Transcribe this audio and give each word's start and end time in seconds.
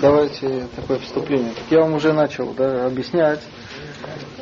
давайте 0.00 0.68
такое 0.76 0.98
вступление. 0.98 1.52
Так 1.54 1.64
я 1.70 1.80
вам 1.80 1.94
уже 1.94 2.12
начал 2.12 2.52
да, 2.54 2.86
объяснять, 2.86 3.40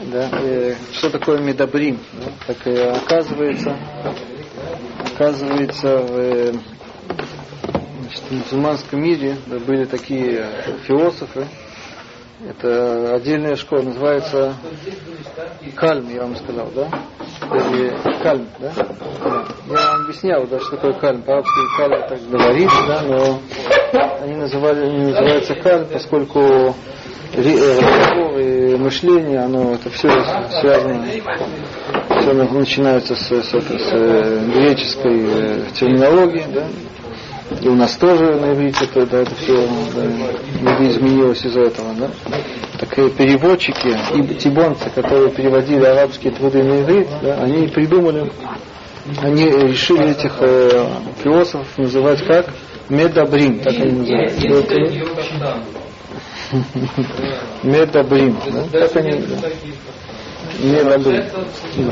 да, 0.04 0.28
э, 0.42 0.74
что 0.92 1.10
такое 1.10 1.38
медобрим. 1.38 1.98
Так 2.46 2.66
э, 2.66 2.90
оказывается, 2.90 3.76
оказывается 5.14 5.98
в, 5.98 6.18
э, 6.18 6.52
значит, 8.00 8.22
в 8.28 8.32
мусульманском 8.32 9.02
мире 9.02 9.36
да, 9.46 9.58
были 9.58 9.84
такие 9.84 10.46
философы, 10.86 11.46
это 12.46 13.14
отдельная 13.14 13.56
школа, 13.56 13.82
называется 13.82 14.54
Кальм, 15.74 16.12
я 16.12 16.22
вам 16.22 16.36
сказал, 16.36 16.70
да? 16.74 16.88
Или 17.42 17.92
Кальм, 18.22 18.46
да? 18.58 18.72
Я 19.68 19.74
вам 19.74 20.02
объяснял, 20.04 20.46
да, 20.46 20.58
что 20.60 20.76
такое 20.76 20.92
Кальм. 20.94 21.22
По-арабски 21.22 21.76
Кальм 21.76 22.08
так 22.08 22.28
говорит, 22.28 22.70
да, 22.88 23.02
но 23.02 23.38
они 24.22 24.34
называли, 24.36 24.86
они 24.86 24.98
называются 25.12 25.54
Кальм, 25.54 25.86
поскольку 25.92 26.74
разговор 27.34 28.38
и 28.38 28.76
мышление, 28.76 29.40
оно 29.40 29.74
это 29.74 29.90
все 29.90 30.08
связано, 30.60 31.04
все 32.20 32.32
начинается 32.32 33.14
с, 33.14 33.28
с, 33.28 33.50
с, 33.50 33.52
с 33.52 34.54
греческой 34.54 35.26
э, 35.26 35.60
терминологии, 35.74 36.44
да, 36.52 36.66
и 37.60 37.68
у 37.68 37.74
нас 37.74 37.96
тоже 37.96 38.34
на 38.34 38.52
иврите 38.52 38.84
это, 38.84 39.06
да, 39.06 39.18
это 39.22 39.34
все 39.36 39.68
да, 39.94 40.86
изменилось 40.88 41.44
из-за 41.44 41.60
этого. 41.60 41.94
Да? 41.94 42.10
Так 42.80 42.98
и 42.98 43.10
переводчики, 43.10 43.96
и 44.14 44.34
тибонцы, 44.34 44.90
которые 44.90 45.30
переводили 45.30 45.84
арабские 45.84 46.32
труды 46.32 46.62
на 46.62 46.82
иврит, 46.82 47.08
да, 47.22 47.42
они 47.42 47.68
придумали, 47.68 48.30
они 49.22 49.44
решили 49.44 50.10
этих 50.10 50.36
э, 50.40 50.86
философов 51.22 51.66
называть 51.78 52.24
как 52.26 52.46
медабрим, 52.88 53.60
так 53.60 53.74
они 53.74 53.92
называют. 53.92 54.32
Медабрим. 57.62 58.38
Да? 58.72 58.88
Так 58.88 58.96
они, 58.96 59.12
да. 59.18 59.48
Медабрим. 60.60 61.24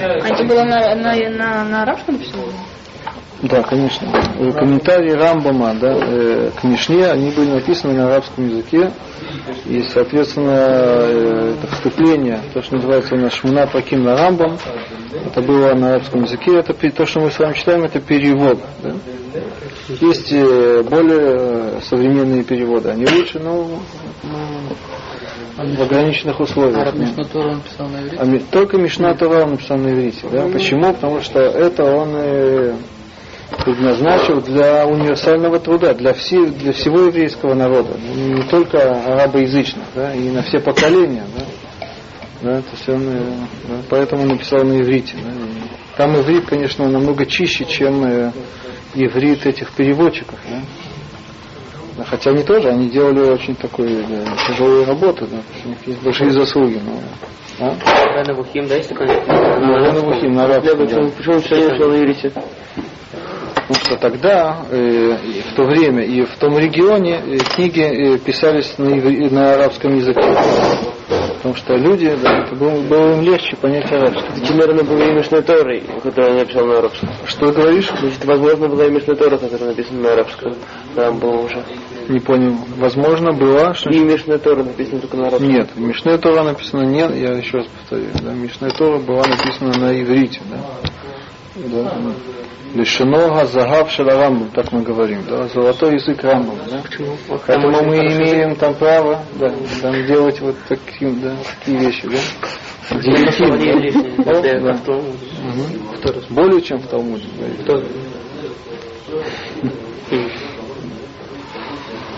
А 0.00 0.28
это 0.28 0.44
было 0.44 0.64
на, 0.64 0.94
на, 0.96 1.14
на, 1.30 1.64
на 1.64 1.82
арабском 1.82 2.14
написано? 2.14 2.42
Да, 3.44 3.62
конечно. 3.62 4.08
Комментарии 4.52 5.12
Рамбама 5.12 5.74
да, 5.74 5.94
э, 6.00 6.50
к 6.58 6.64
Мишне, 6.64 7.06
они 7.06 7.30
были 7.30 7.50
написаны 7.50 7.92
на 7.92 8.06
арабском 8.06 8.48
языке. 8.48 8.90
И, 9.66 9.82
соответственно, 9.82 10.50
э, 10.50 11.54
это 11.58 11.74
вступление, 11.74 12.40
то, 12.54 12.62
что 12.62 12.76
называется 12.76 13.14
у 13.14 13.18
нас 13.18 13.34
Шмуна 13.34 13.66
Паким 13.66 14.02
на 14.02 14.16
Рамбам, 14.16 14.56
это 15.26 15.42
было 15.42 15.74
на 15.74 15.90
арабском 15.90 16.22
языке. 16.22 16.58
Это 16.58 16.72
то, 16.72 17.06
что 17.06 17.20
мы 17.20 17.30
с 17.30 17.38
вами 17.38 17.52
читаем, 17.52 17.84
это 17.84 18.00
перевод. 18.00 18.58
Да. 18.82 18.94
Есть 20.00 20.32
э, 20.32 20.82
более 20.82 21.82
современные 21.82 22.44
переводы. 22.44 22.90
Они 22.90 23.04
лучше, 23.04 23.40
но 23.40 23.68
в 25.56 25.82
ограниченных 25.82 26.40
условиях. 26.40 26.78
Араб 26.78 26.94
Мишна 26.94 27.24
Тора 27.24 27.48
он 27.50 27.56
написал 27.56 27.88
на 27.88 28.00
иврите? 28.00 28.16
А, 28.18 28.52
только 28.52 28.78
Мишна 28.78 29.14
Тора 29.14 29.44
он 29.44 29.50
написал 29.52 29.76
на 29.76 29.92
иврите. 29.92 30.26
Да? 30.32 30.48
Почему? 30.48 30.94
Потому 30.94 31.20
что 31.20 31.40
это 31.40 31.84
он 31.84 32.14
предназначил 33.56 34.40
для 34.40 34.86
универсального 34.86 35.58
труда, 35.58 35.94
для, 35.94 36.12
все, 36.12 36.46
для 36.46 36.72
всего 36.72 37.02
еврейского 37.02 37.54
народа, 37.54 37.90
не 37.98 38.42
только 38.42 38.78
арабоязычных, 38.78 39.84
да, 39.94 40.14
и 40.14 40.30
на 40.30 40.42
все 40.42 40.60
поколения. 40.60 41.24
Да. 41.36 41.44
Да, 42.42 42.60
то 42.60 42.70
есть 42.72 42.88
он, 42.90 43.08
э, 43.08 43.20
да, 43.68 43.74
поэтому 43.88 44.24
написал 44.24 44.64
на 44.64 44.78
иврите. 44.78 45.14
Да. 45.16 45.30
Там 45.96 46.14
иврит, 46.16 46.44
конечно, 46.46 46.86
намного 46.88 47.24
чище, 47.24 47.64
чем 47.64 48.04
э, 48.04 48.32
иврит 48.94 49.46
этих 49.46 49.70
переводчиков. 49.72 50.38
Да. 50.50 50.60
Да, 51.96 52.04
хотя 52.04 52.30
они 52.30 52.42
тоже, 52.42 52.68
они 52.68 52.90
делали 52.90 53.20
очень 53.20 53.54
такую 53.54 54.04
да, 54.08 54.36
тяжелую 54.48 54.84
работу, 54.84 55.26
да, 55.26 55.38
у 55.64 55.68
них 55.68 55.78
есть 55.86 56.02
большие 56.02 56.30
заслуги. 56.32 56.80
Но, 56.84 57.00
а? 57.60 57.76
Рана 58.14 58.34
Бухим, 58.34 58.66
да, 58.66 58.74
есть 58.74 58.88
такой? 58.88 59.06
Рана 59.06 60.00
Бухим, 60.00 60.32
на 60.32 60.44
арабском. 60.44 61.10
Почему 61.12 61.38
все 61.38 61.54
на 61.54 61.98
иврите? 61.98 62.32
Потому 63.66 63.86
что 63.86 63.96
тогда, 63.96 64.58
э, 64.70 65.16
в 65.50 65.56
то 65.56 65.64
время 65.64 66.04
и 66.04 66.22
в 66.22 66.36
том 66.36 66.58
регионе 66.58 67.20
э, 67.24 67.38
книги 67.38 67.80
э, 67.80 68.18
писались 68.18 68.76
на, 68.76 68.94
на 68.94 69.54
арабском 69.54 69.96
языке. 69.96 70.20
Потому 71.36 71.56
что 71.56 71.74
люди, 71.74 72.14
да, 72.22 72.44
это 72.44 72.54
было, 72.56 72.80
было 72.82 73.12
им 73.14 73.22
легче 73.22 73.56
понять 73.56 73.90
арабский. 73.90 74.42
Это, 74.42 74.52
наверное, 74.54 74.84
было 74.84 75.02
имя 75.02 75.22
Торой, 75.22 75.82
которое 76.02 76.32
он 76.32 76.38
написал 76.38 76.66
на 76.66 76.78
арабском. 76.78 77.08
Что 77.26 77.52
говоришь? 77.52 77.90
Значит, 78.00 78.24
возможно, 78.24 78.68
было 78.68 78.86
имя 78.86 79.00
Тора, 79.00 79.36
которое 79.36 79.66
написано 79.66 80.00
на 80.00 80.12
арабском. 80.12 80.54
Там 80.94 81.18
было 81.18 81.36
уже. 81.42 81.62
Не 82.08 82.20
понял. 82.20 82.56
Возможно, 82.76 83.32
было. 83.32 83.74
Что... 83.74 83.90
И 83.90 83.98
Мишная 83.98 84.38
Тора 84.38 84.62
написано 84.62 85.00
только 85.00 85.16
на 85.16 85.26
арабском. 85.28 85.48
Нет, 85.50 85.68
Мишная 85.76 86.18
Тора 86.18 86.42
написано 86.44 86.82
нет, 86.82 87.14
я 87.14 87.32
еще 87.32 87.58
раз 87.58 87.66
повторю. 87.66 88.06
Да, 88.22 88.32
Мишная 88.32 88.70
Тора 88.70 88.98
была 88.98 89.24
написана 89.26 89.78
на 89.78 90.00
иврите. 90.00 90.40
Да. 90.50 90.58
Да. 91.56 91.98
Лишинога 92.74 93.46
загав 93.46 93.90
шаламбам, 93.90 94.50
так 94.50 94.72
мы 94.72 94.82
говорим, 94.82 95.22
да, 95.28 95.46
золотой 95.46 95.94
язык 95.94 96.24
Рамбам, 96.24 96.58
да. 96.68 96.82
Почему? 96.82 97.16
Поэтому 97.46 97.84
мы 97.84 97.98
имеем 97.98 98.56
там 98.56 98.74
право, 98.74 99.22
да, 99.38 99.54
там 99.80 100.04
делать 100.06 100.40
вот 100.40 100.56
таким, 100.68 101.20
да, 101.20 101.36
такие 101.60 101.78
вещи, 101.78 102.08
да. 102.08 102.98
Директив, 103.00 104.24
да. 104.24 104.42
да. 104.42 104.92
Угу. 104.92 106.34
Более 106.34 106.60
чем 106.62 106.78
в 106.78 106.86
Талмуде. 106.88 107.26
Да. 107.64 107.80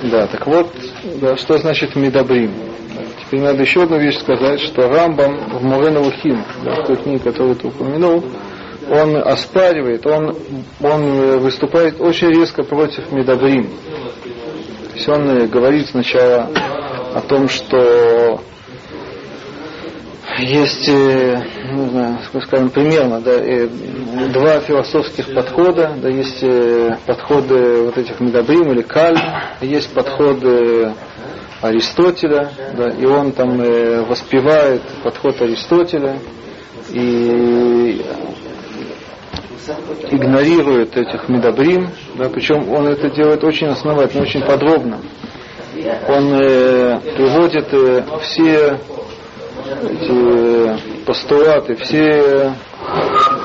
Да, 0.04 0.26
так 0.26 0.46
вот, 0.46 0.74
да, 1.20 1.36
что 1.36 1.58
значит 1.58 1.94
медобрим? 1.96 2.52
Теперь 3.20 3.40
надо 3.40 3.60
еще 3.62 3.82
одну 3.82 3.98
вещь 3.98 4.18
сказать, 4.18 4.60
что 4.60 4.88
Рамбам 4.88 5.36
в 5.50 5.62
Мореновухим, 5.62 6.42
да, 6.64 6.82
в 6.82 6.86
той 6.86 6.96
книге, 6.96 7.18
которую 7.18 7.56
ты 7.56 7.68
упомянул, 7.68 8.24
он 8.88 9.16
оспаривает, 9.16 10.06
он, 10.06 10.36
он 10.80 11.38
выступает 11.40 12.00
очень 12.00 12.28
резко 12.28 12.62
против 12.62 13.10
Медабрим. 13.10 13.68
То 14.90 14.94
есть 14.94 15.08
он 15.08 15.28
э, 15.28 15.46
говорит 15.46 15.88
сначала 15.88 16.48
о 17.14 17.20
том, 17.20 17.48
что 17.48 18.40
есть, 20.38 20.88
э, 20.88 21.42
не 21.72 21.88
знаю, 21.90 22.18
скажем, 22.44 22.70
примерно 22.70 23.20
да, 23.20 23.32
э, 23.32 23.66
два 24.32 24.60
философских 24.60 25.34
подхода. 25.34 25.94
Да, 26.00 26.08
есть 26.08 26.44
подходы 27.06 27.82
вот 27.82 27.98
этих 27.98 28.20
Медабрим 28.20 28.72
или 28.72 28.82
Каль, 28.82 29.18
есть 29.60 29.92
подходы 29.92 30.92
Аристотеля, 31.60 32.50
да, 32.76 32.90
и 32.90 33.04
он 33.04 33.32
там 33.32 33.58
воспевает 34.06 34.82
подход 35.02 35.40
Аристотеля, 35.40 36.18
и 36.90 38.02
игнорирует 40.10 40.96
этих 40.96 41.28
медобрим, 41.28 41.90
да, 42.16 42.28
причем 42.28 42.68
он 42.72 42.88
это 42.88 43.10
делает 43.10 43.42
очень 43.44 43.68
основательно, 43.68 44.22
очень 44.22 44.42
подробно. 44.42 45.00
Он 46.08 46.32
э, 46.34 47.00
приводит 47.16 47.68
э, 47.72 48.02
все 48.22 48.78
эти 49.82 51.04
постулаты, 51.04 51.76
все, 51.76 52.52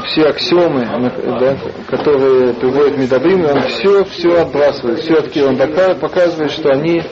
все 0.08 0.24
аксиомы, 0.28 0.86
да, 1.40 1.58
которые 1.90 2.54
приводит 2.54 2.98
Медобрим, 2.98 3.46
он 3.46 3.62
все, 3.64 4.04
все 4.06 4.42
отбрасывает, 4.42 5.00
все 5.00 5.22
таки 5.22 5.42
он 5.42 5.58
показывает, 5.58 6.52
что 6.52 6.70
они 6.70 7.04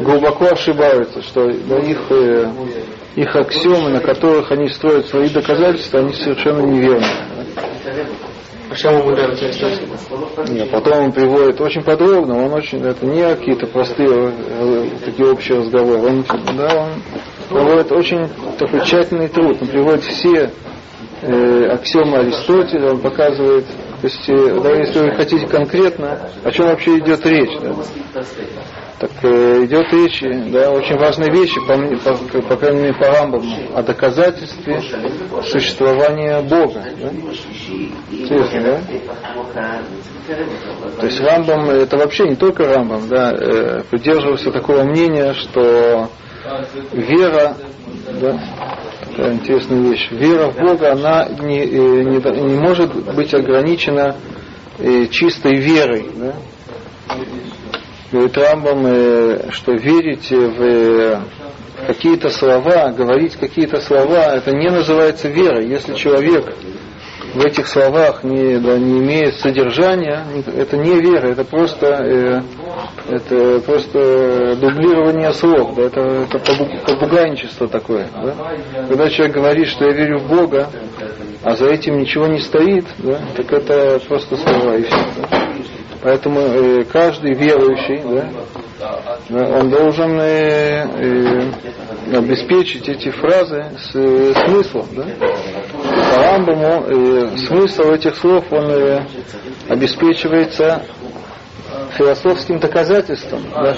глубоко 0.00 0.46
ошибаются, 0.46 1.22
что 1.22 1.48
их, 1.48 1.98
э, 2.10 2.46
их 3.16 3.34
аксиомы, 3.34 3.90
на 3.90 4.00
которых 4.00 4.50
они 4.52 4.68
строят 4.68 5.06
свои 5.06 5.28
доказательства, 5.28 6.00
они 6.00 6.12
совершенно 6.14 6.60
неверны. 6.60 7.06
Почему 8.70 8.98
ему 8.98 9.10
нравится 9.10 9.46
Нет, 10.48 10.70
потом 10.70 11.06
он 11.06 11.12
приводит 11.12 11.60
очень 11.60 11.82
подробно, 11.82 12.44
он 12.44 12.52
очень, 12.52 12.80
это 12.80 13.04
не 13.04 13.22
какие-то 13.22 13.66
простые 13.66 14.32
э, 14.32 14.86
такие 15.04 15.28
общие 15.28 15.58
разговоры, 15.58 15.98
он, 15.98 16.24
да, 16.56 16.84
он 16.84 17.02
проводит 17.48 17.90
очень 17.90 18.28
такой 18.58 18.84
тщательный 18.86 19.26
труд, 19.26 19.56
он 19.60 19.66
приводит 19.66 20.04
все 20.04 20.52
э, 21.22 21.66
аксиомы 21.66 22.18
Аристотеля, 22.18 22.92
он 22.92 23.00
показывает, 23.00 23.64
то 24.00 24.06
есть, 24.06 24.28
э, 24.30 24.60
да, 24.62 24.70
если 24.76 24.98
вы 25.00 25.10
хотите 25.12 25.46
конкретно, 25.46 26.18
о 26.42 26.50
чем 26.50 26.68
вообще 26.68 26.98
идет 26.98 27.24
речь, 27.26 27.50
да, 27.60 27.74
так 28.98 29.10
э, 29.22 29.64
идет 29.64 29.92
речь, 29.92 30.22
да, 30.50 30.70
очень 30.70 30.96
важные 30.96 31.30
вещи, 31.30 31.60
по, 31.60 31.76
по, 31.76 32.42
по 32.48 32.56
крайней 32.56 32.80
мере, 32.80 32.94
по 32.94 33.06
Рамбаму, 33.08 33.52
о 33.74 33.82
доказательстве 33.82 34.80
существования 35.42 36.40
Бога. 36.40 36.82
Да? 36.98 37.10
Интересно, 38.10 38.62
да? 38.62 39.82
То 40.98 41.06
есть 41.06 41.20
Рамбам, 41.20 41.68
это 41.68 41.98
вообще 41.98 42.26
не 42.28 42.36
только 42.36 42.64
Рамбам, 42.74 43.06
да, 43.08 43.32
э, 43.32 43.82
придерживался 43.90 44.50
такого 44.50 44.82
мнения, 44.84 45.34
что 45.34 46.08
вера, 46.92 47.54
да, 48.18 48.40
интересная 49.28 49.80
вещь, 49.80 50.08
вера 50.10 50.50
в 50.50 50.58
Бога, 50.58 50.92
она 50.92 51.28
не, 51.28 51.60
э, 51.60 52.02
не, 52.04 52.40
не 52.42 52.58
может 52.58 52.94
быть 53.14 53.34
ограничена 53.34 54.16
э, 54.78 55.06
чистой 55.06 55.56
верой, 55.56 56.06
да? 56.14 56.34
говорит 58.12 58.36
Рамбам, 58.36 58.86
э, 58.86 59.50
что 59.50 59.72
верить 59.72 60.30
в 60.30 61.22
какие-то 61.86 62.30
слова, 62.30 62.90
говорить 62.90 63.36
какие-то 63.36 63.80
слова, 63.80 64.36
это 64.36 64.52
не 64.52 64.70
называется 64.70 65.28
верой. 65.28 65.68
Если 65.68 65.94
человек 65.94 66.54
в 67.34 67.44
этих 67.44 67.66
словах 67.68 68.24
не, 68.24 68.58
да, 68.58 68.78
не 68.78 68.98
имеет 68.98 69.36
содержания, 69.36 70.24
это 70.56 70.76
не 70.76 71.00
вера, 71.00 71.28
это 71.28 71.44
просто, 71.44 71.86
э, 71.86 72.42
это 73.08 73.60
просто 73.60 74.56
дублирование 74.56 75.32
слов, 75.32 75.74
да, 75.74 75.82
это, 75.82 76.00
это 76.00 76.38
побугайничество 76.86 77.68
такое. 77.68 78.08
Да? 78.14 78.34
Когда 78.88 79.08
человек 79.10 79.34
говорит, 79.34 79.68
что 79.68 79.86
я 79.86 79.92
верю 79.92 80.18
в 80.18 80.28
Бога, 80.28 80.68
а 81.42 81.56
за 81.56 81.66
этим 81.66 81.98
ничего 81.98 82.26
не 82.26 82.40
стоит, 82.40 82.84
да, 82.98 83.18
так 83.36 83.52
это 83.52 84.00
просто 84.08 84.36
слова 84.36 84.76
и 84.76 84.82
все. 84.82 84.96
Да? 85.16 85.40
Поэтому 86.02 86.40
э, 86.40 86.84
каждый 86.84 87.34
верующий, 87.34 88.00
да, 89.28 89.46
он 89.58 89.70
должен 89.70 90.18
э, 90.18 90.86
э, 90.86 92.16
обеспечить 92.16 92.88
эти 92.88 93.10
фразы 93.10 93.64
с 93.78 93.94
э, 93.94 94.32
смыслом. 94.46 94.86
Да? 94.92 95.04
По 95.90 96.16
Рамбаму 96.16 96.84
э, 96.86 97.36
смысл 97.46 97.82
этих 97.92 98.16
слов 98.16 98.44
он 98.50 98.70
э, 98.70 99.00
обеспечивается 99.68 100.82
философским 101.96 102.58
доказательством, 102.58 103.42
да, 103.54 103.76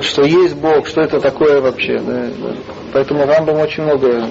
что 0.00 0.22
есть 0.22 0.54
Бог, 0.56 0.86
что 0.86 1.02
это 1.02 1.20
такое 1.20 1.60
вообще. 1.60 1.98
Да, 1.98 2.28
да. 2.38 2.54
Поэтому 2.92 3.26
Рамбам 3.26 3.58
очень 3.58 3.82
много 3.84 4.28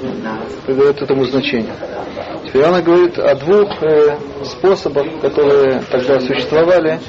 придает 0.66 1.02
этому 1.02 1.26
значения. 1.26 1.74
Теперь 2.46 2.64
она 2.64 2.82
говорит 2.82 3.18
о 3.20 3.36
двух 3.36 3.82
э, 3.82 4.18
способах, 4.44 5.08
которые 5.22 5.82
тогда 5.92 6.20
существовали, 6.20 7.00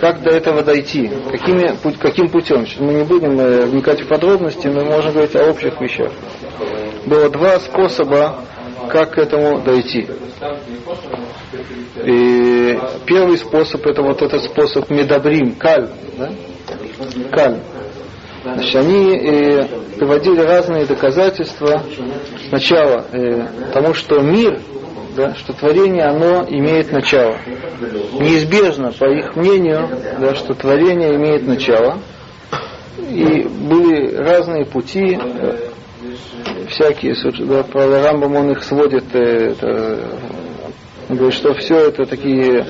как 0.00 0.22
до 0.22 0.30
этого 0.30 0.62
дойти, 0.62 1.10
какими, 1.30 1.76
каким 1.98 2.28
путем. 2.28 2.66
Мы 2.78 2.94
не 2.94 3.04
будем 3.04 3.38
э, 3.38 3.66
вникать 3.66 4.00
в 4.00 4.08
подробности, 4.08 4.66
мы 4.66 4.84
можем 4.84 5.12
говорить 5.12 5.36
о 5.36 5.50
общих 5.50 5.80
вещах. 5.80 6.10
Было 7.06 7.30
два 7.30 7.60
способа, 7.60 8.40
как 8.88 9.12
к 9.12 9.18
этому 9.18 9.60
дойти. 9.62 10.06
И 12.04 12.78
первый 13.06 13.38
способ 13.38 13.86
это 13.86 14.02
вот 14.02 14.22
этот 14.22 14.42
способ 14.42 14.90
медабрим, 14.90 15.54
каль, 15.54 15.88
да? 16.18 16.30
каль. 17.32 17.60
Значит, 18.42 18.76
они 18.76 19.16
э, 19.16 19.64
приводили 19.98 20.40
разные 20.40 20.86
доказательства 20.86 21.82
сначала 22.48 23.04
э, 23.12 23.46
тому, 23.72 23.94
что 23.94 24.20
мир, 24.20 24.60
да, 25.16 25.34
что 25.34 25.52
творение, 25.52 26.04
оно 26.04 26.44
имеет 26.48 26.92
начало. 26.92 27.36
Неизбежно, 28.20 28.92
по 28.92 29.04
их 29.06 29.34
мнению, 29.34 29.88
да, 30.20 30.34
что 30.34 30.54
творение 30.54 31.16
имеет 31.16 31.46
начало. 31.46 31.98
И 33.10 33.42
были 33.42 34.14
разные 34.14 34.64
пути, 34.64 35.18
э, 35.20 35.70
всякие, 36.68 37.14
да, 37.46 37.62
про 37.62 38.02
Рамбам 38.02 38.36
он 38.36 38.52
их 38.52 38.62
сводит 38.62 39.04
э, 39.14 39.52
это, 39.52 39.98
он 41.08 41.16
говорит, 41.16 41.34
что 41.34 41.54
все 41.54 41.88
это 41.88 42.04
такие, 42.04 42.66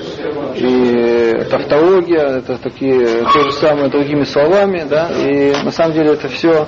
и 0.55 1.43
тавтология, 1.49 2.37
это 2.37 2.57
такие, 2.57 3.23
то 3.25 3.41
же 3.41 3.51
самое 3.53 3.89
другими 3.89 4.23
словами, 4.23 4.85
да, 4.89 5.09
и 5.09 5.51
на 5.63 5.71
самом 5.71 5.93
деле 5.93 6.13
это 6.13 6.29
все, 6.29 6.67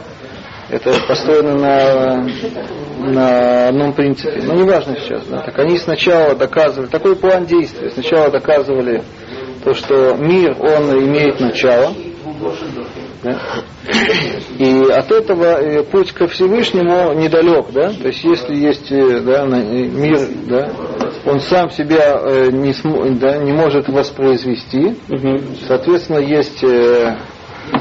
это 0.70 0.94
построено 1.08 1.56
на, 1.56 2.28
на 3.00 3.68
одном 3.70 3.94
принципе. 3.94 4.42
Ну, 4.44 4.66
важно 4.66 4.96
сейчас, 4.98 5.26
да. 5.28 5.42
Так 5.42 5.58
они 5.60 5.78
сначала 5.78 6.36
доказывали, 6.36 6.88
такой 6.88 7.16
план 7.16 7.46
действия, 7.46 7.90
сначала 7.92 8.30
доказывали 8.30 9.04
то, 9.64 9.74
что 9.74 10.16
мир, 10.16 10.56
он 10.60 10.92
имеет 11.06 11.40
начало, 11.40 11.94
да? 13.24 13.40
И 14.58 14.84
от 14.92 15.12
этого 15.12 15.62
э, 15.62 15.84
путь 15.84 16.12
ко 16.12 16.28
Всевышнему 16.28 17.14
недалек, 17.14 17.68
да? 17.72 17.94
То 17.94 18.08
есть 18.08 18.24
если 18.24 18.56
есть 18.56 18.92
э, 18.92 19.20
да, 19.22 19.46
мир, 19.46 20.20
да, 20.48 20.72
он 21.26 21.40
сам 21.40 21.70
себя 21.72 22.20
э, 22.24 22.50
не, 22.52 22.74
см, 22.74 23.20
да, 23.20 23.38
не 23.38 23.54
может 23.54 23.88
воспроизвести, 23.88 24.96
угу. 25.10 25.40
соответственно, 25.68 26.20
есть 26.20 26.64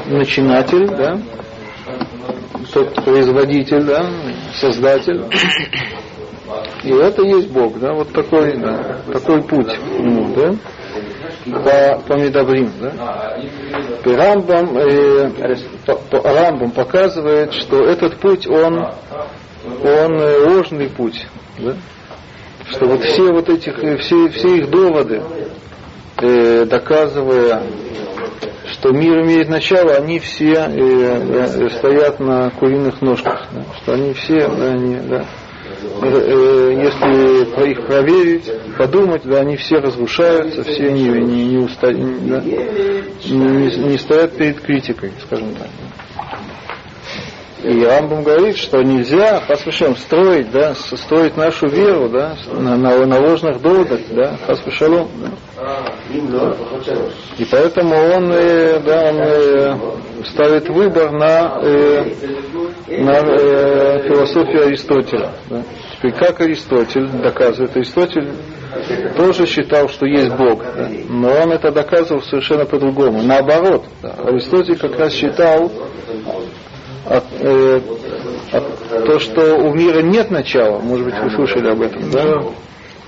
начинатель, 0.07 0.87
да, 0.87 1.19
тот 2.73 2.93
производитель, 3.03 3.83
да, 3.83 4.05
создатель. 4.53 5.25
И 6.83 6.89
это 6.89 7.21
есть 7.23 7.49
Бог, 7.51 7.79
да, 7.79 7.93
вот 7.93 8.11
такой, 8.11 8.57
да, 8.57 9.01
такой 9.11 9.41
путь 9.43 9.71
ну, 9.99 10.33
да 10.35 10.55
по, 11.45 12.01
по 12.07 12.13
Медабрим. 12.13 12.71
Да? 12.79 13.37
И 14.05 14.09
Рамбам, 14.09 14.79
по, 15.85 16.21
Рамбам 16.23 16.71
показывает, 16.71 17.53
что 17.53 17.83
этот 17.83 18.17
путь, 18.17 18.47
он, 18.47 18.79
он 19.63 20.19
э, 20.19 20.47
ложный 20.47 20.89
путь. 20.89 21.27
Да? 21.59 21.75
Что 22.69 22.87
вот 22.87 23.03
все 23.03 23.31
вот 23.31 23.49
этих, 23.49 23.77
э, 23.83 23.97
все, 23.97 24.29
все 24.29 24.57
их 24.57 24.69
доводы, 24.69 25.21
э, 26.17 26.65
доказывая, 26.65 27.63
что 28.71 28.91
мир 28.91 29.21
имеет 29.21 29.49
начало, 29.49 29.93
они 29.93 30.19
все 30.19 30.53
э, 30.53 30.69
э, 30.77 31.69
стоят 31.69 32.19
на 32.19 32.49
куриных 32.51 33.01
ножках. 33.01 33.47
Да? 33.51 33.63
Что 33.81 33.93
они 33.93 34.13
все, 34.13 34.47
да, 34.47 34.71
они, 34.71 34.95
да, 35.07 35.25
Э, 35.83 36.73
если 36.77 37.71
их 37.71 37.85
проверить, 37.87 38.51
подумать, 38.77 39.23
да, 39.25 39.39
они 39.39 39.55
все 39.55 39.79
разрушаются, 39.79 40.63
все 40.63 40.87
они 40.87 41.03
не, 41.03 41.45
не, 41.45 41.57
уста, 41.57 41.87
да, 41.87 42.41
не, 42.41 43.89
не 43.89 43.97
стоят 43.97 44.37
перед 44.37 44.61
критикой, 44.61 45.11
скажем 45.25 45.55
так. 45.55 45.67
И 47.63 47.85
Рамбам 47.85 48.23
говорит, 48.23 48.57
что 48.57 48.81
нельзя, 48.81 49.39
хасвишем, 49.41 49.95
строить, 49.95 50.49
да, 50.49 50.73
строить 50.73 51.37
нашу 51.37 51.67
веру, 51.67 52.09
да, 52.09 52.35
на, 52.51 52.75
на, 52.75 53.05
на 53.05 53.19
ложных 53.19 53.61
доводах, 53.61 53.99
да, 54.09 54.35
хасвишалом. 54.47 55.09
Да. 55.55 56.55
И 57.37 57.45
поэтому 57.45 57.95
он, 57.95 58.31
э, 58.33 58.79
да, 58.79 59.09
он 59.09 59.19
э, 59.19 60.25
ставит 60.25 60.69
выбор 60.69 61.11
на, 61.11 61.59
э, 61.61 62.03
на 62.87 63.17
э, 63.17 64.07
философию 64.07 64.65
Аристотеля. 64.65 65.31
Да. 65.49 65.63
И 66.01 66.09
как 66.09 66.41
Аристотель 66.41 67.07
доказывает, 67.09 67.75
Аристотель 67.77 68.27
тоже 69.15 69.45
считал, 69.45 69.87
что 69.87 70.07
есть 70.07 70.31
Бог, 70.31 70.63
да, 70.63 70.89
но 71.09 71.29
он 71.43 71.51
это 71.51 71.71
доказывал 71.71 72.23
совершенно 72.23 72.65
по-другому. 72.65 73.21
Наоборот, 73.21 73.85
да, 74.01 74.15
Аристотель 74.25 74.77
как 74.77 74.97
раз 74.97 75.13
считал 75.13 75.71
от, 77.05 77.23
э, 77.39 77.81
от, 78.51 79.05
то, 79.05 79.19
что 79.19 79.55
у 79.55 79.73
мира 79.73 80.01
нет 80.01 80.31
начала, 80.31 80.79
может 80.79 81.05
быть, 81.05 81.15
вы 81.19 81.29
слышали 81.31 81.69
об 81.69 81.81
этом, 81.81 82.09
да? 82.11 82.41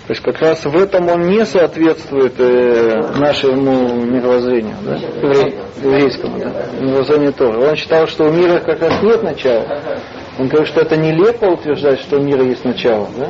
То 0.06 0.12
есть 0.12 0.22
как 0.22 0.42
раз 0.42 0.66
в 0.66 0.76
этом 0.76 1.08
он 1.08 1.28
не 1.30 1.46
соответствует 1.46 2.34
э, 2.38 3.02
нашему 3.16 4.04
мировоззрению, 4.04 4.76
да? 4.84 4.96
еврейскому, 5.82 6.40
да? 6.40 6.66
мировоззрению 6.82 7.32
тоже. 7.32 7.60
Он 7.60 7.76
считал, 7.78 8.08
что 8.08 8.26
у 8.26 8.32
мира 8.32 8.60
как 8.60 8.82
раз 8.82 9.02
нет 9.02 9.24
начала. 9.24 9.66
Он 10.38 10.50
говорит, 10.50 10.68
что 10.68 10.82
это 10.82 10.98
нелепо 10.98 11.46
утверждать, 11.46 12.02
что 12.02 12.18
у 12.18 12.22
мира 12.22 12.44
есть 12.44 12.66
начало. 12.66 13.08
Да? 13.18 13.30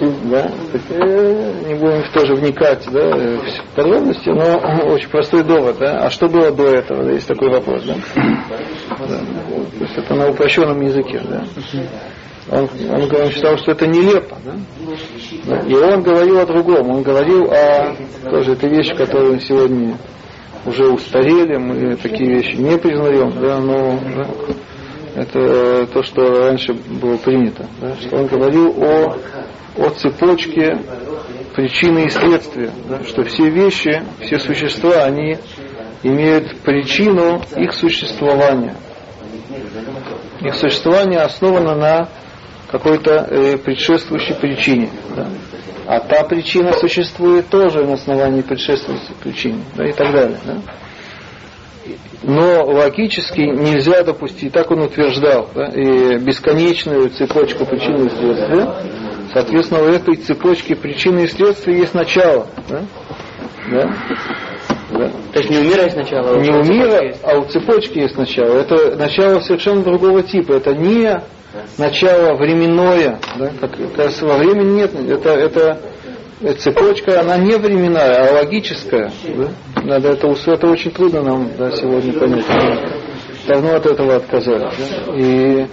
Да? 0.00 0.50
Так, 0.72 0.82
э, 0.90 1.52
не 1.66 1.74
будем 1.74 2.02
тоже 2.12 2.34
вникать 2.34 2.86
да, 2.90 3.16
в 3.16 3.74
подробности, 3.76 4.28
но 4.30 4.88
очень 4.92 5.08
простой 5.08 5.42
довод. 5.44 5.78
Да? 5.78 6.06
А 6.06 6.10
что 6.10 6.28
было 6.28 6.50
до 6.50 6.66
этого? 6.66 7.04
Да, 7.04 7.12
есть 7.12 7.28
такой 7.28 7.50
вопрос. 7.50 7.82
Да? 7.84 7.94
Да. 9.08 9.18
То 9.78 9.84
есть 9.84 9.96
это 9.96 10.14
на 10.14 10.28
упрощенном 10.30 10.80
языке. 10.80 11.22
Да? 11.28 11.44
Он, 12.50 12.68
он, 12.90 13.02
он 13.02 13.30
считал, 13.30 13.56
что 13.58 13.72
это 13.72 13.86
нелепо. 13.86 14.36
Да? 14.44 15.60
И 15.60 15.74
он 15.74 16.02
говорил 16.02 16.40
о 16.40 16.46
другом. 16.46 16.90
Он 16.90 17.02
говорил 17.02 17.50
о... 17.50 17.96
Тоже 18.30 18.52
это 18.52 18.66
вещь, 18.66 18.94
которую 18.96 19.40
сегодня 19.40 19.96
уже 20.66 20.88
устарели, 20.88 21.56
мы 21.56 21.96
такие 21.96 22.36
вещи 22.36 22.56
не 22.56 22.78
признаем, 22.78 23.32
да, 23.40 23.58
но 23.60 23.98
да, 24.16 24.26
это 25.20 25.86
то, 25.92 26.02
что 26.02 26.46
раньше 26.46 26.72
было 26.72 27.16
принято. 27.18 27.66
Да, 27.80 27.94
что 27.96 28.16
он 28.16 28.26
говорил 28.26 28.70
о, 28.82 29.16
о 29.76 29.90
цепочке 29.90 30.78
причины 31.54 32.06
и 32.06 32.08
следствия, 32.08 32.70
что 33.06 33.24
все 33.24 33.48
вещи, 33.48 34.02
все 34.20 34.38
существа, 34.38 35.04
они 35.04 35.38
имеют 36.02 36.60
причину 36.60 37.42
их 37.56 37.72
существования. 37.72 38.76
Их 40.40 40.54
существование 40.54 41.20
основано 41.20 41.74
на 41.74 42.08
какой-то 42.70 43.26
э, 43.30 43.56
предшествующей 43.56 44.34
причине. 44.34 44.90
Да? 45.16 45.28
А 45.86 46.00
та 46.00 46.24
причина 46.24 46.72
существует 46.72 47.48
тоже 47.48 47.84
на 47.84 47.94
основании 47.94 48.42
предшествующей 48.42 49.14
причины 49.22 49.60
да, 49.76 49.88
и 49.88 49.92
так 49.92 50.12
далее. 50.12 50.38
Да? 50.44 50.56
Но 52.22 52.64
логически 52.64 53.40
нельзя 53.40 54.02
допустить, 54.02 54.52
так 54.52 54.70
он 54.70 54.80
утверждал, 54.80 55.50
да, 55.54 55.66
и 55.66 56.16
бесконечную 56.18 57.10
цепочку 57.10 57.66
причин 57.66 58.06
и 58.06 58.08
следствия. 58.08 58.74
Соответственно, 59.34 59.82
у 59.82 59.86
этой 59.86 60.14
цепочки 60.14 60.74
причины 60.74 61.24
и 61.24 61.26
следствия 61.26 61.76
есть 61.76 61.92
начало. 61.92 62.46
Да? 62.68 62.82
Да? 63.70 63.94
Да? 64.92 65.10
То 65.32 65.38
есть 65.40 65.50
не 65.50 65.58
у 65.58 65.62
мира 65.64 65.82
есть 65.82 65.96
начало, 65.96 66.36
а 66.36 66.38
Не 66.38 66.50
у 66.50 66.62
мира, 66.62 67.02
есть. 67.02 67.20
а 67.24 67.36
у 67.38 67.44
цепочки 67.46 67.98
есть 67.98 68.16
начало. 68.16 68.58
Это 68.60 68.96
начало 68.96 69.40
совершенно 69.40 69.82
другого 69.82 70.22
типа. 70.22 70.52
Это 70.52 70.72
не 70.72 71.20
начало 71.78 72.34
временное, 72.36 73.18
да, 73.36 73.50
как, 73.60 73.72
раз 73.96 74.22
во 74.22 74.36
времени 74.36 74.76
нет. 74.76 74.92
Это, 74.94 75.30
это 75.30 75.80
цепочка, 76.60 77.20
она 77.20 77.36
не 77.36 77.56
временная, 77.56 78.28
а 78.28 78.34
логическая. 78.34 79.10
Да? 79.36 79.82
Надо 79.82 80.10
это, 80.10 80.28
это 80.46 80.66
очень 80.68 80.92
трудно 80.92 81.22
нам 81.22 81.50
да, 81.58 81.72
сегодня 81.72 82.12
понять. 82.12 82.44
Давно 83.48 83.74
от 83.74 83.84
этого 83.84 84.16
отказались. 84.16 84.74
да. 85.06 85.12
И, 85.16 85.66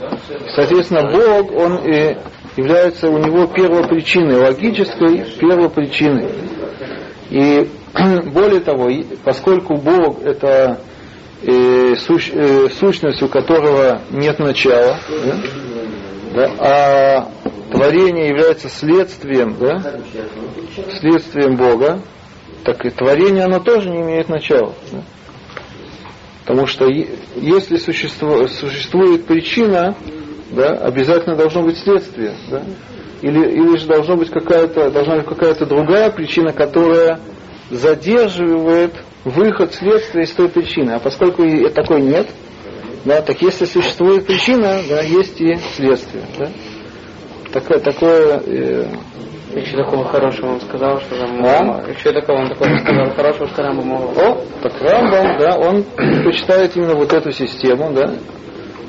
соответственно, 0.55 1.09
Бог, 1.11 1.51
он 1.53 1.77
и 1.85 2.17
является 2.57 3.09
у 3.09 3.17
него 3.17 3.47
первопричиной, 3.47 4.37
логической 4.37 5.25
первопричиной. 5.39 6.29
И 7.29 7.69
более 8.33 8.59
того, 8.59 8.89
поскольку 9.23 9.77
Бог 9.77 10.21
это 10.23 10.79
э, 11.43 11.93
сущ- 11.95 12.33
э, 12.33 12.69
сущность, 12.69 13.21
у 13.21 13.27
которого 13.27 14.01
нет 14.11 14.39
начала, 14.39 14.99
да, 15.09 15.37
да, 16.33 16.51
а 16.59 17.31
творение 17.71 18.29
является 18.29 18.69
следствием, 18.69 19.55
да, 19.59 19.99
следствием 20.99 21.55
Бога, 21.55 22.01
так 22.63 22.85
и 22.85 22.89
творение 22.89 23.45
оно 23.45 23.59
тоже 23.59 23.89
не 23.89 24.01
имеет 24.01 24.29
начала. 24.29 24.73
да. 24.91 25.03
Потому 26.45 26.67
что 26.67 26.85
если 26.87 27.77
существует 27.77 29.25
причина, 29.25 29.95
да, 30.51 30.69
обязательно 30.69 31.35
должно 31.35 31.63
быть 31.63 31.77
следствие. 31.77 32.33
Да? 32.49 32.63
Или, 33.21 33.51
или 33.51 33.77
же 33.77 33.87
должно 33.87 34.15
быть 34.15 34.29
какая-то, 34.29 34.89
должна 34.89 35.17
быть 35.17 35.27
какая-то 35.27 35.65
другая 35.65 36.11
причина, 36.11 36.53
которая 36.53 37.19
задерживает 37.69 38.93
выход 39.23 39.73
следствия 39.73 40.23
из 40.23 40.31
той 40.31 40.49
причины. 40.49 40.91
А 40.91 40.99
поскольку 40.99 41.43
такой 41.69 42.01
нет, 42.01 42.27
да, 43.05 43.21
так 43.21 43.41
если 43.41 43.65
существует 43.65 44.25
причина, 44.25 44.79
да, 44.89 45.01
есть 45.01 45.39
и 45.39 45.55
следствие. 45.75 46.23
Да? 46.37 46.49
Такое, 47.51 47.79
такое 47.79 48.41
э, 48.45 48.85
Еще 49.55 49.75
такого 49.75 50.05
хорошего 50.05 50.53
он 50.53 50.61
сказал, 50.61 51.01
что 51.01 51.15
там... 51.19 51.43
А? 51.43 51.83
Еще 51.89 52.11
такого 52.13 52.37
он 52.39 52.49
такого 52.49 52.77
сказал 52.77 53.09
хорошего, 53.15 53.47
что 53.47 53.63
мало. 53.73 54.11
О, 54.11 54.41
так 54.61 54.81
Рамбам, 54.81 55.37
да, 55.37 55.57
он 55.57 55.83
предпочитает 55.95 56.75
именно 56.77 56.95
вот 56.95 57.11
эту 57.11 57.31
систему, 57.31 57.91
да. 57.93 58.13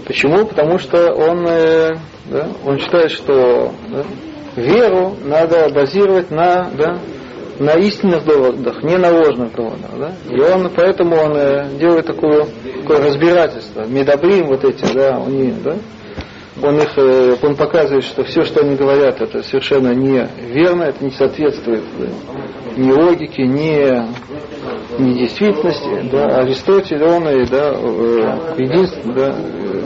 Почему? 0.06 0.46
Потому 0.46 0.78
что 0.78 1.12
он, 1.12 1.46
э, 1.46 1.90
да, 2.26 2.48
он 2.64 2.78
считает, 2.78 3.10
что 3.10 3.72
да, 3.88 4.04
веру 4.56 5.16
надо 5.24 5.68
базировать 5.72 6.30
на, 6.30 6.70
да, 6.76 6.98
на 7.58 7.74
истинных 7.74 8.24
доводах, 8.24 8.82
не 8.82 8.96
на 8.96 9.10
ложных 9.10 9.54
доводах. 9.54 9.90
Да? 9.98 10.12
И 10.30 10.40
он, 10.40 10.70
поэтому 10.74 11.16
он 11.16 11.36
э, 11.36 11.68
делает 11.78 12.06
такое, 12.06 12.46
такое 12.80 13.04
разбирательство. 13.04 13.84
Медобрим 13.86 14.48
вот 14.48 14.64
эти, 14.64 14.92
да, 14.92 15.16
они, 15.16 15.52
да, 15.62 15.76
он 16.62 16.78
их, 16.78 16.92
э, 16.96 17.36
он 17.42 17.56
показывает, 17.56 18.04
что 18.04 18.24
все, 18.24 18.42
что 18.42 18.60
они 18.60 18.76
говорят, 18.76 19.20
это 19.20 19.42
совершенно 19.42 19.94
не 19.94 20.28
верно, 20.52 20.84
это 20.84 21.04
не 21.04 21.10
соответствует 21.12 21.84
э, 21.98 22.08
ни 22.76 22.90
логике, 22.90 23.46
ни, 23.46 24.02
ни 24.98 25.18
действительности. 25.18 26.10
Да. 26.10 26.38
Аристотель, 26.38 27.02
он 27.02 27.28
и, 27.28 27.46
да, 27.46 27.72
э, 27.74 28.54
единственно, 28.58 29.14
да, 29.14 29.36
э, 29.36 29.82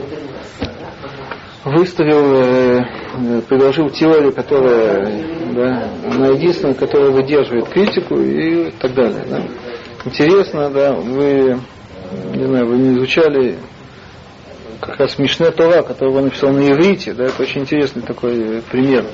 выставил, 1.65 2.33
э, 2.33 3.41
предложил 3.47 3.89
теорию, 3.89 4.33
которая, 4.33 5.23
да, 5.53 5.89
она 6.11 6.27
единственная, 6.27 6.75
которая 6.75 7.11
выдерживает 7.11 7.67
критику 7.69 8.19
и 8.19 8.71
так 8.71 8.93
далее. 8.93 9.23
Да. 9.29 9.41
Интересно, 10.05 10.69
да, 10.69 10.93
вы, 10.93 11.59
не 12.35 12.45
знаю, 12.45 12.67
вы 12.67 12.77
не 12.77 12.97
изучали 12.97 13.57
как 14.79 14.99
раз 14.99 15.17
Мишне 15.17 15.51
Тора, 15.51 15.81
который 15.81 16.13
он 16.13 16.25
написал 16.25 16.51
на 16.51 16.69
иврите, 16.71 17.13
да, 17.13 17.25
это 17.25 17.41
очень 17.41 17.61
интересный 17.61 18.01
такой 18.03 18.61
пример. 18.71 19.05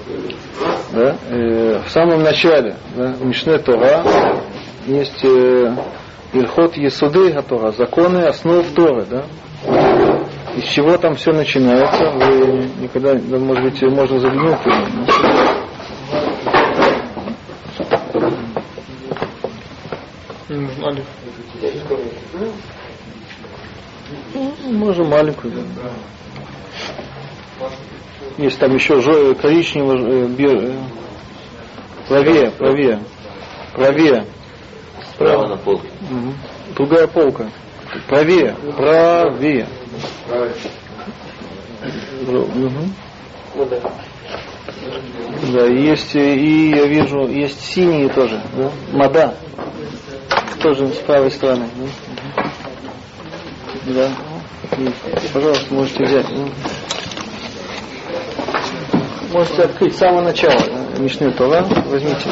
Да, 0.91 1.17
э, 1.29 1.81
в 1.85 1.89
самом 1.89 2.21
начале 2.21 2.75
да, 2.95 3.15
Мишне 3.21 3.57
Тора 3.57 4.03
есть 4.87 5.23
э, 5.23 5.75
Ильхот 6.33 6.75
Есуды 6.77 7.31
Тора, 7.41 7.71
законы 7.71 8.23
основ 8.25 8.65
Торы, 8.75 9.05
да. 9.05 9.25
Из 10.55 10.65
чего 10.65 10.97
там 10.97 11.15
все 11.15 11.31
начинается, 11.31 12.11
вы 12.11 12.69
никогда, 12.79 13.15
да, 13.15 13.39
может 13.39 13.63
быть, 13.63 13.81
можно 13.83 14.19
заглянуть. 14.19 14.59
Ну, 24.33 24.53
Можно 24.71 25.03
маленькую. 25.05 25.53
Есть 28.37 28.59
там 28.59 28.73
еще 28.73 28.99
э, 29.95 30.25
бе- 30.27 30.69
э, 30.69 30.73
правее, 32.07 32.51
правее, 32.51 32.99
правее. 33.73 34.25
Справа 35.15 35.47
на 35.47 35.57
полке. 35.57 35.87
Мгм. 36.09 36.33
Другая 36.75 37.07
полка. 37.07 37.49
Правее, 38.07 38.55
правее. 38.75 39.67
Ну 43.55 43.65
да. 45.51 45.65
Есть, 45.65 46.15
и 46.15 46.69
я 46.71 46.85
вижу, 46.85 47.27
есть 47.27 47.61
синие 47.61 48.09
тоже, 48.09 48.41
да? 48.55 48.71
Мода. 48.91 49.35
Тоже 50.61 50.87
с 50.87 50.97
правой 50.99 51.29
стороны. 51.29 51.67
Да. 53.85 54.09
Да. 54.77 54.91
Пожалуйста, 55.33 55.73
можете 55.73 56.03
взять. 56.05 56.27
Можете 59.31 59.63
открыть 59.63 59.95
с 59.95 59.99
самого 59.99 60.21
начала. 60.21 60.59
да, 60.59 60.99
Мишны 61.03 61.31
Тора. 61.31 61.65
Возьмите. 61.87 62.29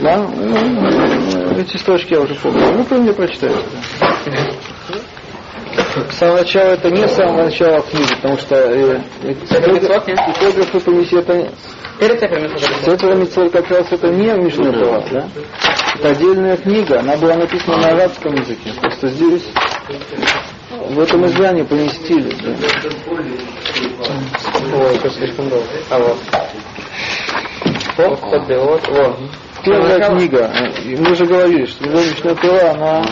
Да? 0.00 0.18
Ну, 0.18 1.58
Эти 1.58 1.76
строчки 1.76 2.12
я 2.14 2.20
уже 2.20 2.34
помню. 2.34 2.60
Ну, 2.72 2.82
вы 2.82 3.00
мне 3.00 3.12
прочитаете. 3.12 3.58
С 6.10 6.18
самого 6.18 6.38
начала 6.38 6.68
это 6.70 6.90
не 6.90 7.06
с 7.06 7.12
самого 7.12 7.44
начала 7.44 7.80
книги, 7.82 8.14
потому 8.16 8.38
что 8.38 8.54
э, 8.54 9.00
Перед 11.98 12.20
цифрами 12.20 12.48
Сефер 12.84 13.14
Митцвот 13.14 13.52
как 13.52 13.70
раз 13.70 13.86
это 13.90 14.08
не 14.08 14.30
Мишна 14.34 14.72
Тора, 14.72 15.02
да? 15.10 15.28
Это 15.98 16.08
отдельная 16.10 16.56
книга, 16.58 17.00
она 17.00 17.16
была 17.16 17.36
написана 17.36 17.78
на 17.78 17.88
арабском 17.88 18.34
языке. 18.34 18.72
Просто 18.80 19.08
здесь 19.08 19.44
в 20.70 21.00
этом 21.00 21.26
издании 21.26 21.62
поместили. 21.62 22.34
Да. 22.42 22.52
Ой, 24.76 24.96
это 24.96 25.10
слишком 25.10 25.48
долго. 25.48 25.66
А 25.90 25.98
вот. 25.98 26.18
Вот, 27.96 28.88
вот. 28.88 29.18
Первая 29.64 29.98
книга, 30.10 30.50
мы 30.98 31.14
же 31.16 31.26
говорили, 31.26 31.64
что 31.66 31.84
Мишна 31.88 32.34
Тора, 32.34 32.70
она 32.72 33.04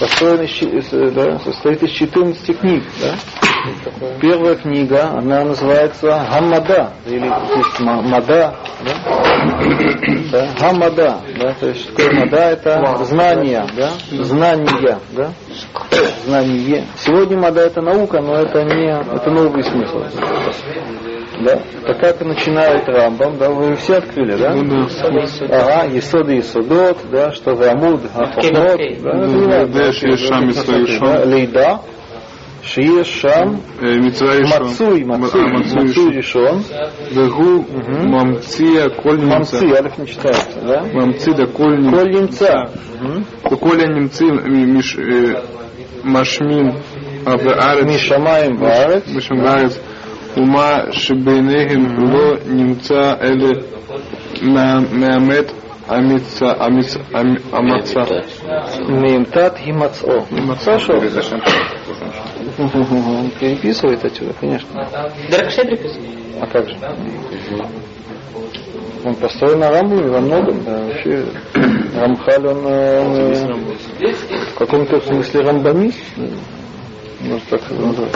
построена 0.00 0.42
из, 0.42 0.92
э, 0.92 1.10
да, 1.10 1.38
состоит 1.40 1.82
из 1.82 1.90
14 1.90 2.54
книг. 2.58 2.84
Да? 3.00 3.14
Первая 4.20 4.54
книга, 4.54 5.10
она 5.10 5.44
называется 5.44 6.24
Гаммада, 6.30 6.92
или 7.04 7.26
есть 7.26 7.80
ма- 7.80 8.00
Мада, 8.00 8.54
да? 8.84 8.94
Да, 10.30 10.48
Гаммада, 10.60 11.20
да, 11.38 11.52
то 11.54 11.66
есть 11.68 11.82
что 11.90 12.10
Мада 12.12 12.36
это 12.36 13.04
знание, 13.04 13.66
да, 13.76 13.90
знания, 14.24 14.98
да, 15.12 15.30
знание. 16.24 16.84
Сегодня 16.98 17.38
Мада 17.38 17.62
это 17.62 17.82
наука, 17.82 18.20
но 18.20 18.36
это 18.36 18.62
не, 18.62 18.88
это 19.14 19.30
новый 19.30 19.62
смысл. 19.64 19.98
Да? 21.44 21.62
Так 21.86 22.00
как 22.00 22.20
начинает 22.22 22.88
Рамбам, 22.88 23.38
да, 23.38 23.50
вы 23.50 23.76
все 23.76 23.96
открыли, 23.96 24.36
да? 24.36 24.54
Ну, 24.54 24.86
да. 24.86 25.26
Ага, 25.50 25.98
Исоды 25.98 26.36
и 26.36 26.42
Судот, 26.42 26.98
да, 27.10 27.32
что 27.32 27.54
за 27.56 27.72
Амуд, 27.72 28.02
Ахохмот, 28.14 28.80
да, 29.02 29.14
ну, 29.14 29.26
ну, 29.26 29.48
Лейда, 31.26 31.80
шиешам 32.66 33.60
э, 33.80 33.96
а, 33.96 34.60
Мацуй, 34.60 35.04
Мацуй, 35.04 35.46
Мацуй 35.52 36.12
Решон, 36.12 36.62
Вегу, 37.10 37.64
Мамция, 38.08 38.88
Кольнимца. 38.90 39.56
Мамци, 39.56 39.76
Алиф 39.76 39.98
не 39.98 40.06
читается, 40.06 40.60
да? 40.60 40.84
Мамци, 40.92 41.32
да, 41.32 41.46
Кольнимца. 41.46 41.96
Кольнимца. 41.96 42.70
Коля 43.42 43.86
немцы, 43.86 44.24
э, 44.26 45.34
э, 45.34 45.42
Машмин, 46.02 46.78
Мишамаем, 47.24 48.56
Варец. 48.56 49.06
Мишамаем, 49.06 49.44
Варец. 49.44 49.80
ומה 50.37 50.79
שביניהם 50.91 52.11
לא 52.11 52.33
נמצא 52.47 53.13
אלא 53.21 53.49
מה- 54.41 54.79
מהמת 54.91 55.51
המצא, 55.87 56.45
המצא, 56.59 56.99
המצא. 57.51 58.01
Мемтат 58.87 59.59
и 59.65 59.71
Мацо. 59.73 60.25
Хорошо. 60.63 60.93
Он 62.57 63.31
Переписывает 63.39 64.05
отсюда, 64.05 64.33
конечно. 64.39 64.87
Даркшей 65.29 65.65
приписывает. 65.65 66.09
А 66.41 66.47
как 66.47 66.69
же? 66.69 66.77
Он 69.03 69.15
построен 69.15 69.59
на 69.59 69.71
Рамбаме 69.71 70.07
во 70.09 70.21
многом, 70.21 70.63
да, 70.63 70.77
вообще 70.83 71.25
Рамхаль, 71.95 72.47
он, 72.47 72.67
э, 72.67 72.99
он 73.01 73.15
э, 73.99 74.13
в 74.53 74.57
каком-то 74.59 75.01
смысле 75.01 75.41
рамбамист, 75.41 75.97
э, 76.17 76.29
можно 77.21 77.41
так 77.49 77.61
назвать. 77.71 78.11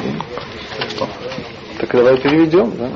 Так 1.80 1.90
давай 1.92 2.18
переведем, 2.18 2.72
да? 2.76 2.90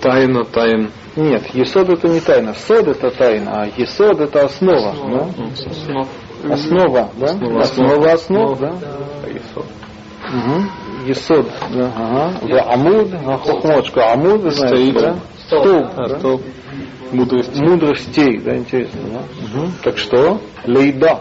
Тайна 0.00 0.44
тайн. 0.44 0.90
Нет, 1.16 1.52
есод 1.54 1.88
это 1.88 2.06
не 2.08 2.20
тайна, 2.20 2.54
сод 2.54 2.86
это 2.86 3.10
тайна, 3.10 3.62
а 3.62 3.66
есод 3.76 4.20
это 4.20 4.44
основа, 4.44 4.94
да? 5.10 6.54
Основа, 6.54 7.10
да? 7.16 7.60
Основа 7.60 8.12
основ, 8.12 8.58
да? 8.60 8.70
Угу. 10.28 11.06
Есод, 11.08 11.46
да, 11.74 11.92
ага. 11.96 12.32
В 12.42 12.72
амуд, 12.74 13.08
а 13.26 13.36
хохмочка, 13.38 14.12
амуд, 14.12 14.42
знаете, 14.52 14.76
Стоит. 14.76 14.94
да? 14.94 15.16
Столб, 15.46 15.86
А, 15.96 16.08
да? 16.08 16.18
стоп. 16.20 16.42
Мудрость. 17.10 17.56
Мудростей, 17.58 18.38
да, 18.38 18.56
интересно, 18.56 19.00
да? 19.12 19.66
Так 19.82 19.98
что? 19.98 20.40
Лейда. 20.64 21.20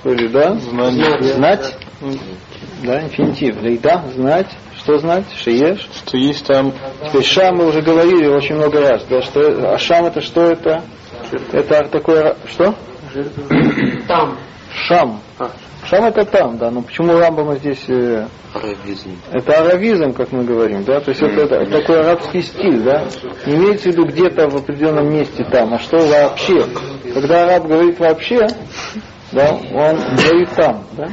Что 0.00 0.08
лейда? 0.10 0.56
Знание. 0.58 1.22
Знать. 1.22 1.76
Да, 2.82 3.02
инфинитив. 3.02 3.62
Лейда, 3.62 4.02
знать. 4.14 4.48
Что 4.76 4.98
знать? 4.98 5.26
Шиеш. 5.36 5.88
Что 5.94 6.16
есть 6.16 6.44
там 6.46 6.72
Теперь 7.06 7.22
шам 7.22 7.56
мы 7.56 7.68
уже 7.68 7.80
говорили 7.82 8.26
очень 8.26 8.56
много 8.56 8.80
раз, 8.80 9.04
да, 9.08 9.22
что, 9.22 9.72
а 9.74 9.78
шам 9.78 10.06
это 10.06 10.20
что 10.20 10.42
это? 10.42 10.82
Это 11.52 11.88
такое, 11.88 12.36
что? 12.46 12.74
Там. 14.08 14.38
Шам. 14.86 15.20
Шам 15.84 16.04
это 16.06 16.24
там, 16.24 16.58
да, 16.58 16.70
но 16.70 16.82
почему 16.82 17.18
Рамбама 17.18 17.56
здесь, 17.56 17.84
э, 17.88 18.26
Аравизм. 18.54 19.18
это 19.32 19.52
аравизм, 19.60 20.12
как 20.12 20.30
мы 20.30 20.44
говорим, 20.44 20.84
да, 20.84 21.00
то 21.00 21.10
есть 21.10 21.20
это, 21.20 21.56
это 21.56 21.70
такой 21.70 22.00
арабский 22.00 22.42
стиль, 22.42 22.82
да, 22.82 23.04
не 23.46 23.56
имеется 23.56 23.90
в 23.90 23.92
виду 23.92 24.06
где-то 24.06 24.48
в 24.48 24.56
определенном 24.56 25.12
месте 25.12 25.44
там, 25.50 25.74
а 25.74 25.78
что 25.80 25.98
вообще. 25.98 26.66
Когда 27.12 27.44
араб 27.44 27.66
говорит 27.66 27.98
вообще, 27.98 28.46
да, 29.32 29.50
он 29.52 29.96
говорит 30.16 30.50
там, 30.50 30.84
да. 30.92 31.08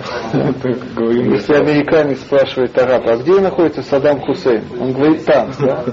Если 0.00 1.54
американец 1.54 2.20
спрашивает 2.20 2.76
араба, 2.78 3.12
а 3.12 3.16
где 3.16 3.40
находится 3.40 3.82
Саддам 3.82 4.20
Хусейн? 4.20 4.64
Он 4.78 4.92
говорит 4.92 5.24
там, 5.24 5.50
да? 5.58 5.84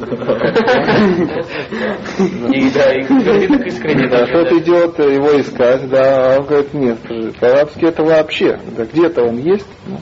И 2.52 2.70
да, 2.72 2.94
и 2.94 3.04
говорит 3.04 3.50
так 3.50 3.66
искренне 3.68 4.08
Да, 4.10 4.26
тот 4.28 4.52
идет 4.54 5.00
его 5.00 5.40
искать, 5.40 5.90
да, 5.90 6.36
а 6.36 6.40
он 6.40 6.46
говорит, 6.46 6.74
нет, 6.74 6.98
по-арабски 7.40 7.86
это 7.86 8.04
вообще, 8.04 8.60
да 8.76 8.86
где-то 8.86 9.24
он 9.24 9.38
есть, 9.38 9.68
ну, 9.88 9.98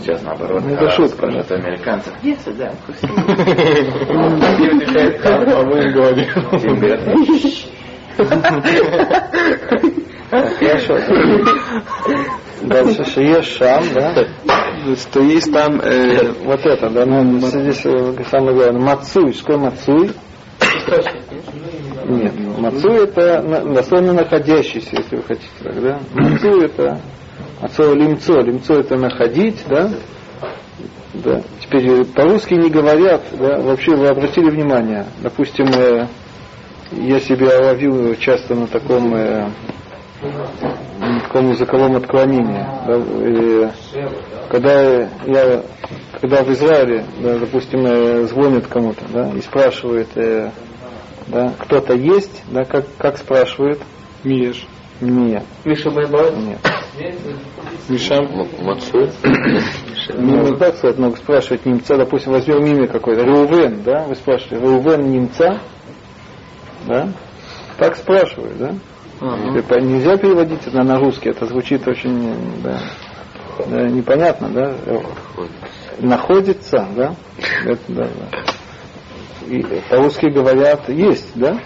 Сейчас 0.00 0.22
наоборот. 0.22 0.62
Ну, 0.64 0.74
это 0.74 0.90
шутка, 0.90 1.16
спрашивают 1.16 1.52
американцев. 1.52 2.12
Где 2.22 2.36
Саддам 2.36 2.74
А 5.54 5.62
мы 5.64 5.92
говорим. 5.92 6.28
Хорошо. 10.30 10.98
Дальше 12.62 13.04
Шиеш 13.04 13.46
Шам, 13.58 13.84
да? 13.94 14.14
Что 14.96 15.20
есть 15.20 15.52
там 15.52 15.80
э, 15.80 16.32
Вот 16.44 16.60
это, 16.64 16.90
да, 16.90 17.04
ну, 17.06 17.38
здесь 17.40 17.82
э, 17.84 18.14
самое 18.30 18.56
главное, 18.56 18.80
Мацуй, 18.80 19.32
что 19.32 19.58
Мацуй? 19.58 20.10
Нет, 22.06 22.32
Мацуй 22.58 23.04
это 23.04 23.42
на- 23.42 23.74
дословно 23.74 24.12
находящийся, 24.12 24.96
если 24.96 25.16
вы 25.16 25.22
хотите 25.24 25.48
так, 25.62 25.80
да? 25.82 26.00
Мацуй 26.14 26.64
это 26.66 27.00
от 27.62 27.72
слова 27.72 27.94
лимцо, 27.94 28.40
лимцо 28.40 28.74
это 28.74 28.96
находить, 28.96 29.64
да? 29.68 29.90
Да. 31.14 31.42
Теперь 31.60 32.04
по-русски 32.06 32.54
не 32.54 32.68
говорят, 32.68 33.22
да, 33.38 33.60
вообще 33.60 33.94
вы 33.94 34.08
обратили 34.08 34.50
внимание, 34.50 35.06
допустим, 35.22 35.66
э, 35.66 36.06
я 36.92 37.20
себя 37.20 37.60
ловил 37.60 38.16
часто 38.16 38.54
на 38.54 38.66
таком 38.66 39.14
э, 39.14 39.48
на 40.98 41.20
таком 41.20 41.50
языковом 41.50 41.96
отклонении. 41.96 42.66
да, 42.86 42.96
и 43.26 43.70
когда 44.50 45.08
я 45.26 45.62
когда 46.20 46.42
в 46.44 46.52
Израиле, 46.52 47.04
да, 47.20 47.38
допустим, 47.38 47.84
э, 47.86 48.26
звонит 48.26 48.66
кому-то, 48.66 49.04
да, 49.12 49.30
и 49.30 49.40
спрашивает, 49.40 50.08
э, 50.16 50.50
да, 51.28 51.52
кто-то 51.58 51.94
есть, 51.94 52.42
да, 52.50 52.64
как, 52.64 52.86
как 52.98 53.18
спрашивают? 53.18 53.80
Миеш. 54.24 54.66
Нет, 55.02 55.42
Миша 55.64 55.90
Байбай. 55.90 56.32
нет. 56.36 56.58
Мишам. 57.88 58.46
Мацу. 58.60 59.08
Не, 60.14 60.36
не 60.36 60.56
так 60.56 60.76
сказать, 60.76 60.98
но 60.98 61.10
спрашивать 61.16 61.66
немца, 61.66 61.96
допустим, 61.96 62.32
возьмем 62.32 62.64
имя 62.64 62.86
какое-то, 62.86 63.24
Реувен, 63.24 63.82
да, 63.82 64.04
вы 64.04 64.14
спрашиваете, 64.14 64.64
Реувен 64.64 65.10
немца, 65.10 65.60
да, 66.86 67.08
так 67.78 67.96
спрашивают, 67.96 68.58
да? 68.58 68.74
Это 69.56 69.80
нельзя 69.80 70.16
переводить 70.16 70.66
это 70.66 70.82
на 70.82 70.98
русский, 70.98 71.30
это 71.30 71.46
звучит 71.46 71.86
очень 71.88 72.34
да, 72.62 72.78
да, 73.66 73.88
непонятно, 73.88 74.48
да? 74.48 74.74
Находится, 75.98 76.86
да? 76.94 77.14
Это, 77.64 77.80
да, 77.88 78.04
да. 78.04 78.38
И 79.46 79.62
по-русски 79.90 80.26
говорят 80.26 80.88
есть, 80.88 81.32
да? 81.34 81.58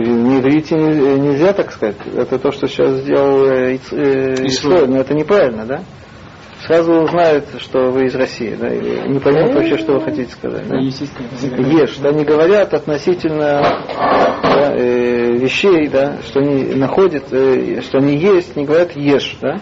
На 0.00 0.38
иврите 0.40 0.74
не- 0.76 1.18
нельзя 1.18 1.52
так 1.52 1.72
сказать. 1.72 1.96
Это 2.16 2.38
то, 2.38 2.50
что 2.52 2.66
сейчас 2.66 2.96
сделал 3.02 3.44
э, 3.46 3.74
Иц- 3.76 3.92
э, 3.96 4.46
но 4.86 4.98
это 4.98 5.14
неправильно, 5.14 5.64
да? 5.66 5.82
Сразу 6.66 6.92
узнают, 7.02 7.44
что 7.60 7.90
вы 7.90 8.06
из 8.06 8.14
России, 8.16 8.54
да, 8.58 8.68
и 8.68 9.08
не 9.08 9.20
поймут 9.20 9.54
вообще, 9.54 9.78
что 9.78 9.92
вы 9.94 10.00
хотите 10.00 10.30
сказать. 10.32 10.66
Да? 10.68 10.76
Ешь, 11.70 11.96
да, 11.98 12.10
не 12.10 12.24
говорят 12.24 12.74
относительно 12.74 13.60
да, 14.42 14.74
э, 14.76 15.36
вещей, 15.36 15.86
да, 15.86 16.16
что 16.26 16.40
они 16.40 16.74
находят, 16.74 17.32
э, 17.32 17.80
что 17.82 17.98
они 17.98 18.16
есть, 18.16 18.56
не 18.56 18.64
говорят 18.64 18.96
ешь, 18.96 19.36
да, 19.40 19.60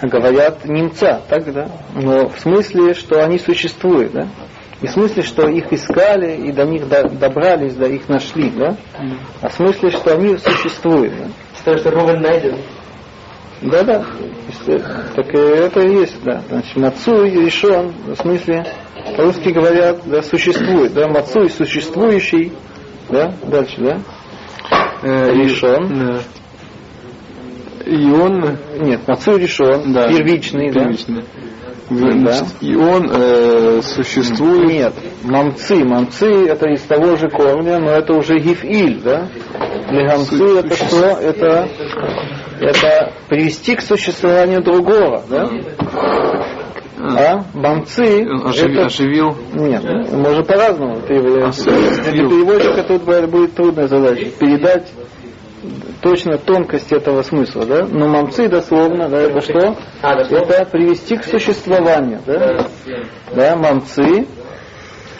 а 0.00 0.06
говорят 0.08 0.64
немца, 0.64 1.22
так, 1.28 1.52
да, 1.52 1.68
но 1.94 2.28
в 2.28 2.38
смысле, 2.40 2.92
что 2.94 3.22
они 3.24 3.38
существуют, 3.38 4.12
да, 4.12 4.26
не 4.82 4.88
в 4.88 4.90
смысле, 4.90 5.22
что 5.22 5.48
их 5.48 5.72
искали 5.72 6.36
и 6.48 6.52
до 6.52 6.64
них 6.64 6.88
до- 6.88 7.08
добрались, 7.08 7.74
да, 7.74 7.86
их 7.86 8.08
нашли, 8.08 8.50
да, 8.50 8.76
а 9.40 9.48
в 9.48 9.52
смысле, 9.52 9.90
что 9.90 10.14
они 10.14 10.36
существуют, 10.38 11.12
да. 11.16 11.26
Потому 11.58 11.78
что 11.78 11.90
Ровен 11.90 12.20
найден. 12.20 12.56
Да, 13.62 13.84
да. 13.84 14.04
Так 15.14 15.32
это 15.32 15.80
и 15.82 15.94
есть, 15.94 16.20
да. 16.24 16.42
Значит, 16.48 16.76
мацуй 16.76 17.30
и 17.30 17.44
решен, 17.44 17.92
в 18.06 18.16
смысле, 18.16 18.66
по-русски 19.16 19.50
говорят, 19.50 20.00
да, 20.04 20.20
существует, 20.22 20.92
да, 20.94 21.06
мацуй 21.08 21.48
существующий, 21.48 22.52
да, 23.08 23.32
дальше, 23.46 23.76
да, 23.80 24.00
Э, 25.04 25.32
решен, 25.32 25.88
Да. 26.06 26.18
И 27.84 28.10
он 28.12 28.56
нет, 28.78 29.00
мацуй 29.08 29.40
решен, 29.40 29.92
Да. 29.92 30.08
первичный, 30.08 30.70
да. 30.72 30.80
первичный. 30.80 31.24
Да. 31.90 32.46
И 32.60 32.74
он 32.74 33.10
э, 33.10 33.80
существует. 33.82 34.68
Нет, 34.68 34.94
мамцы, 35.24 35.84
мамцы 35.84 36.26
это 36.46 36.70
из 36.70 36.82
того 36.82 37.16
же 37.16 37.28
корня, 37.28 37.78
но 37.78 37.90
это 37.90 38.14
уже 38.14 38.38
гифиль, 38.38 39.00
да. 39.02 39.28
Легамцы 39.90 40.58
это 40.58 40.74
что? 40.74 41.06
Это, 41.06 41.68
это 42.60 43.12
привести 43.28 43.74
к 43.76 43.82
существованию 43.82 44.62
другого, 44.62 45.22
да. 45.28 45.50
А 46.98 47.44
мамцы 47.54 48.24
Он 48.28 48.46
оживи- 48.46 48.72
это 48.74 48.86
оживил. 48.86 49.36
Нет, 49.54 49.82
можно 50.12 50.44
по-разному. 50.44 51.00
Ты, 51.00 51.20
для 51.20 51.50
переводчика 51.50 52.84
тут 52.84 53.02
бу- 53.02 53.26
будет 53.26 53.54
трудная 53.54 53.88
задача. 53.88 54.26
Передать 54.38 54.88
точно 56.02 56.36
тонкость 56.36 56.92
этого 56.92 57.22
смысла, 57.22 57.64
да? 57.64 57.86
Но 57.86 58.08
мамцы 58.08 58.48
дословно, 58.48 59.08
да, 59.08 59.18
это 59.22 59.40
что? 59.40 59.76
А? 60.02 60.20
Это 60.20 60.64
привести 60.66 61.16
к 61.16 61.24
существованию, 61.24 62.20
да? 62.26 62.66
Да, 63.34 63.56
мамцы, 63.56 64.26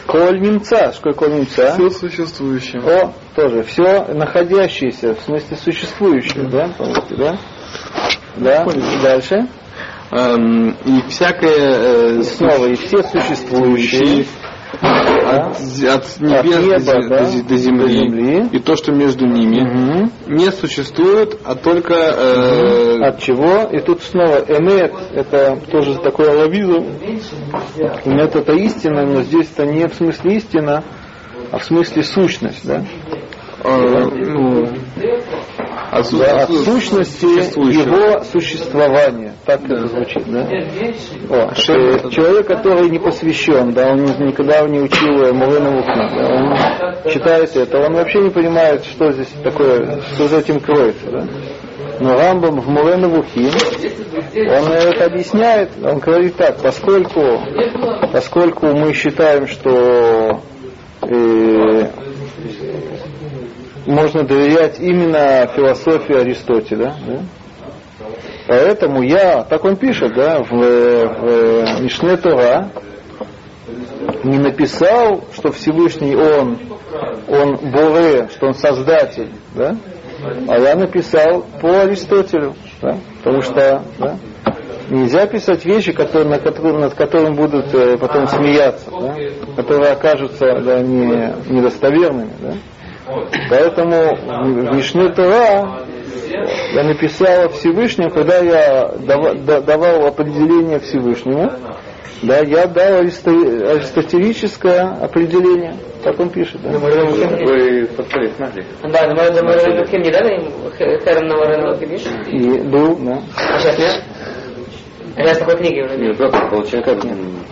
коль 0.05 0.39
немца. 0.41 0.91
Что 0.91 1.13
коль 1.13 1.33
немца? 1.33 1.73
Все 1.73 1.89
существующее. 1.89 2.81
О, 2.81 3.13
тоже, 3.35 3.63
все 3.63 4.05
находящееся, 4.13 5.15
в 5.15 5.21
смысле 5.21 5.57
существующее, 5.57 6.47
да, 6.49 6.69
по-русски, 6.77 7.15
да? 7.15 7.37
Да, 8.35 8.65
дальше. 9.01 9.47
Эм, 10.11 10.75
и 10.85 11.01
всякое 11.07 12.19
э, 12.19 12.23
Снова, 12.23 12.67
и 12.67 12.75
все 12.75 13.01
существующие, 13.01 14.27
да? 14.81 15.47
от, 15.49 15.55
от 15.55 16.19
небес 16.21 16.85
неба, 16.85 17.01
до, 17.01 17.09
да, 17.09 17.17
до 17.19 17.23
зе- 17.25 17.47
до 17.47 17.57
земли, 17.57 17.81
до 17.83 17.87
земли. 17.89 18.49
и 18.51 18.59
то, 18.59 18.75
что 18.75 18.91
между 18.91 19.25
ними, 19.25 19.61
Мгм. 19.61 20.11
не 20.27 20.51
существует, 20.51 21.37
а 21.45 21.55
только 21.55 21.93
э, 21.93 23.01
От 23.03 23.19
чего? 23.19 23.69
И 23.71 23.79
тут 23.79 24.01
снова 24.01 24.37
эмет, 24.47 24.93
это 25.13 25.59
тоже 25.71 25.95
такой 25.99 26.29
алавизм. 26.31 26.85
Эмет 28.05 28.35
это 28.35 28.53
истина, 28.53 29.05
но 29.05 29.21
здесь 29.23 29.49
это 29.55 29.65
не 29.65 29.87
в 29.87 29.93
смысле 29.95 30.37
истина, 30.37 30.83
а 31.51 31.57
в 31.59 31.63
смысле 31.63 32.03
сущность, 32.03 32.65
да? 32.65 32.83
э, 33.63 34.09
ну, 34.25 34.67
От 35.93 36.09
Да, 36.11 36.47
су- 36.47 36.63
сущности 36.65 37.25
его 37.25 38.23
существования. 38.23 39.33
Так 39.45 39.63
это 39.65 39.87
звучит, 39.87 40.23
да? 40.25 40.41
О, 41.29 41.49
А 41.51 41.55
что 41.55 41.73
это? 41.73 42.09
человек, 42.11 42.47
который 42.47 42.89
не 42.89 42.99
посвящен, 42.99 43.73
да, 43.73 43.91
он 43.91 44.03
никогда 44.03 44.61
не 44.67 44.79
учил 44.81 45.33
Мулынову 45.33 45.83
книгу, 45.83 46.15
да, 46.15 46.33
он 47.05 47.11
читает 47.11 47.55
это, 47.55 47.79
он 47.79 47.93
вообще 47.93 48.19
не 48.21 48.29
понимает, 48.31 48.83
что 48.85 49.11
здесь 49.11 49.29
такое, 49.43 50.01
что 50.13 50.27
за 50.27 50.37
этим 50.39 50.59
кроется, 50.59 51.05
да. 51.11 51.27
Но 51.99 52.17
Рамбам 52.17 52.59
в 52.59 52.67
Муленову 52.69 53.23
Хим, 53.23 53.51
он 54.35 54.71
это 54.71 55.05
объясняет, 55.05 55.69
он 55.83 55.99
говорит 55.99 56.35
так, 56.35 56.57
поскольку, 56.57 57.39
поскольку 58.11 58.65
мы 58.67 58.93
считаем, 58.93 59.47
что 59.47 60.41
э, 61.03 61.87
можно 63.85 64.23
доверять 64.23 64.79
именно 64.79 65.47
философии 65.55 66.15
Аристотеля, 66.15 66.95
да? 67.05 67.19
Поэтому 68.47 69.01
я, 69.01 69.43
так 69.43 69.63
он 69.63 69.77
пишет, 69.77 70.13
да, 70.15 70.39
в, 70.39 70.49
в 70.49 71.81
Мишне 71.81 72.17
Тора, 72.17 72.69
не 74.23 74.37
написал, 74.37 75.23
что 75.33 75.51
Всевышний 75.51 76.15
Он, 76.15 76.57
Он 77.27 77.55
Боре, 77.71 78.29
что 78.35 78.47
Он 78.47 78.53
Создатель, 78.53 79.29
да? 79.55 79.75
А 80.47 80.59
я 80.59 80.75
написал 80.75 81.45
по 81.61 81.81
Аристотелю, 81.81 82.55
да? 82.81 82.97
Потому 83.23 83.41
что, 83.41 83.83
да? 83.97 84.17
Нельзя 84.89 85.25
писать 85.27 85.65
вещи, 85.65 85.93
которые, 85.93 86.29
на 86.29 86.39
которые, 86.39 86.77
над 86.77 86.93
которыми 86.93 87.35
будут 87.35 87.73
э, 87.73 87.97
потом 87.97 88.27
смеяться, 88.27 88.91
да? 88.91 89.15
которые 89.55 89.93
окажутся 89.93 90.59
да, 90.59 90.81
не, 90.81 91.33
недостоверными. 91.49 92.31
Да? 92.41 92.53
Поэтому 93.49 94.15
в 94.15 94.75
Мишне 94.75 95.09
Тора 95.09 95.85
я 96.73 96.83
написал 96.83 97.45
о 97.45 97.49
Всевышнем, 97.49 98.09
когда 98.09 98.37
я 98.39 98.91
дава- 98.99 99.33
да- 99.35 99.61
давал 99.61 100.05
определение 100.07 100.79
Всевышнему, 100.79 101.51
да, 102.23 102.39
я 102.39 102.65
дал 102.67 103.01
аристо- 103.03 103.71
аристотелическое 103.75 104.97
определение, 105.01 105.75
как 106.03 106.19
он 106.19 106.29
пишет. 106.29 106.61
Да? 106.63 106.69
Вы 107.45 107.85
повторите, 107.87 108.33
смотри. 108.37 108.63
Да, 108.83 109.07
но 109.07 109.15
мы 109.15 109.23
не 109.99 110.11
дали 110.11 110.35
им 110.35 110.51
Херем 110.77 111.27
на 111.27 111.35
Морен 111.35 111.65
был, 112.69 112.95
да. 112.97 113.19
А 113.35 113.59
сейчас 113.59 113.77
нет? 113.77 114.03
А 115.15 115.21
сейчас 115.23 115.37
такой 115.39 115.57
книги 115.57 115.81
уже 115.81 115.95
нет. 115.97 116.17
Нет, 116.19 116.31
как 116.31 116.49
получается, 116.49 116.95
как 116.95 117.03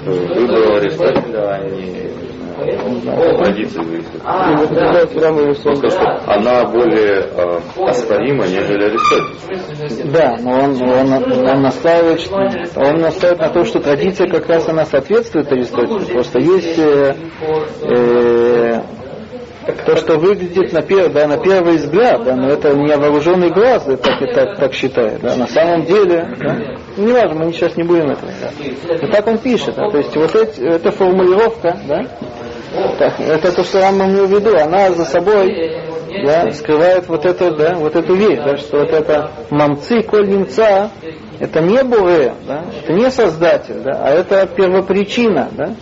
выбрал 0.06 0.76
Аристотеля, 0.78 1.50
а 1.56 1.60
не 1.70 2.10
традиции 3.38 4.04
А, 4.24 4.56
да. 4.68 5.04
Он 5.04 5.56
сказал, 5.56 5.90
что 5.90 6.32
она 6.32 6.66
более 6.66 7.22
э, 7.22 7.60
оспорима, 7.78 8.46
нежели 8.48 8.84
Аристотель. 8.86 10.12
Да, 10.12 10.38
но 10.40 10.52
он, 10.52 10.82
он, 10.82 11.14
он 11.48 11.62
настаивает, 11.62 12.22
что- 12.22 12.36
он 12.76 13.02
настаивает 13.02 13.40
на 13.42 13.50
том, 13.50 13.66
что 13.66 13.80
традиция 13.80 14.28
как 14.30 14.48
раз 14.48 14.68
она 14.70 14.86
соответствует 14.86 15.52
Аристотелю. 15.52 16.06
Просто 16.14 16.40
есть 16.40 16.78
э, 16.80 17.16
э, 17.84 18.82
то, 19.86 19.96
что 19.96 20.18
выглядит 20.18 20.74
на, 20.74 20.82
пер, 20.82 21.10
да, 21.12 21.28
на 21.28 21.38
первый 21.38 21.78
взгляд, 21.78 22.24
да, 22.24 22.36
но 22.36 22.50
это 22.50 22.74
невооруженный 22.74 23.50
глаз 23.50 23.86
да, 23.86 23.98
так, 23.98 24.20
так, 24.34 24.58
так 24.58 24.74
считает. 24.74 25.22
Да, 25.22 25.36
на 25.36 25.48
самом 25.48 25.86
деле, 25.86 26.36
да, 26.40 26.58
не 26.98 27.12
важно, 27.12 27.46
мы 27.46 27.54
сейчас 27.54 27.78
не 27.78 27.84
будем 27.84 28.10
этого. 28.10 28.32
Да. 28.42 28.50
Но 29.02 29.08
так 29.12 29.28
он 29.28 29.38
пишет. 29.38 29.76
Да, 29.76 29.90
то 29.90 29.98
есть 29.98 30.16
вот 30.16 30.36
эти, 30.36 30.62
эта 30.62 30.92
формулировка, 30.92 31.78
да, 31.88 32.08
так, 32.98 33.20
это 33.20 33.52
то, 33.52 33.64
что 33.64 33.82
Рамбам 33.82 34.12
имел 34.12 34.28
в 34.28 34.32
виду, 34.32 34.56
она 34.58 34.92
за 34.92 35.06
собой 35.06 35.82
да, 36.26 36.52
скрывает 36.52 37.08
вот 37.08 37.26
эту, 37.26 37.56
да, 37.56 37.76
вот 37.76 37.96
эту 37.96 38.16
вещь, 38.16 38.40
да, 38.40 38.58
что 38.58 38.80
вот 38.80 38.92
это 38.92 39.32
мамцы 39.50 40.02
коль 40.04 40.28
немца, 40.30 40.90
это 41.40 41.62
не 41.62 41.84
буре, 41.84 42.34
да, 42.48 42.66
это 42.84 42.94
не 42.94 43.10
создатель, 43.10 43.82
да, 43.84 44.02
а 44.04 44.10
это 44.12 44.48
первопричина, 44.48 45.50
да, 45.52 45.74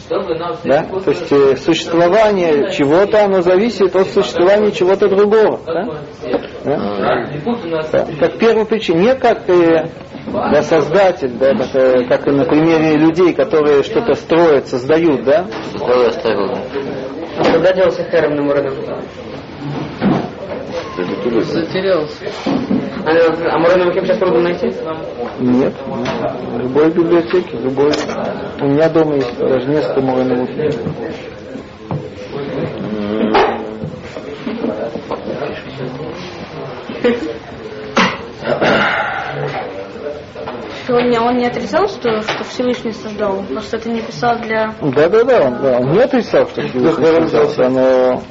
да, 0.63 0.83
то 0.83 1.09
есть 1.11 1.31
э, 1.31 1.57
существование 1.57 2.71
чего-то, 2.71 3.25
оно 3.25 3.41
зависит 3.41 3.95
от 3.95 4.07
существования 4.07 4.71
чего-то 4.71 5.07
другого, 5.07 5.59
да, 5.65 5.85
да. 6.63 7.25
Да, 7.91 8.05
как 8.19 8.37
первопричина, 8.37 8.99
не 8.99 9.15
как 9.15 9.49
э, 9.49 9.89
да, 10.31 10.61
создатель, 10.61 11.31
да, 11.37 11.55
как, 11.55 11.75
э, 11.75 12.05
как 12.07 12.27
и 12.27 12.31
на 12.31 12.45
примере 12.45 12.97
людей, 12.97 13.33
которые 13.33 13.83
что-то 13.83 14.13
строят, 14.13 14.67
создают, 14.67 15.23
да, 15.23 15.43
да. 15.43 15.49
А 17.37 17.43
когда 17.43 17.73
делался 17.73 18.03
Херем 18.03 18.35
на 18.35 18.43
Морен 18.43 18.69
Луким? 18.69 18.95
Это 20.97 21.21
туда. 21.23 21.41
Затерялся. 21.41 22.25
А, 23.05 23.11
а 23.53 23.85
Луким 23.85 24.05
сейчас 24.05 24.17
трудно 24.17 24.41
найти? 24.41 24.67
Нет, 25.39 25.73
в 25.85 26.57
любой 26.59 26.91
библиотеке, 26.91 27.57
в 27.57 27.63
любой. 27.63 27.91
У 28.61 28.65
меня 28.65 28.89
дома 28.89 29.15
есть 29.15 29.37
даже 29.37 29.67
несколько 29.67 30.01
Муреновых 30.01 30.49
книг. 30.49 30.73
Что 40.89 40.95
он, 40.97 41.09
не, 41.11 41.19
он 41.19 41.37
не 41.37 41.45
отрицал, 41.45 41.87
что, 41.87 42.23
что 42.23 42.43
Всевышний 42.45 42.93
создал? 42.93 43.43
Просто 43.43 43.77
это 43.77 43.91
не 43.91 44.01
писал 44.01 44.39
для... 44.39 44.73
Да, 44.81 45.07
да, 45.07 45.23
да, 45.23 45.41
он, 45.43 45.61
да, 45.61 45.77
он 45.77 45.91
не 45.91 45.99
отрицал, 45.99 46.47
что 46.47 46.63
Всевышний 46.63 47.05
создался, 47.05 47.69
но 47.69 48.23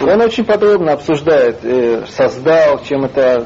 он 0.00 0.20
очень 0.22 0.46
подробно 0.46 0.94
обсуждает, 0.94 1.58
э, 1.64 2.06
создал, 2.08 2.82
чем 2.82 3.04
это 3.04 3.44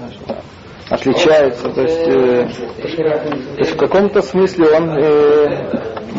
отличается. 0.88 1.70
То 1.70 1.80
есть, 1.80 2.06
э, 2.06 2.48
то 2.86 3.58
есть 3.58 3.72
в 3.72 3.76
каком-то 3.78 4.22
смысле 4.22 4.68
он, 4.68 4.90
э, 4.90 5.70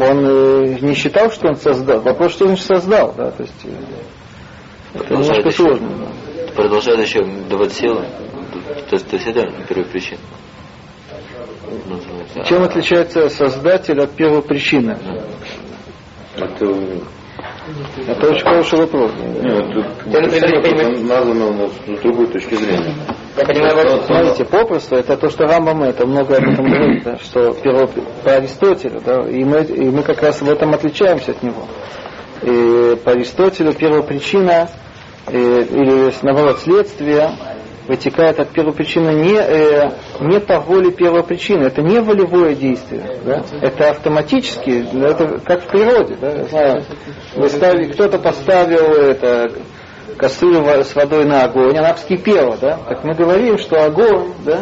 он 0.02 0.26
э, 0.26 0.78
не 0.82 0.96
считал, 0.96 1.32
что 1.32 1.48
он 1.48 1.56
создал. 1.56 2.02
Вопрос, 2.02 2.34
что 2.34 2.46
он 2.46 2.58
создал, 2.58 3.14
да, 3.16 3.32
то 3.32 3.44
есть 3.44 3.64
э, 3.64 5.00
это 5.00 5.14
немножко 5.14 5.50
сложно. 5.50 5.88
да. 5.98 6.54
Продолжает 6.54 7.00
еще 7.08 7.24
давать 7.50 7.72
силы. 7.72 8.06
То 8.90 8.96
есть, 8.98 9.08
то 9.08 9.16
есть 9.16 9.28
это 9.28 9.50
первая 9.70 9.90
причина. 9.90 10.20
Чем 12.46 12.64
отличается 12.64 13.30
создатель 13.30 14.00
от 14.02 14.12
первопричины? 14.12 14.98
Это, 16.36 16.66
Это 18.08 18.28
очень 18.30 18.44
хороший 18.44 18.80
вопрос. 18.80 19.12
не, 19.42 19.52
вот 19.52 19.74
тут 19.74 19.86
это 20.14 21.04
названо 21.04 21.48
у 21.48 21.54
нас 21.54 21.72
с 21.72 22.02
другой 22.02 22.28
точки 22.28 22.56
зрения. 22.56 22.96
Я 23.38 23.46
понимаю, 23.46 23.76
вопрос. 23.76 24.06
Смотрите, 24.06 24.46
попросту, 24.46 24.96
это 24.96 25.18
то, 25.18 25.30
что 25.30 25.46
Рамбам 25.46 25.84
это 25.84 26.06
много 26.06 26.38
об 26.38 26.44
этом 26.44 26.66
говорит, 26.66 27.04
да, 27.04 27.18
что 27.18 27.54
перво, 27.54 27.88
по 28.24 28.32
Аристотелю, 28.32 29.02
да, 29.04 29.28
и 29.28 29.44
мы, 29.44 29.62
и 29.64 29.90
мы 29.90 30.04
как 30.04 30.22
раз 30.22 30.42
в 30.42 30.50
этом 30.50 30.74
отличаемся 30.74 31.32
от 31.32 31.42
него. 31.42 31.68
И 32.42 32.96
по 33.04 33.12
Аристотелю 33.12 33.74
первопричина, 33.74 34.70
э, 35.28 35.38
или 35.38 36.14
наоборот 36.22 36.60
следствие, 36.60 37.32
вытекает 37.88 38.40
от 38.40 38.50
первопричины 38.50 39.12
не, 39.12 39.36
э, 39.36 39.90
не 40.22 40.40
по 40.40 40.60
воле 40.60 40.92
первопричины, 40.92 41.66
это 41.66 41.82
не 41.82 42.00
волевое 42.00 42.56
действие, 42.56 43.18
да? 43.26 43.44
это 43.62 43.90
автоматически, 43.92 44.86
это 45.04 45.40
как 45.40 45.64
в 45.64 45.68
природе, 45.68 46.16
да? 46.20 46.32
Я 46.32 46.44
знаю, 46.46 46.84
вы 47.36 47.50
ставили, 47.50 47.92
кто-то 47.92 48.20
поставил 48.20 48.94
это, 48.94 49.52
кастрюлю 50.18 50.84
с 50.84 50.96
водой 50.96 51.26
на 51.26 51.44
огонь, 51.44 51.78
она 51.78 51.94
вскипела, 51.94 52.58
да? 52.60 52.80
Так 52.88 53.04
мы 53.04 53.14
говорим, 53.14 53.58
что 53.58 53.84
огонь, 53.84 54.34
да, 54.46 54.60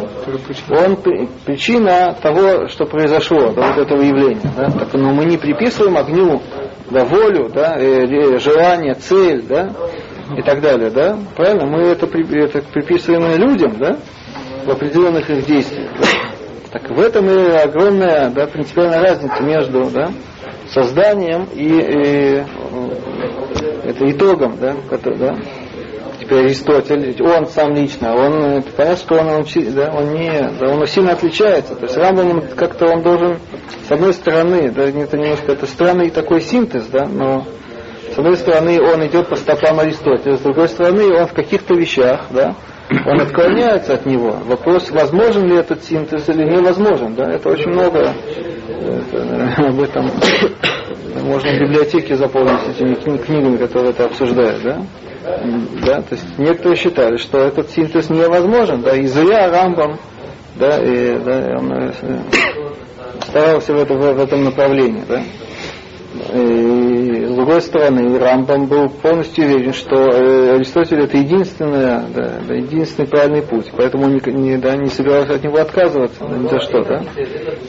он 0.70 0.96
при- 0.96 1.28
причина 1.44 2.16
того, 2.20 2.68
что 2.68 2.86
произошло, 2.86 3.50
да, 3.50 3.72
вот 3.72 3.86
этого 3.86 4.00
явления, 4.00 4.50
да? 4.56 4.70
Так, 4.70 4.94
но 4.94 5.12
мы 5.12 5.24
не 5.24 5.36
приписываем 5.36 5.96
огню 5.96 6.40
да, 6.90 7.04
волю, 7.04 7.50
да, 7.52 7.76
э, 7.78 8.06
э, 8.06 8.38
желание, 8.38 8.94
цель, 8.94 9.42
да, 9.42 9.70
и 10.36 10.42
так 10.42 10.60
далее, 10.60 10.90
да? 10.90 11.18
Правильно? 11.36 11.66
Мы 11.66 11.82
это, 11.82 12.06
это 12.06 12.62
приписываем 12.72 13.40
людям, 13.40 13.76
да, 13.78 13.98
в 14.64 14.70
определенных 14.70 15.28
их 15.28 15.46
действиях. 15.46 15.90
да. 15.98 16.06
Так 16.72 16.88
в 16.88 16.98
этом 16.98 17.28
и 17.28 17.50
огромная, 17.50 18.30
да, 18.30 18.46
принципиальная 18.46 19.00
разница 19.00 19.42
между, 19.42 19.90
да, 19.90 20.10
созданием 20.72 21.46
и, 21.54 21.68
и, 21.68 22.36
э, 22.36 22.44
это 23.84 24.10
итогом, 24.10 24.56
да, 24.58 24.74
который, 24.88 25.18
да. 25.18 25.34
Теперь 26.18 26.44
Аристотель, 26.46 27.20
он 27.20 27.46
сам 27.46 27.74
лично, 27.74 28.14
он, 28.14 28.62
понятно, 28.76 28.96
что 28.96 29.16
он, 29.16 29.28
он, 29.28 29.44
да, 29.74 29.92
он 29.92 30.14
не, 30.14 30.50
да, 30.58 30.72
он 30.72 30.86
сильно 30.86 31.12
отличается. 31.12 31.74
То 31.74 31.82
есть 31.82 31.96
Рамбам 31.96 32.42
как-то 32.56 32.86
он 32.86 33.02
должен, 33.02 33.38
с 33.86 33.90
одной 33.90 34.14
стороны, 34.14 34.70
да, 34.70 34.84
это 34.84 35.18
немножко, 35.18 35.52
это 35.52 35.66
странный 35.66 36.10
такой 36.10 36.40
синтез, 36.40 36.86
да, 36.86 37.06
но 37.06 37.44
с 38.14 38.18
одной 38.18 38.36
стороны, 38.36 38.80
он 38.80 39.06
идет 39.06 39.28
по 39.28 39.36
стопам 39.36 39.80
Аристотеля, 39.80 40.36
с 40.36 40.40
другой 40.40 40.68
стороны, 40.68 41.14
он 41.18 41.26
в 41.26 41.32
каких-то 41.32 41.74
вещах, 41.74 42.26
да, 42.30 42.54
он 43.06 43.20
отклоняется 43.20 43.94
от 43.94 44.06
него. 44.06 44.36
Вопрос, 44.46 44.90
возможен 44.90 45.46
ли 45.48 45.56
этот 45.56 45.82
синтез 45.82 46.28
или 46.28 46.44
невозможен, 46.44 47.14
да, 47.14 47.32
это 47.32 47.48
очень 47.48 47.70
много 47.70 48.14
э, 48.68 49.00
это, 49.12 49.68
об 49.68 49.80
этом 49.80 50.10
Можно 51.22 51.52
в 51.52 51.60
библиотеке 51.60 52.16
заполнить 52.16 52.68
этими 52.68 52.94
кни- 52.94 53.18
книгами, 53.18 53.56
которые 53.56 53.90
это 53.90 54.06
обсуждают, 54.06 54.62
да? 54.62 54.82
Да, 55.86 56.02
то 56.02 56.14
есть 56.14 56.38
некоторые 56.38 56.76
считали, 56.76 57.16
что 57.16 57.38
этот 57.38 57.70
синтез 57.70 58.10
невозможен, 58.10 58.82
да, 58.82 58.96
и 58.96 59.06
зря 59.06 59.50
Рамбам, 59.50 59.98
да, 60.56 60.78
и, 60.78 61.16
да, 61.18 61.56
он 61.58 61.72
э, 61.72 61.92
старался 63.22 63.72
в, 63.72 63.76
это, 63.76 63.94
в 63.94 64.18
этом 64.20 64.44
направлении, 64.44 65.04
да. 65.08 65.22
С 66.14 67.34
другой 67.34 67.62
стороны, 67.62 68.18
Рамбам 68.18 68.66
был 68.66 68.88
полностью 68.90 69.46
уверен, 69.46 69.72
что 69.72 69.96
э, 69.96 70.54
Аристотель 70.56 71.00
это 71.00 71.16
единственное, 71.16 72.04
да, 72.14 72.54
единственный 72.54 73.06
правильный 73.06 73.42
путь, 73.42 73.70
поэтому 73.74 74.04
он 74.04 74.20
не, 74.26 74.58
да, 74.58 74.76
не 74.76 74.88
собирался 74.88 75.34
от 75.34 75.42
него 75.42 75.56
отказываться 75.58 76.24
ни 76.24 76.48
за 76.48 76.60
что. 76.60 76.82
Да? 76.84 77.02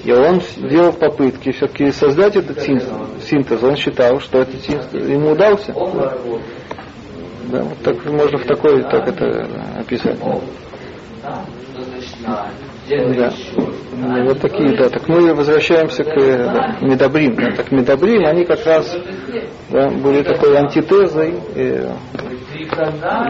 И 0.04 0.12
он 0.12 0.42
делал 0.70 0.92
попытки 0.92 1.52
все-таки 1.54 1.92
создать 1.92 2.36
этот 2.36 2.60
синтез. 2.60 3.64
Он 3.64 3.78
считал, 3.78 4.20
что 4.20 4.40
этот 4.42 4.62
синтез 4.62 4.94
ему 4.94 5.32
удался. 5.32 5.74
Да, 7.50 7.62
вот 7.64 7.78
так 7.84 8.06
можно 8.06 8.38
в 8.38 8.46
такой 8.46 8.84
так 8.84 9.08
это 9.08 9.48
описать. 9.80 10.18
Да. 12.26 12.48
Ну, 13.96 14.26
вот 14.26 14.40
такие, 14.42 14.76
да. 14.76 14.90
Так 14.90 15.08
мы 15.08 15.34
возвращаемся 15.34 16.04
к 16.04 16.18
э, 16.18 16.38
да, 16.38 16.78
Медобрим. 16.82 17.36
Да. 17.36 17.52
Так 17.56 17.72
Медобрим, 17.72 18.26
они 18.26 18.44
как 18.44 18.66
раз 18.66 18.98
да, 19.70 19.90
были 19.90 20.24
такой 20.24 20.58
антитезой 20.58 21.36
э, 21.56 21.90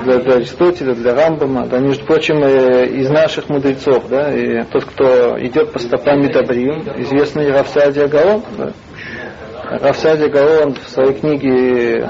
для, 0.03 0.17
для 0.19 0.33
Аристотеля, 0.35 0.95
для 0.95 1.13
Рамбама. 1.13 1.67
Да, 1.67 1.79
между 1.79 2.05
прочим, 2.05 2.43
э, 2.43 2.87
из 2.87 3.09
наших 3.09 3.49
мудрецов, 3.49 4.07
да, 4.09 4.33
и 4.33 4.63
тот, 4.63 4.85
кто 4.85 5.37
идет 5.39 5.71
по 5.71 5.79
стопам 5.79 6.21
Медобрим, 6.21 6.83
известный 6.97 7.51
Равсадия 7.51 8.07
Гаон, 8.07 8.41
да. 8.57 8.71
Равсадия 9.81 10.29
Гаон 10.29 10.75
в 10.75 10.88
своей 10.89 11.13
книге 11.13 12.09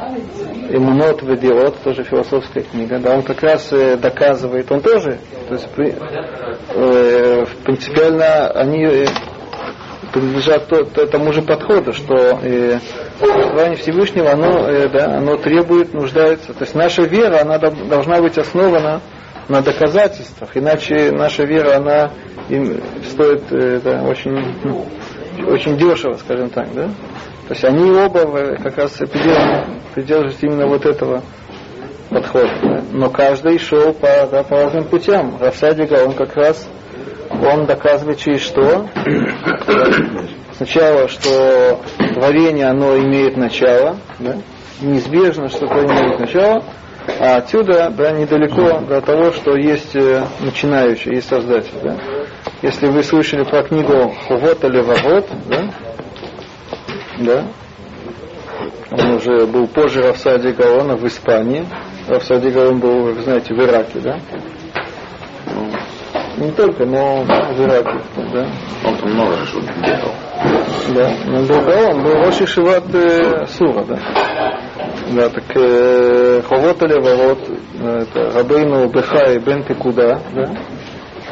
Эмунот 0.69 1.21
Ведиот, 1.21 1.77
тоже 1.83 2.03
философская 2.03 2.63
книга, 2.63 2.99
да, 2.99 3.15
он 3.15 3.23
как 3.23 3.41
раз 3.41 3.71
э, 3.71 3.95
доказывает, 3.95 4.69
он 4.71 4.81
тоже, 4.81 5.19
то 5.47 5.53
есть 5.53 5.67
э, 6.75 7.45
принципиально 7.63 8.49
они 8.51 8.83
э, 8.85 9.05
принадлежат 10.11 10.67
то- 10.67 10.83
то- 10.83 11.07
тому 11.07 11.31
же 11.31 11.41
подходу, 11.41 11.93
что 11.93 12.15
э, 12.43 12.79
существование 13.19 13.77
Всевышнего, 13.77 14.31
оно, 14.31 14.67
э, 14.67 14.89
да, 14.89 15.17
оно 15.17 15.37
требует, 15.37 15.93
нуждается. 15.93 16.53
То 16.53 16.63
есть 16.63 16.75
наша 16.75 17.03
вера, 17.03 17.41
она 17.41 17.59
дол- 17.59 17.87
должна 17.89 18.21
быть 18.21 18.37
основана 18.37 18.99
на 19.47 19.61
доказательствах, 19.61 20.49
иначе 20.55 21.11
наша 21.11 21.43
вера, 21.43 21.77
она 21.77 22.11
им 22.49 22.81
стоит 23.09 23.43
э, 23.51 23.79
да, 23.83 24.03
очень, 24.03 24.35
очень 25.47 25.77
дешево, 25.77 26.15
скажем 26.15 26.49
так, 26.49 26.67
да? 26.73 26.89
То 27.53 27.55
есть 27.55 27.65
они 27.65 27.91
оба 27.91 28.55
как 28.63 28.77
раз 28.77 28.93
придерживаются, 29.93 30.47
именно 30.47 30.65
вот 30.65 30.87
этого 30.87 31.21
подхода. 32.09 32.49
да. 32.63 32.81
Но 32.91 33.11
каждый 33.11 33.59
шел 33.59 33.93
по, 33.93 34.27
да, 34.31 34.41
по 34.41 34.63
разным 34.63 34.85
путям. 34.85 35.37
Рафсадига, 35.39 36.03
он 36.03 36.13
как 36.13 36.35
раз 36.35 36.67
он 37.29 37.67
доказывает 37.67 38.17
через 38.17 38.41
что? 38.41 38.87
Сначала, 40.57 41.07
что 41.07 41.79
творение, 42.15 42.69
оно 42.69 42.97
имеет 42.97 43.37
начало, 43.37 43.97
да? 44.17 44.37
неизбежно, 44.81 45.47
что 45.49 45.67
творение 45.67 46.05
имеет 46.05 46.19
начало, 46.21 46.63
а 47.19 47.35
отсюда 47.35 47.91
да, 47.95 48.11
недалеко 48.13 48.79
до 48.79 48.99
того, 49.01 49.31
что 49.31 49.55
есть 49.55 49.95
э, 49.95 50.23
начинающий, 50.39 51.15
есть 51.15 51.29
создатель. 51.29 51.73
Да? 51.83 51.97
Если 52.63 52.87
вы 52.87 53.03
слышали 53.03 53.43
про 53.43 53.61
книгу 53.61 54.11
Хувот 54.27 54.63
или 54.63 54.79
Вавот, 54.79 55.27
да? 55.47 55.69
Да? 57.19 57.45
Он 58.91 59.15
уже 59.15 59.45
был 59.47 59.67
позже 59.67 60.01
Рафсади 60.03 60.49
Гаона 60.49 60.95
в 60.95 61.05
Испании. 61.07 61.65
Рафсади 62.07 62.49
Гаон 62.49 62.79
был, 62.79 63.13
вы 63.13 63.21
знаете, 63.21 63.53
в 63.53 63.59
Ираке, 63.59 63.99
да? 63.99 64.19
Не 66.37 66.51
только, 66.51 66.85
но 66.85 67.23
в 67.23 67.61
Ираке, 67.61 67.99
да. 68.33 68.47
Он 68.85 68.97
там 68.97 69.13
много 69.13 69.35
же 69.37 69.61
делал. 69.61 70.13
Да, 70.93 71.13
но 71.25 71.41
был 71.43 71.61
Гаон, 71.61 72.03
был 72.03 72.13
Роши 72.25 72.45
Шиват 72.45 72.83
э, 72.93 73.45
Сура, 73.47 73.83
да. 73.85 73.99
Да, 75.11 75.29
так 75.29 75.43
э, 75.55 76.41
Ховот 76.47 76.81
или 76.83 76.99
Ворот, 76.99 77.39
э, 77.79 78.03
это 78.03 78.31
Рабейну 78.31 78.87
Бехай 78.89 79.37
Бен 79.39 79.63
Пикуда, 79.63 80.19
да. 80.33 80.49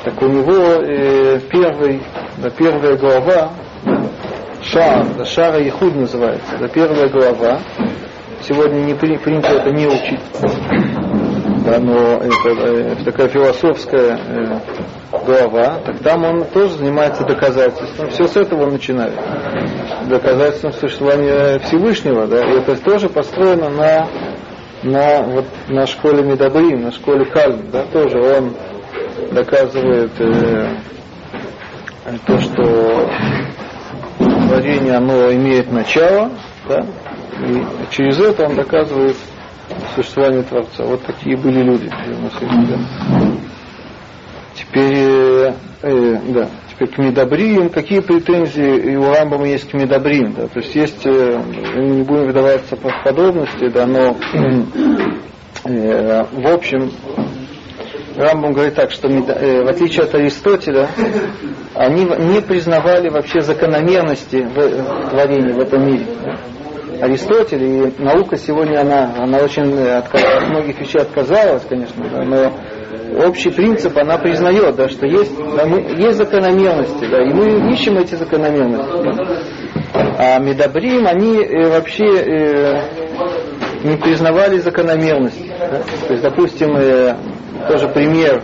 Так 0.04 0.22
у 0.22 0.28
него 0.28 0.82
э, 0.84 1.40
первый, 1.50 2.02
да, 2.38 2.50
первая 2.50 2.96
глава, 2.96 3.52
Шар, 4.64 5.26
Шара 5.26 5.68
Ихуд 5.68 5.96
называется, 5.96 6.58
да, 6.60 6.68
первая 6.68 7.10
глава. 7.10 7.60
Сегодня 8.42 8.82
не 8.82 8.94
при- 8.94 9.18
принято 9.18 9.50
это 9.50 9.70
не 9.72 9.88
учить. 9.88 10.20
Да, 11.66 11.78
но 11.80 12.18
это, 12.18 12.50
э, 12.50 12.94
это 12.94 13.06
такая 13.06 13.28
философская 13.28 14.18
э, 14.18 14.60
глава, 15.26 15.80
так 15.86 16.00
там 16.00 16.24
он 16.24 16.46
тоже 16.46 16.76
занимается 16.78 17.24
доказательством. 17.24 18.10
Все 18.10 18.28
с 18.28 18.36
этого 18.36 18.64
он 18.64 18.72
начинает. 18.74 19.14
Доказательством 20.08 20.74
существования 20.74 21.60
Всевышнего, 21.60 22.26
да, 22.28 22.44
и 22.44 22.58
это 22.60 22.76
тоже 22.78 23.10
построено 23.10 23.70
на, 23.70 24.08
на, 24.84 25.22
вот, 25.24 25.46
на 25.70 25.86
школе 25.86 26.24
Медабрим, 26.24 26.82
на 26.82 26.92
школе 26.92 27.26
Кальм, 27.26 27.70
да, 27.72 27.84
тоже 27.94 28.18
он 28.20 28.54
доказывает 29.32 30.12
э, 30.20 30.68
то, 32.26 32.40
что 32.40 33.10
творение, 34.52 34.96
оно 34.96 35.32
имеет 35.34 35.72
начало, 35.72 36.32
да, 36.68 36.86
и 37.40 37.64
через 37.92 38.20
это 38.20 38.48
он 38.48 38.56
доказывает 38.56 39.16
существование 39.96 40.44
Творца. 40.44 40.84
Вот 40.84 41.02
такие 41.04 41.38
были 41.38 41.64
люди. 41.64 41.90
да. 41.90 42.78
Теперь, 44.54 44.94
э, 44.94 45.54
э, 45.84 46.18
да, 46.34 46.50
теперь 46.70 46.90
к 46.90 46.98
Медабриим. 46.98 47.70
Какие 47.70 48.02
претензии 48.02 48.92
и 48.92 48.96
у 48.98 49.14
Рамбама 49.14 49.48
есть 49.48 49.70
к 49.70 49.74
Медабриим? 49.74 50.34
Да? 50.34 50.48
То 50.48 50.60
есть 50.60 50.76
есть, 50.76 51.06
э, 51.06 51.42
не 51.78 52.04
будем 52.04 52.28
вдаваться 52.28 52.76
в 52.76 53.04
подробности, 53.04 53.70
да, 53.70 53.86
но 53.86 54.18
э, 55.64 56.24
в 56.30 56.48
общем 56.48 56.92
Рамбам 58.22 58.54
говорит 58.54 58.76
так, 58.76 58.92
что 58.92 59.08
э, 59.08 59.64
в 59.64 59.68
отличие 59.68 60.04
от 60.06 60.14
Аристотеля, 60.16 60.88
они 61.76 62.04
не 62.06 62.42
признавали 62.42 63.10
вообще 63.10 63.42
закономерности 63.42 64.38
в, 64.38 65.10
творении 65.10 65.52
в 65.54 65.60
этом 65.60 65.86
мире. 65.86 66.06
Аристотель 67.02 67.64
и 67.64 67.94
наука 67.98 68.38
сегодня 68.38 68.80
она, 68.82 69.12
она 69.18 69.40
очень 69.40 69.74
э, 69.76 69.98
от 69.98 70.50
многих 70.50 70.80
вещей 70.80 71.02
отказалась, 71.02 71.64
конечно, 71.68 72.04
да, 72.12 72.24
но 72.24 72.54
общий 73.28 73.50
принцип 73.50 73.98
она 73.98 74.18
признает, 74.20 74.76
да, 74.76 74.88
что 74.88 75.08
есть, 75.08 75.36
да, 75.56 75.66
мы- 75.66 75.82
есть 75.98 76.18
закономерности, 76.18 77.06
да, 77.10 77.24
и 77.24 77.34
мы 77.34 77.72
ищем 77.74 77.98
эти 77.98 78.16
закономерности. 78.16 78.92
да. 79.04 79.42
А 80.18 80.40
Медабрим, 80.40 81.08
они 81.08 81.38
э, 81.44 81.70
вообще 81.70 82.06
э, 82.06 82.82
не 83.84 83.98
признавали 83.98 84.58
закономерности. 84.60 85.52
да. 85.60 85.82
То 86.08 86.14
есть, 86.14 86.24
допустим, 86.24 86.76
э, 86.78 87.16
тоже 87.68 87.88
пример, 87.88 88.44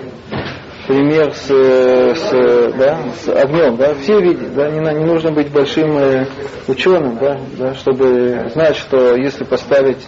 пример 0.87 1.33
с, 1.33 1.47
с, 1.47 2.73
да, 2.77 2.97
с 3.19 3.27
огнем, 3.29 3.77
да, 3.77 3.93
все 3.95 4.19
видят, 4.19 4.53
да, 4.55 4.69
не, 4.69 4.79
не 4.79 5.05
нужно 5.05 5.31
быть 5.31 5.51
большим 5.51 5.97
э, 5.97 6.25
ученым, 6.67 7.17
да, 7.17 7.37
да, 7.57 7.73
чтобы 7.75 8.49
знать, 8.53 8.77
что 8.77 9.15
если 9.15 9.43
поставить 9.43 10.05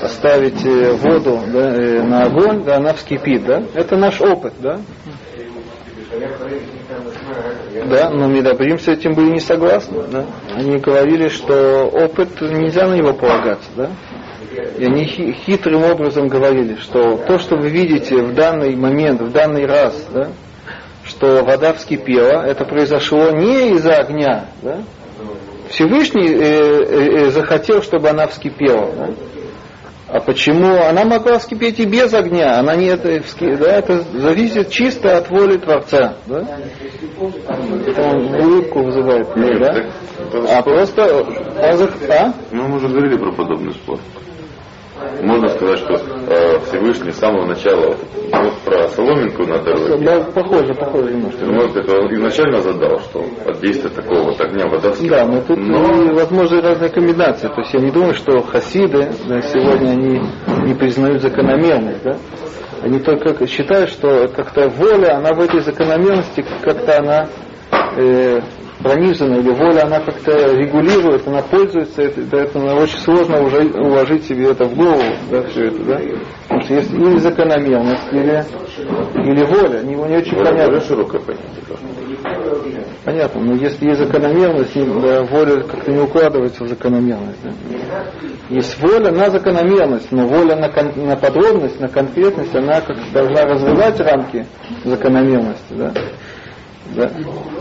поставить 0.00 0.64
э, 0.64 0.92
воду 0.92 1.40
да, 1.52 1.74
э, 1.74 2.02
на 2.02 2.24
огонь, 2.24 2.64
да, 2.64 2.76
она 2.76 2.94
вскипит, 2.94 3.44
да, 3.44 3.62
это 3.74 3.96
наш 3.96 4.20
опыт, 4.20 4.54
да. 4.58 4.80
Да, 7.86 8.10
но 8.10 8.28
Медабрим 8.28 8.78
с 8.78 8.86
этим 8.86 9.14
были 9.14 9.30
не 9.30 9.40
согласны, 9.40 10.02
да. 10.10 10.26
Они 10.54 10.78
говорили, 10.78 11.28
что 11.28 11.88
опыт 11.92 12.40
нельзя 12.40 12.86
на 12.86 12.94
него 12.94 13.12
полагаться, 13.12 13.68
да. 13.76 13.90
И 14.78 14.84
они 14.84 15.04
хи- 15.04 15.32
хитрым 15.32 15.84
образом 15.84 16.28
говорили, 16.28 16.76
что 16.76 17.16
то, 17.16 17.38
что 17.38 17.56
вы 17.56 17.68
видите 17.68 18.16
в 18.16 18.34
данный 18.34 18.74
момент, 18.76 19.20
в 19.20 19.30
данный 19.32 19.66
раз, 19.66 20.06
да, 20.12 20.28
что 21.04 21.44
вода 21.44 21.72
вскипела, 21.72 22.42
это 22.44 22.64
произошло 22.64 23.30
не 23.30 23.72
из-за 23.74 23.96
огня, 23.96 24.46
да. 24.62 24.78
Всевышний 25.68 26.28
э, 26.28 26.38
э, 26.38 27.26
э, 27.26 27.30
захотел, 27.30 27.82
чтобы 27.82 28.08
она 28.10 28.26
вскипела, 28.26 28.92
да. 28.92 29.10
А 30.08 30.20
почему? 30.20 30.80
Она 30.80 31.04
могла 31.04 31.38
вскипеть 31.38 31.80
и 31.80 31.86
без 31.86 32.12
огня. 32.14 32.60
Она 32.60 32.76
не 32.76 32.86
это, 32.86 33.20
да, 33.40 33.78
это 33.78 34.04
зависит 34.12 34.70
чисто 34.70 35.16
от 35.16 35.28
воли 35.28 35.56
Творца. 35.56 36.14
Да? 36.26 36.46
Это 37.88 38.02
он 38.02 38.34
улыбку 38.34 38.84
вызывает. 38.84 39.26
да? 39.58 39.86
А 40.56 40.62
просто... 40.62 41.24
а 42.08 42.34
мы 42.52 42.76
уже 42.76 42.86
говорили 42.88 43.16
про 43.16 43.32
подобный 43.32 43.72
спор. 43.72 43.98
Можно 45.22 45.48
сказать, 45.48 45.78
что 45.78 45.94
э, 45.94 46.58
Всевышний 46.66 47.10
с 47.12 47.18
самого 47.18 47.46
начала, 47.46 47.96
вот, 48.32 48.54
про 48.64 48.88
соломинку 48.88 49.44
на 49.44 49.58
дороге, 49.58 50.04
Да, 50.04 50.20
похоже, 50.32 50.74
похоже 50.74 51.14
немножко. 51.14 51.44
ну, 51.44 51.52
может, 51.52 51.76
это 51.76 51.98
он 52.00 52.14
изначально 52.14 52.60
задал, 52.60 52.98
что 53.00 53.24
от 53.46 53.60
действия 53.60 53.90
такого 53.90 54.22
вот 54.30 54.40
огня 54.40 54.66
вода 54.66 54.92
Да, 55.08 55.26
но 55.26 55.40
тут 55.42 55.58
Но- 55.58 56.02
и 56.02 56.14
возможны 56.14 56.60
разные 56.60 56.90
комбинации. 56.90 57.48
То 57.48 57.60
есть 57.60 57.74
я 57.74 57.80
не 57.80 57.90
думаю, 57.90 58.14
что 58.14 58.40
хасиды 58.42 59.08
да, 59.28 59.42
сегодня 59.42 59.90
они 59.90 60.20
не 60.66 60.74
признают 60.74 61.22
закономерность. 61.22 62.02
Да? 62.02 62.16
Они 62.82 62.98
только 62.98 63.46
считают, 63.46 63.90
что 63.90 64.28
как-то 64.28 64.68
воля, 64.68 65.16
она 65.16 65.32
в 65.32 65.40
этой 65.40 65.60
закономерности, 65.60 66.44
как-то 66.62 66.98
она 66.98 67.28
э, 67.96 68.40
пронизана, 68.82 69.34
или 69.36 69.50
воля, 69.50 69.84
она 69.84 70.00
как-то 70.00 70.32
регулирует, 70.56 71.26
она 71.26 71.42
пользуется, 71.42 72.02
это, 72.02 72.36
это 72.36 72.58
очень 72.76 72.98
сложно 72.98 73.42
уже 73.42 73.62
уложить 73.78 74.24
себе 74.24 74.50
это 74.50 74.64
в 74.64 74.74
голову, 74.74 75.02
да, 75.30 75.42
все 75.44 75.66
это, 75.66 75.84
да. 75.84 76.00
Потому 76.44 76.62
что 76.62 76.74
есть 76.74 76.92
или 76.92 77.18
закономерность, 77.18 78.12
или, 78.12 78.44
или 79.24 79.44
воля, 79.44 79.80
не, 79.82 79.94
не 79.94 80.16
очень 80.16 80.34
Воля 80.36 80.50
понятно. 80.50 80.66
более 80.66 80.80
широкое 80.80 81.20
понятие. 81.20 81.48
Понятно, 83.04 83.40
но 83.42 83.54
если 83.54 83.86
есть 83.88 84.00
закономерность, 84.00 84.74
да, 84.74 85.22
воля 85.24 85.60
как-то 85.62 85.92
не 85.92 86.00
укладывается 86.00 86.64
в 86.64 86.68
закономерность. 86.68 87.38
да. 87.42 87.50
Есть 88.50 88.80
воля 88.80 89.10
на 89.10 89.30
закономерность, 89.30 90.10
но 90.10 90.26
воля 90.26 90.56
на, 90.56 90.68
кон- 90.70 90.92
на 91.06 91.16
подробность, 91.16 91.80
на 91.80 91.88
конкретность, 91.88 92.54
она 92.54 92.80
как 92.80 92.96
должна 93.12 93.44
развивать 93.44 94.00
рамки 94.00 94.46
закономерности. 94.84 95.74
Да. 95.74 95.92
Да. 96.90 97.10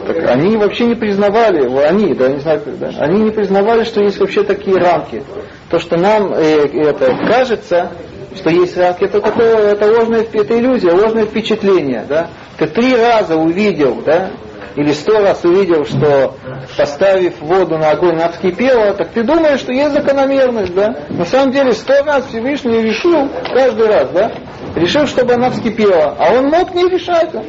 Так 0.05 0.17
они 0.29 0.57
вообще 0.57 0.85
не 0.85 0.95
признавали, 0.95 1.65
они, 1.85 2.13
да, 2.13 2.27
не 2.29 2.39
знаю, 2.39 2.61
да, 2.65 2.89
они 2.99 3.21
не 3.21 3.31
признавали, 3.31 3.83
что 3.83 4.01
есть 4.01 4.19
вообще 4.19 4.43
такие 4.43 4.77
рамки. 4.77 5.23
То, 5.69 5.79
что 5.79 5.97
нам 5.97 6.33
э, 6.33 6.67
это 6.73 7.15
кажется, 7.25 7.91
что 8.35 8.49
есть 8.49 8.77
рамки, 8.77 9.05
это 9.05 9.21
такое, 9.21 9.71
это 9.71 9.91
ложная, 9.91 10.25
это 10.31 10.59
иллюзия, 10.59 10.91
ложное 10.91 11.25
впечатление, 11.25 12.05
да. 12.07 12.27
Ты 12.57 12.67
три 12.67 12.95
раза 12.95 13.37
увидел, 13.37 14.01
да, 14.05 14.31
или 14.75 14.91
сто 14.91 15.19
раз 15.19 15.43
увидел, 15.43 15.85
что 15.85 16.35
поставив 16.77 17.39
воду 17.41 17.77
на 17.77 17.91
огонь, 17.91 18.15
она 18.15 18.29
вскипела, 18.29 18.93
так 18.93 19.09
ты 19.09 19.23
думаешь, 19.23 19.59
что 19.59 19.71
есть 19.71 19.93
закономерность, 19.93 20.73
да? 20.73 20.95
На 21.09 21.25
самом 21.25 21.51
деле 21.51 21.73
сто 21.73 22.03
раз 22.03 22.25
Всевышний 22.27 22.81
решил, 22.81 23.29
каждый 23.53 23.87
раз, 23.87 24.09
да? 24.09 24.31
Решил, 24.75 25.05
чтобы 25.05 25.33
она 25.33 25.49
вскипела. 25.51 26.15
А 26.17 26.33
он 26.33 26.47
мог 26.47 26.73
не 26.73 26.87
решать. 26.89 27.31
да. 27.31 27.43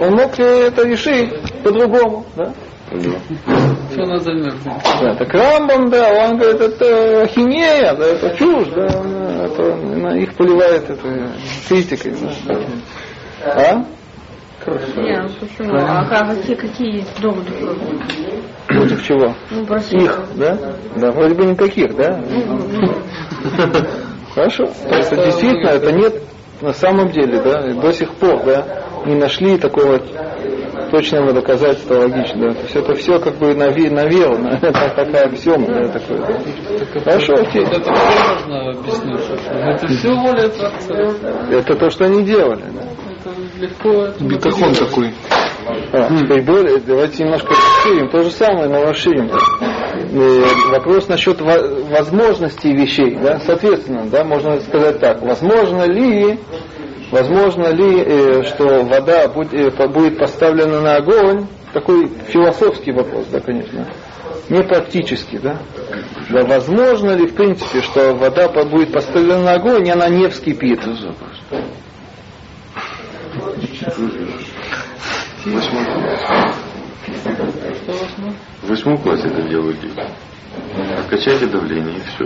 Он 0.00 0.12
мог 0.14 0.38
э, 0.38 0.68
это 0.68 0.86
решить 0.86 1.32
по-другому, 1.62 2.26
да? 2.36 2.52
Что 3.92 4.06
надо 4.06 4.20
замерзнуть? 4.20 4.74
Да, 5.00 5.14
так 5.14 5.32
Рамбам, 5.32 5.90
да, 5.90 6.08
он 6.28 6.38
говорит, 6.38 6.60
это 6.60 7.22
ахинея, 7.22 7.94
да, 7.94 8.06
это 8.06 8.36
чушь, 8.36 8.68
да, 8.68 8.84
это, 8.86 9.74
на 9.74 10.16
их 10.16 10.34
поливает 10.34 10.88
это, 10.88 11.30
критикой. 11.68 12.14
Да. 12.46 12.58
А? 13.44 13.84
Нет, 14.96 15.30
ну 15.40 15.46
почему? 15.46 15.76
А 15.76 16.04
как- 16.06 16.28
какие, 16.36 16.54
какие 16.56 17.04
доводы 17.20 17.50
против? 18.66 19.06
Чего? 19.06 19.34
Ну. 19.50 19.62
Их, 20.02 20.20
да? 20.34 20.58
Да, 20.96 21.12
вроде 21.12 21.34
бы 21.34 21.44
никаких, 21.44 21.94
да? 21.96 22.20
Хорошо. 24.34 24.66
То 24.88 24.96
есть 24.96 25.10
действительно 25.10 25.68
это 25.70 25.92
нет 25.92 26.22
на 26.60 26.72
самом 26.72 27.10
деле, 27.10 27.40
да, 27.42 27.62
до 27.74 27.92
сих 27.92 28.10
пор, 28.14 28.42
да, 28.44 28.64
не 29.04 29.14
нашли 29.14 29.56
такого 29.58 30.00
точного 30.90 31.32
доказательства 31.32 31.94
логичного. 32.00 32.54
То 32.54 32.60
есть 32.62 32.76
это 32.76 32.94
все 32.94 33.18
как 33.18 33.34
бы 33.36 33.52
наве- 33.54 33.88
это 33.88 34.72
такая 34.96 35.26
аксиома, 35.26 35.66
да, 35.66 35.88
такое. 35.88 36.18
да. 36.18 37.00
Хорошо, 37.04 37.32
окей. 37.34 37.64
Это 37.64 37.80
все 37.80 37.92
можно 37.92 38.70
объяснить. 38.70 39.20
что 39.20 39.34
Это 39.34 39.86
все 39.88 40.08
воля 40.14 40.48
Творца. 40.48 40.94
Это 41.50 41.74
то, 41.76 41.90
что 41.90 42.04
они 42.04 42.22
делали. 42.24 42.62
да. 42.72 42.82
Это 43.10 43.60
легко. 43.60 44.24
Бетахон 44.24 44.74
такой. 44.74 45.12
А, 45.92 46.08
теперь 46.16 46.42
более, 46.42 46.78
давайте 46.78 47.24
немножко 47.24 47.48
расширим. 47.50 48.08
То 48.10 48.22
же 48.22 48.30
самое, 48.30 48.68
но 48.68 48.84
расширим. 48.84 49.28
Э, 50.18 50.44
Вопрос 50.70 51.08
насчет 51.08 51.40
во- 51.42 51.84
возможностей 51.90 52.72
вещей. 52.74 53.16
Да? 53.22 53.38
Соответственно, 53.40 54.06
да, 54.06 54.24
можно 54.24 54.58
сказать 54.60 54.98
так. 54.98 55.20
Возможно 55.20 55.82
ли, 55.82 56.38
возможно 57.10 57.66
ли, 57.68 58.00
э, 58.02 58.42
что 58.44 58.82
вода 58.84 59.28
будь- 59.28 59.52
э, 59.52 59.70
будет 59.88 60.18
поставлена 60.18 60.80
на 60.80 60.96
огонь? 60.96 61.46
Такой 61.74 62.08
философский 62.28 62.92
вопрос, 62.92 63.26
да, 63.30 63.40
конечно. 63.40 63.86
Не 64.48 64.62
практически, 64.62 65.36
да? 65.36 65.58
Да, 66.30 66.44
возможно 66.44 67.10
ли, 67.10 67.26
в 67.26 67.34
принципе, 67.34 67.82
что 67.82 68.14
вода 68.14 68.48
будет 68.48 68.92
поставлена 68.92 69.42
на 69.42 69.52
огонь, 69.54 69.86
и 69.86 69.90
она 69.90 70.08
не 70.08 70.28
вскипит? 70.28 70.80
Восьмой. 75.44 75.84
В 78.62 78.68
восьмом 78.68 78.98
классе 78.98 79.28
это 79.28 79.42
делают 79.42 79.80
дети. 79.80 80.00
Откачайте 80.98 81.46
давление 81.46 81.94
и 81.96 82.00
все. 82.00 82.24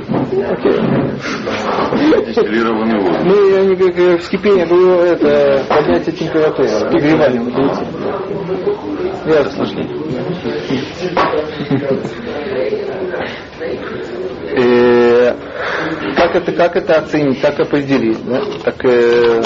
Дистиллированный 2.26 3.00
воздух. 3.00 3.22
Ну, 3.24 3.50
я 3.50 3.64
не 3.64 3.76
как 3.76 4.20
вскипение 4.20 4.66
было 4.66 5.02
это 5.02 5.64
поднятие 5.68 6.14
температуры, 6.14 6.68
нагревание 6.68 7.40
водояйца. 7.42 7.84
Ясно. 9.26 9.66
Э, 14.52 15.34
Как 16.16 16.34
это, 16.34 16.52
как 16.52 16.76
это 16.76 16.96
оценить, 16.98 17.40
как 17.40 17.60
определить? 17.60 18.24
Да? 18.24 18.42
Так 18.64 18.84
э, 18.84 19.42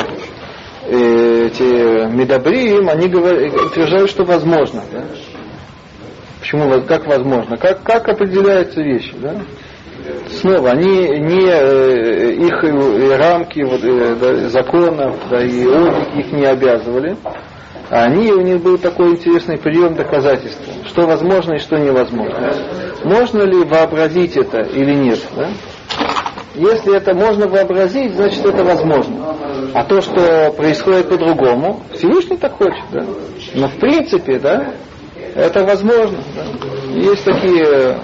эти 0.87 2.07
медобрим, 2.12 2.88
они 2.88 3.09
говорят, 3.09 3.55
утверждают, 3.55 4.11
что 4.11 4.25
возможно. 4.25 4.83
Да? 4.92 5.05
Почему, 6.40 6.83
как 6.83 7.07
возможно? 7.07 7.57
Как, 7.57 7.83
как 7.83 8.09
определяются 8.09 8.83
вещи? 8.83 9.14
Да? 9.20 9.35
Снова, 10.40 10.73
они 10.73 11.18
не 11.20 11.49
э, 11.49 12.33
их 12.33 12.62
э, 12.64 13.16
рамки 13.16 13.61
вот, 13.62 13.83
э, 13.83 14.14
да, 14.16 14.49
законов, 14.51 15.16
да, 15.31 15.42
и 15.42 15.64
логики 15.64 16.18
их 16.18 16.33
не 16.33 16.44
обязывали. 16.44 17.16
А 17.90 18.05
они, 18.05 18.31
у 18.31 18.40
них 18.40 18.61
был 18.61 18.77
такой 18.77 19.12
интересный 19.12 19.57
прием 19.57 19.94
доказательства, 19.94 20.73
что 20.87 21.07
возможно 21.07 21.55
и 21.55 21.59
что 21.59 21.77
невозможно. 21.77 22.53
Можно 23.05 23.42
ли 23.42 23.64
вообразить 23.64 24.37
это 24.37 24.61
или 24.61 24.92
нет? 24.94 25.20
Да? 25.37 25.49
Если 26.55 26.97
это 26.97 27.14
можно 27.14 27.49
вообразить, 27.49 28.14
значит 28.14 28.45
это 28.45 28.62
возможно. 28.62 29.35
А 29.75 29.85
то, 29.85 30.01
что 30.01 30.53
происходит 30.57 31.09
по-другому, 31.09 31.81
Всевышний 31.95 32.37
так 32.37 32.53
хочет, 32.53 32.85
да. 32.93 33.05
Но 33.55 33.69
в 33.69 33.77
принципе, 33.79 34.38
да, 34.38 34.75
это 35.35 35.64
возможно. 35.64 36.19
да. 36.37 37.01
Есть 37.01 37.25
такие 37.25 37.99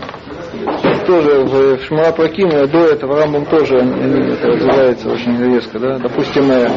тоже 1.07 1.45
в, 1.45 1.79
Шмарапракиме, 1.87 2.67
до 2.67 2.87
этого 2.87 3.19
Рамбам 3.19 3.47
тоже 3.47 3.77
это 3.77 4.47
развивается 4.49 5.09
очень 5.11 5.37
резко, 5.53 5.79
да. 5.79 5.99
Допустим, 5.99 6.51
э, 6.51 6.69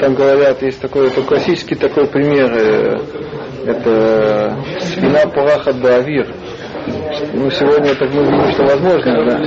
там 0.00 0.14
говорят, 0.14 0.62
есть 0.62 0.80
такой, 0.80 1.08
это 1.08 1.22
классический 1.22 1.74
такой 1.76 2.06
пример, 2.06 2.52
э, 2.52 2.98
это 3.66 4.56
спина 4.80 5.26
Пураха 5.26 5.72
Давир. 5.72 6.34
Ну, 7.32 7.50
сегодня 7.50 7.94
так 7.94 8.12
мы 8.12 8.22
видим, 8.24 8.52
что 8.52 8.62
возможно, 8.64 9.24
да. 9.24 9.38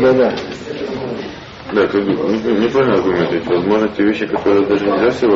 Да, 0.00 0.12
да. 0.12 0.34
Да, 1.70 1.86
как 1.86 2.02
бы, 2.02 2.12
не- 2.12 2.64
неправильно 2.64 2.94
аргументуете. 2.94 3.46
Возможно, 3.50 3.88
те 3.88 4.02
вещи, 4.04 4.26
которые 4.26 4.64
даже 4.66 4.86
нельзя 4.86 5.10
себе. 5.10 5.34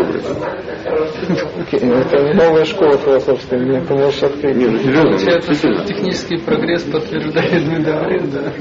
Окей, 1.61 1.81
Это 1.81 2.35
новая 2.35 2.65
школа 2.65 2.97
философская, 2.97 3.61
где 3.61 3.81
ты 3.81 3.95
можешь 3.95 4.23
открыть. 4.23 4.57
Не, 4.57 4.67
ну 4.67 4.79
серьезно, 4.79 5.03
ну, 5.03 5.11
Получается, 5.17 5.49
действительно. 5.51 5.85
что 5.85 5.95
технический 5.95 6.37
прогресс 6.39 6.83
подтверждает 6.85 7.67
недоврин, 7.67 8.31
да. 8.31 8.53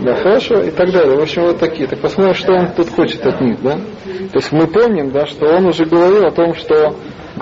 Да, 0.00 0.14
хорошо, 0.16 0.62
и 0.62 0.70
так 0.70 0.92
далее. 0.92 1.16
В 1.16 1.22
общем, 1.22 1.42
вот 1.42 1.58
такие. 1.58 1.88
Так 1.88 1.98
посмотрим, 2.00 2.34
что 2.34 2.52
он 2.52 2.68
тут 2.76 2.90
хочет 2.90 3.24
от 3.26 3.40
них, 3.40 3.60
да? 3.62 3.72
То 3.76 4.36
есть 4.38 4.52
мы 4.52 4.66
помним, 4.66 5.10
да, 5.10 5.24
что 5.26 5.46
он 5.46 5.66
уже 5.66 5.86
говорил 5.86 6.26
о 6.26 6.30
том, 6.30 6.54
что 6.54 6.94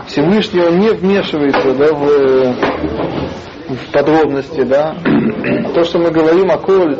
Всевышний 0.06 0.60
он 0.62 0.78
не 0.78 0.90
вмешивается, 0.90 1.74
да, 1.74 1.92
в, 1.92 2.08
э, 2.08 2.54
в 3.68 3.92
подробности, 3.92 4.62
да. 4.62 4.96
То, 5.74 5.84
что 5.84 5.98
мы 5.98 6.10
говорим 6.10 6.50
о 6.50 6.58
коль 6.58 6.96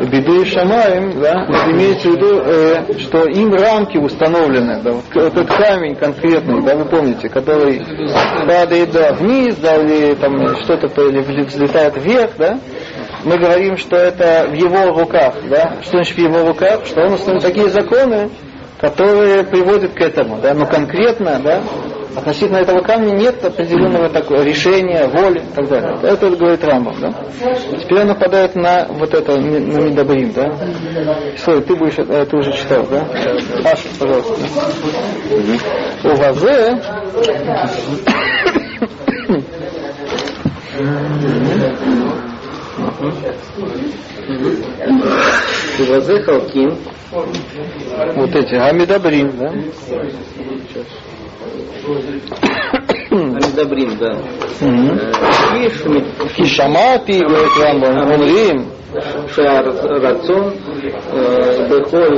беды 0.00 0.42
и 0.42 0.44
шамаем, 0.44 1.20
да, 1.20 1.46
имеется 1.70 2.08
в 2.08 2.12
виду, 2.12 2.40
э, 2.44 2.98
что 2.98 3.24
им 3.24 3.52
рамки 3.54 3.96
установлены, 3.96 4.80
да, 4.82 4.92
вот 4.92 5.04
этот 5.14 5.48
камень 5.48 5.94
конкретный, 5.96 6.62
да, 6.62 6.76
вы 6.76 6.84
помните, 6.84 7.28
который 7.28 7.82
падает 8.46 8.92
да, 8.92 9.12
вниз, 9.14 9.56
да, 9.56 9.76
или 9.76 10.14
там 10.14 10.56
что-то 10.62 10.88
то 10.88 11.08
или 11.08 11.20
взлетает 11.20 11.96
вверх, 11.96 12.32
да, 12.38 12.58
мы 13.24 13.38
говорим, 13.38 13.76
что 13.76 13.96
это 13.96 14.46
в 14.48 14.54
его 14.54 14.98
руках, 14.98 15.34
да, 15.48 15.76
что 15.82 15.92
значит 15.92 16.16
в 16.16 16.20
его 16.20 16.46
руках, 16.46 16.86
что 16.86 17.02
он 17.02 17.14
установил 17.14 17.42
такие 17.42 17.68
законы, 17.68 18.30
которые 18.80 19.42
приводят 19.44 19.92
к 19.94 20.00
этому, 20.00 20.38
да, 20.40 20.54
но 20.54 20.66
конкретно, 20.66 21.40
да, 21.42 21.62
относительно 22.16 22.58
этого 22.58 22.80
камня 22.82 23.12
нет 23.12 23.44
определенного 23.44 24.08
такого 24.08 24.42
решения, 24.42 25.06
воли 25.06 25.40
и 25.40 25.54
так 25.54 25.68
далее. 25.68 25.98
Это 26.02 26.30
говорит 26.30 26.64
Рамбам, 26.64 27.00
да? 27.00 27.12
Теперь 27.80 28.00
он 28.00 28.08
нападает 28.08 28.54
на 28.54 28.86
вот 28.88 29.14
это, 29.14 29.38
на 29.40 29.80
Медабрим, 29.80 30.32
да? 30.32 30.56
Стой, 31.36 31.62
ты 31.62 31.74
будешь, 31.74 31.98
э, 31.98 32.26
ты 32.26 32.36
уже 32.36 32.52
читал, 32.52 32.86
да? 32.90 33.06
Аш, 33.64 33.80
пожалуйста. 33.98 34.34
У 36.04 36.08
Вазе 36.16 36.80
Вазе 45.88 46.22
Халкин. 46.22 46.76
вот 47.10 48.34
эти, 48.34 48.54
Амидабрим, 48.54 49.36
да? 49.36 49.52
Амидабрим, 53.10 53.96
да. 53.98 54.16
Кишми. 54.58 56.04
Кишамати, 56.36 57.22
говорит 57.22 57.56
Рамбам, 57.60 58.12
Умрим, 58.12 58.66
Рацион. 58.92 60.52
Бехоль. 61.68 62.16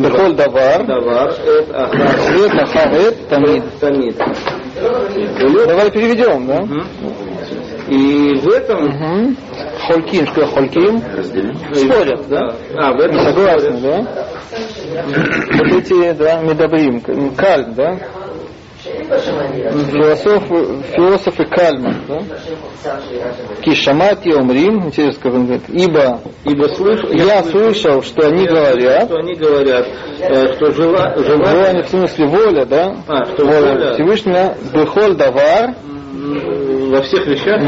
Бехоль 0.00 0.34
Давар, 0.34 0.86
Давар. 0.86 1.30
Это 1.30 1.84
Ахар. 1.84 2.20
Свет 2.20 2.52
Ахарет, 2.54 3.28
Тамид. 3.28 4.16
Давай 5.66 5.90
переведем, 5.90 6.46
да? 6.46 6.66
И 7.88 8.34
в 8.40 8.48
этом 8.48 8.84
Угу. 8.86 9.36
Хольким, 9.86 10.26
что 10.26 10.46
Хольким? 10.46 11.00
Спорят, 11.74 12.28
да? 12.28 12.54
А, 12.74 12.92
в 12.92 13.00
этом 13.00 13.20
Согласны, 13.20 13.80
да? 13.80 14.26
Вот 15.52 15.72
эти, 15.72 16.12
да, 16.12 16.40
медабрим, 16.40 17.00
кальм, 17.36 17.74
да? 17.74 17.98
Философы, 19.92 20.82
философы 20.94 21.44
кальма, 21.46 21.94
да? 22.08 22.20
Кишамати 23.62 24.28
Омрим, 24.30 24.86
интересно, 24.86 25.22
как 25.22 25.34
он 25.34 25.46
говорит, 25.46 25.64
ибо 25.68 26.20
Ибо 26.44 26.68
слышу, 26.68 27.08
я 27.12 27.42
слышал, 27.42 28.02
что 28.02 28.28
они 28.28 28.46
говорят, 28.46 29.06
что 29.08 29.16
они 29.16 29.34
говорят, 29.34 29.88
э, 30.20 30.52
что 30.54 30.72
жела, 30.72 31.14
желание, 31.16 31.46
желание, 31.46 31.82
в 31.82 31.88
смысле 31.88 32.26
воля, 32.26 32.64
да? 32.64 32.96
а, 33.08 33.24
что 33.26 33.44
Воля 33.44 33.72
воля 33.72 33.94
Всевышнего, 33.94 34.54
Бехоль 34.72 35.16
Давар, 35.16 35.74
во 36.90 37.02
всех 37.02 37.26
вещах, 37.26 37.60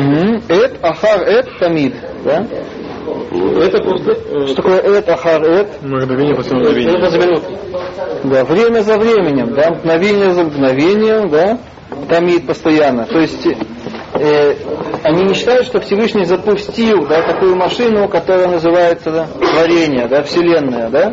Эт 0.49 0.79
Ахар 0.83 1.23
Эт 1.29 1.59
Тамид, 1.59 1.95
да? 2.25 2.47
это 3.61 3.83
просто 3.83 4.13
э, 4.13 4.47
Что 4.47 4.55
такое 4.57 4.81
Эт 4.81 5.09
Ахар 5.09 5.43
Эт? 5.45 5.83
Мгновение 5.83 6.35
после 6.35 6.57
мгновения. 6.57 6.89
минута 6.93 7.11
за 7.11 7.19
минуту. 7.19 7.59
Да, 8.25 8.45
время 8.45 8.81
за 8.81 8.99
временем, 8.99 9.55
да, 9.55 9.71
мгновение 9.71 10.33
за 10.33 10.45
мгновением, 10.45 11.29
да, 11.31 11.59
томит 12.09 12.47
постоянно. 12.47 13.07
То 13.07 13.19
есть 13.19 13.47
э, 14.15 14.55
они 15.03 15.25
не 15.25 15.35
считают, 15.35 15.67
что 15.67 15.81
Всевышний 15.81 16.25
запустил 16.25 17.07
да, 17.07 17.23
такую 17.23 17.57
машину, 17.57 18.09
которая 18.09 18.49
называется 18.49 19.11
да, 19.11 19.27
творение, 19.27 20.07
да, 20.09 20.23
Вселенная, 20.23 20.89
да. 20.89 21.13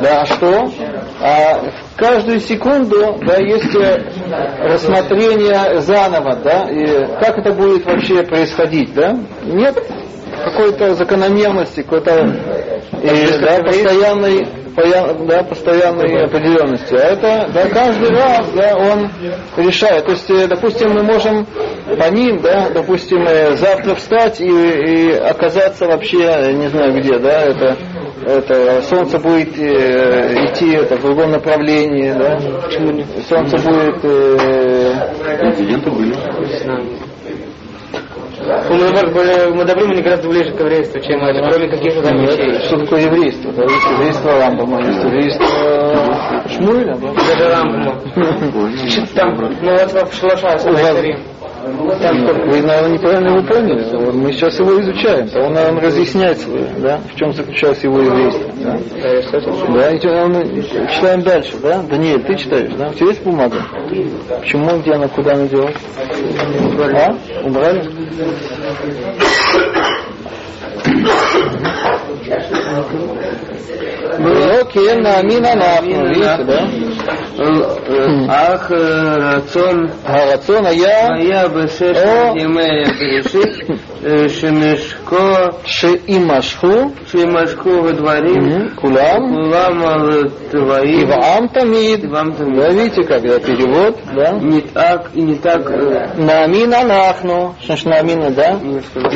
Да, 0.00 0.22
а 0.22 0.26
что? 0.26 0.70
А 1.20 1.58
в 1.58 1.85
каждую 1.96 2.40
секунду 2.40 3.18
да, 3.26 3.38
есть 3.38 3.74
э, 3.74 4.12
рассмотрение 4.60 5.80
заново, 5.80 6.36
да, 6.36 6.70
и 6.70 7.06
как 7.20 7.38
это 7.38 7.52
будет 7.52 7.84
вообще 7.86 8.22
происходить, 8.22 8.94
да? 8.94 9.18
Нет 9.42 9.76
какой-то 10.44 10.94
закономерности, 10.94 11.82
какой-то 11.82 12.12
э, 12.12 13.38
да, 13.40 13.62
постоянной, 13.62 14.46
да, 15.26 15.42
постоянной 15.42 16.24
определенности. 16.24 16.94
А 16.94 17.12
это 17.12 17.50
да, 17.52 17.68
каждый 17.68 18.10
раз 18.10 18.50
да, 18.54 18.76
он 18.76 19.10
решает. 19.56 20.04
То 20.04 20.12
есть, 20.12 20.30
э, 20.30 20.46
допустим, 20.46 20.92
мы 20.92 21.02
можем 21.02 21.46
по 21.98 22.10
ним, 22.10 22.40
да, 22.42 22.68
допустим, 22.72 23.22
э, 23.26 23.56
завтра 23.56 23.94
встать 23.94 24.40
и, 24.40 24.46
и 24.46 25.12
оказаться 25.12 25.86
вообще, 25.86 26.52
не 26.52 26.68
знаю 26.68 26.94
где, 27.00 27.18
да, 27.18 27.42
это, 27.42 27.76
это 28.26 28.82
солнце 28.82 29.18
будет 29.18 29.58
э, 29.58 30.46
идти 30.46 30.72
это, 30.72 30.96
в 30.96 31.02
другом 31.02 31.30
направлении, 31.30 32.12
да, 32.12 32.38
солнце 33.28 33.56
будет 33.56 34.04
э, 34.04 34.76
были. 35.90 36.14
Они 38.46 40.02
гораздо 40.02 40.28
ближе 40.28 40.52
к 40.52 40.60
еврейству, 40.60 41.00
чем 41.00 41.22
это, 41.24 41.50
кроме 41.50 41.68
каких-то 41.68 42.02
там 42.02 42.18
вещей. 42.20 42.54
Что 42.66 42.78
такое 42.78 43.00
еврейство? 43.02 43.52
Да? 43.52 43.62
Еврейство 43.64 44.38
Рамбама, 44.38 44.80
еврейство 44.80 45.46
Шмуэля, 46.48 46.94
да? 46.96 47.12
Даже 47.12 47.48
Рамбаму. 47.50 48.00
Там, 49.14 49.34
ну 49.62 49.70
вот 49.72 49.90
в 49.90 49.94
вас- 50.42 50.64
Вы, 51.66 52.62
наверное, 52.62 52.90
неправильно 52.90 53.28
его 53.28 53.42
поняли. 53.42 54.12
Мы 54.12 54.32
сейчас 54.32 54.58
его 54.58 54.80
изучаем. 54.80 55.28
Он, 55.34 55.52
наверное, 55.52 55.82
разъясняет, 55.82 56.38
да, 56.80 57.00
в 57.12 57.16
чем 57.16 57.32
заключалось 57.32 57.82
его 57.82 58.00
еврейство. 58.00 58.44
Да, 58.62 58.78
да 59.74 59.98
читаем 60.94 61.22
дальше, 61.22 61.56
да? 61.60 61.82
Даниэль, 61.82 62.22
ты 62.22 62.36
читаешь, 62.36 62.72
да? 62.78 62.88
У 62.90 62.94
тебя 62.94 63.06
есть 63.08 63.22
бумага? 63.24 63.64
Почему, 64.40 64.78
где 64.78 64.92
она, 64.92 65.08
куда 65.08 65.32
она 65.32 65.46
делась? 65.48 65.74
А? 66.94 67.16
Убрали? 67.44 67.82
Ну, 74.19 74.61
окей, 74.61 74.95
на 74.95 75.17
амина 75.19 75.55
нафну, 75.55 76.07
видите, 76.07 76.43
да? 76.43 76.67
Ах, 78.29 78.71
рацион 78.71 79.87
הרצון 80.05 80.65
היה 80.65 81.07
היה 81.19 81.47
בשש 81.47 81.81
או- 81.81 82.33
ימי 82.37 82.83
בראשית, 82.99 83.79
אה, 84.05 84.29
שמשקו, 84.29 85.15
שיימשכו 85.65 86.67
שימשכו 87.07 87.83
בדברים, 87.83 88.69
כולם 88.75 89.19
כולם 89.33 89.83
על 89.83 90.23
טבעים, 90.51 91.07
טבעם 91.07 91.47
תמיד. 91.47 92.01
טבעם 92.01 92.31
Да, 92.31 92.37
תמיד. 92.37 92.59
видите, 92.61 93.03
как 93.03 93.25
это 93.25 93.39
перевод, 93.47 93.95
да? 94.15 94.31
נתעק, 94.41 95.09
נתעק, 95.15 95.71
אה, 95.71 96.01
Наамин 96.17 96.73
анахну, 96.73 97.55
что 97.59 97.67
значит 97.67 97.85
наамин, 97.85 98.33
да? 98.35 98.59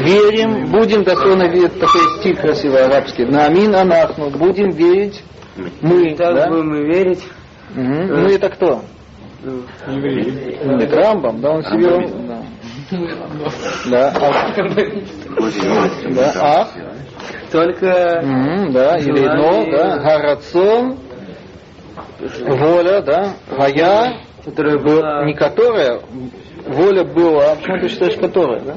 Верим, 0.05 0.65
будем, 0.71 1.03
дословно 1.03 1.47
видеть 1.47 1.78
такой 1.80 2.18
стиль 2.18 2.36
красивый 2.36 2.84
арабский. 2.84 3.24
Наамин 3.24 3.74
анахну, 3.74 4.30
будем 4.30 4.70
верить 4.70 5.22
мы, 5.80 6.14
так 6.16 6.34
да? 6.34 6.48
будем 6.48 6.72
верить. 6.84 7.26
Мгм. 7.74 8.22
Мы 8.22 8.34
это 8.34 8.50
кто? 8.50 8.82
Нет, 9.86 10.92
Рамбам, 10.92 11.40
да, 11.40 11.50
он 11.52 11.62
себе... 11.64 12.08
Да. 12.28 12.42
Да, 13.88 14.12
ах, 14.20 14.56
да, 16.10 16.32
ах, 16.34 16.68
Только 17.52 18.20
да, 18.72 18.98
или 18.98 19.28
но, 19.28 19.70
да, 19.70 19.98
гарацон, 19.98 20.98
воля, 22.18 23.00
да, 23.02 23.34
гая, 23.48 24.16
которая 24.44 24.78
был, 24.78 24.96
была 24.96 25.24
не 25.24 25.34
которая, 25.34 26.00
воля 26.66 27.04
была, 27.04 27.52
а 27.52 27.56
почему 27.56 27.78
ты 27.78 27.88
считаешь 27.88 28.16
которая, 28.16 28.60
да? 28.60 28.76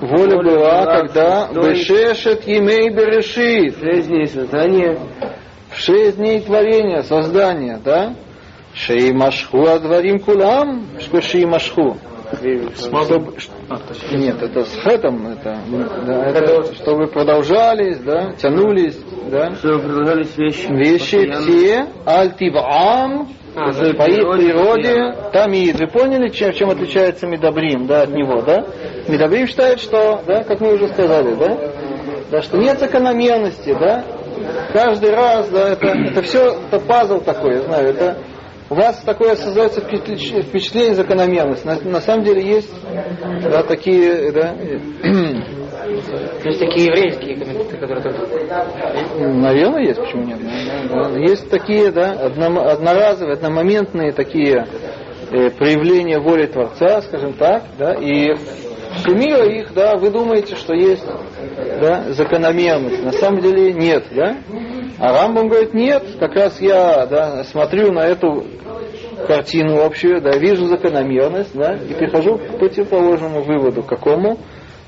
Воля 0.00 0.42
была, 0.42 0.84
когда 0.98 1.48
Бешешет 1.52 2.46
Емей 2.46 2.90
Берешит, 2.90 3.78
жизни 3.80 4.22
и 4.22 4.26
создании, 4.26 4.98
в 5.70 5.78
шесть 5.78 6.16
дней 6.16 6.40
творения, 6.40 7.02
создания, 7.02 7.80
да? 7.84 8.14
Шеймашху 8.74 9.66
адварим 9.66 10.18
кулам, 10.20 10.86
что 11.00 11.20
шеймашху. 11.20 11.96
Чтобы, 12.76 13.34
нет, 14.12 14.42
это 14.42 14.64
с 14.64 14.76
хэтом, 14.78 15.28
это, 15.28 15.58
да, 16.04 16.26
это, 16.26 16.74
чтобы 16.74 17.06
продолжались, 17.06 17.98
да, 17.98 18.32
тянулись, 18.32 18.98
да, 19.30 19.54
чтобы 19.54 19.78
продолжались 19.80 20.36
вещи. 20.36 20.66
вещи 20.66 21.30
все, 21.30 21.86
альтивам, 22.04 23.28
А, 23.54 23.72
по 23.72 24.10
их 24.10 24.36
природе, 24.36 25.14
тамид. 25.32 25.78
Вы 25.78 25.86
поняли, 25.86 26.28
чем, 26.28 26.52
чем 26.52 26.70
отличается 26.70 27.26
Медабрим, 27.26 27.86
да, 27.86 28.02
от 28.02 28.10
него, 28.10 28.42
да? 28.42 28.66
Медабрим 29.08 29.46
считает, 29.46 29.80
что, 29.80 30.22
да, 30.26 30.44
как 30.44 30.60
мы 30.60 30.74
уже 30.74 30.88
сказали, 30.88 31.34
да, 31.34 31.58
да, 32.30 32.42
что 32.42 32.56
нет 32.56 32.78
закономерности, 32.78 33.76
да, 33.78 34.04
каждый 34.72 35.14
раз, 35.14 35.48
да, 35.48 35.70
это, 35.70 35.86
это 35.86 36.22
все, 36.22 36.58
это 36.70 36.80
пазл 36.80 37.20
такой, 37.20 37.54
я 37.54 37.62
знаю, 37.62 37.88
это 37.88 38.18
у 38.68 38.74
вас 38.74 39.00
такое 39.02 39.36
создается 39.36 39.80
впечатление, 39.80 40.94
закономерности. 40.94 41.66
На, 41.66 41.78
на 41.80 42.00
самом 42.00 42.24
деле 42.24 42.42
есть, 42.42 42.72
да, 43.44 43.62
такие, 43.62 44.32
да, 44.32 44.54
есть 46.44 46.58
такие 46.58 46.86
еврейские 46.86 47.36
комментаторы, 47.36 47.78
которые 47.78 48.02
только... 48.02 49.18
Наверное, 49.18 49.82
есть, 49.82 50.00
почему 50.00 50.24
нет? 50.24 50.40
Есть 51.28 51.48
такие, 51.48 51.92
да, 51.92 52.12
одноразовые, 52.12 53.34
одномоментные 53.34 54.12
такие 54.12 54.66
э, 55.30 55.50
проявления 55.50 56.18
воли 56.18 56.46
Творца, 56.46 57.02
скажем 57.02 57.34
так, 57.34 57.62
да, 57.78 57.94
и 57.94 58.34
суммируя 58.98 59.46
их, 59.46 59.72
да, 59.74 59.96
вы 59.96 60.10
думаете, 60.10 60.56
что 60.56 60.74
есть 60.74 61.04
да, 61.80 62.12
закономерность. 62.12 63.02
На 63.02 63.12
самом 63.12 63.40
деле 63.40 63.72
нет, 63.72 64.04
да? 64.12 64.36
А 64.98 65.12
Рамбам 65.12 65.48
говорит, 65.48 65.74
нет, 65.74 66.02
как 66.18 66.34
раз 66.34 66.60
я 66.60 67.06
да, 67.06 67.44
смотрю 67.44 67.92
на 67.92 68.06
эту 68.06 68.44
картину 69.26 69.82
общую, 69.84 70.20
да, 70.20 70.36
вижу 70.38 70.66
закономерность, 70.66 71.54
да, 71.54 71.74
и 71.74 71.94
прихожу 71.94 72.38
к 72.38 72.58
противоположному 72.58 73.42
выводу, 73.42 73.82
какому, 73.82 74.38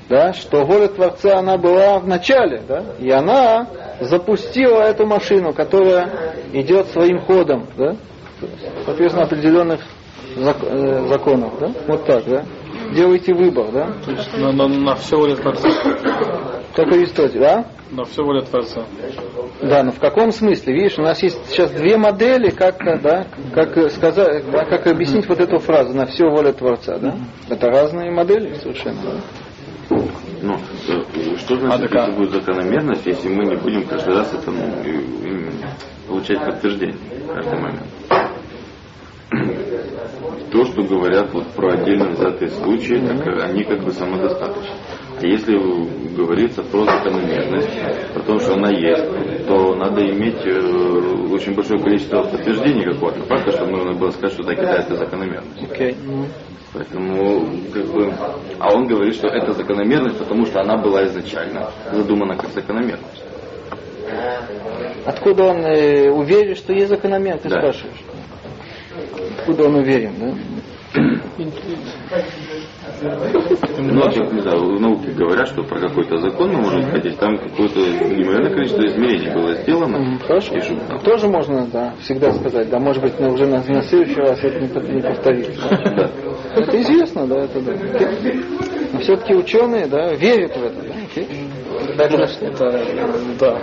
да, 0.07 0.33
что 0.33 0.65
воля 0.65 0.87
Творца, 0.87 1.39
она 1.39 1.57
была 1.57 1.99
в 1.99 2.07
начале, 2.07 2.61
да, 2.67 2.83
и 2.99 3.09
она 3.11 3.67
запустила 3.99 4.81
эту 4.81 5.05
машину, 5.05 5.53
которая 5.53 6.09
идет 6.53 6.87
своим 6.87 7.19
ходом, 7.19 7.67
да, 7.77 7.95
соответственно, 8.85 9.25
определенных 9.25 9.81
э, 10.35 11.07
законов, 11.07 11.59
да, 11.59 11.71
вот 11.87 12.05
так, 12.05 12.23
да. 12.25 12.45
Делайте 12.93 13.33
выбор, 13.33 13.71
да, 13.71 13.91
То 14.05 14.11
есть 14.11 14.33
на, 14.37 14.51
на, 14.51 14.67
на 14.67 14.95
все 14.95 15.17
воля 15.17 15.35
Творца. 15.35 15.69
как 16.75 16.87
Аристотель, 16.91 17.39
да? 17.39 17.65
На 17.91 18.03
все 18.05 18.23
воля 18.23 18.41
Творца. 18.41 18.83
Да, 19.61 19.83
но 19.83 19.91
в 19.91 19.99
каком 19.99 20.31
смысле? 20.31 20.73
Видишь, 20.73 20.97
у 20.97 21.01
нас 21.01 21.21
есть 21.23 21.43
сейчас 21.47 21.71
две 21.71 21.97
модели, 21.97 22.49
как, 22.49 22.77
да, 23.01 23.27
как 23.53 23.91
сказать, 23.91 24.49
да, 24.51 24.65
как 24.65 24.87
объяснить 24.87 25.27
вот 25.27 25.39
эту 25.39 25.59
фразу 25.59 25.93
на 25.95 26.05
все 26.05 26.25
воля 26.29 26.53
Творца, 26.53 26.97
да? 26.97 27.15
Это 27.49 27.67
разные 27.69 28.11
модели 28.11 28.53
совершенно. 28.55 29.01
да. 29.03 29.97
Ну, 30.41 30.53
э, 30.53 31.35
что 31.37 31.57
значит, 31.57 31.85
А, 31.85 31.89
так, 31.89 31.91
это 31.91 32.11
будет 32.13 32.31
закономерность, 32.31 33.05
если 33.05 33.27
мы 33.27 33.43
не 33.45 33.55
будем 33.57 33.85
каждый 33.87 34.15
раз 34.15 34.33
это 34.33 34.51
ну, 34.51 34.61
получать 36.07 36.39
подтверждение 36.45 36.95
в 36.95 37.33
каждый 37.33 37.59
момент? 37.59 37.83
То, 40.51 40.65
что 40.65 40.81
говорят 40.83 41.31
вот 41.33 41.47
про 41.49 41.73
отдельно 41.73 42.09
взятые 42.09 42.49
случаи, 42.49 42.95
так 43.07 43.27
они 43.43 43.63
как 43.63 43.83
бы 43.83 43.91
самодостаточны. 43.91 44.73
А 45.21 45.25
если 45.25 45.55
говорится 46.15 46.63
про 46.63 46.85
закономерность, 46.85 47.69
про 48.13 48.21
то, 48.23 48.39
что 48.39 48.53
она 48.53 48.69
есть, 48.71 49.45
то 49.47 49.75
надо 49.75 50.01
иметь 50.09 50.43
э, 50.45 51.33
очень 51.33 51.53
большое 51.53 51.79
количество 51.79 52.23
подтверждений 52.23 52.85
какого-то 52.85 53.21
факта, 53.23 53.51
чтобы 53.51 53.71
можно 53.71 53.93
было 53.93 54.09
сказать, 54.11 54.33
что 54.33 54.43
да, 54.43 54.55
да, 54.55 54.77
это 54.77 54.95
закономерность. 54.95 55.71
Окей. 55.71 55.95
Поэтому, 56.73 57.45
как 57.73 57.85
бы, 57.87 58.13
а 58.59 58.73
он 58.75 58.87
говорит, 58.87 59.15
что 59.15 59.27
это 59.27 59.53
закономерность, 59.53 60.19
потому 60.19 60.45
что 60.45 60.61
она 60.61 60.77
была 60.77 61.03
изначально 61.05 61.69
задумана 61.91 62.35
как 62.35 62.51
закономерность. 62.51 63.23
Откуда 65.05 65.43
он 65.45 65.65
э, 65.65 66.09
уверен, 66.11 66.55
что 66.55 66.73
есть 66.73 66.89
закономерность, 66.89 67.43
ты 67.43 67.49
Да. 67.49 67.59
спрашиваешь? 67.59 67.97
Откуда 69.49 69.67
он 69.67 69.75
уверен, 69.77 70.13
да? 70.19 70.33
Ну, 73.79 74.11
знаю, 74.41 74.75
в 74.75 74.81
науке 74.81 75.11
говорят, 75.11 75.47
что 75.47 75.63
про 75.63 75.79
какой-то 75.79 76.17
закон 76.17 76.51
мы 76.51 76.61
можем 76.61 76.83
ходить, 76.91 77.17
там 77.17 77.37
какое-то 77.37 77.79
неимоверное 77.79 78.51
количество 78.51 78.85
измерений 78.85 79.33
было 79.33 79.55
сделано. 79.55 80.19
Хорошо. 80.19 80.55
И 80.55 80.61
там? 80.87 80.99
Тоже 80.99 81.27
можно, 81.27 81.65
да, 81.67 81.95
всегда 82.01 82.31
сказать, 82.33 82.69
да, 82.69 82.79
может 82.79 83.01
быть, 83.01 83.19
но 83.19 83.31
уже 83.31 83.47
на, 83.47 83.63
на 83.63 83.81
следующий 83.83 84.19
раз 84.19 84.39
это 84.43 84.59
не, 84.59 84.95
не 84.95 85.01
повторится. 85.01 85.69
Да. 85.69 86.11
Это 86.55 86.81
известно, 86.81 87.25
да, 87.27 87.43
это 87.45 87.61
да. 87.61 87.73
Но 88.93 88.99
все-таки 88.99 89.33
ученые, 89.33 89.87
да, 89.87 90.13
верят 90.13 90.55
в 90.55 90.63
это, 90.63 90.81
да, 90.81 91.23
окей. 92.41 92.47
Это, 92.49 92.85
да. 93.39 93.61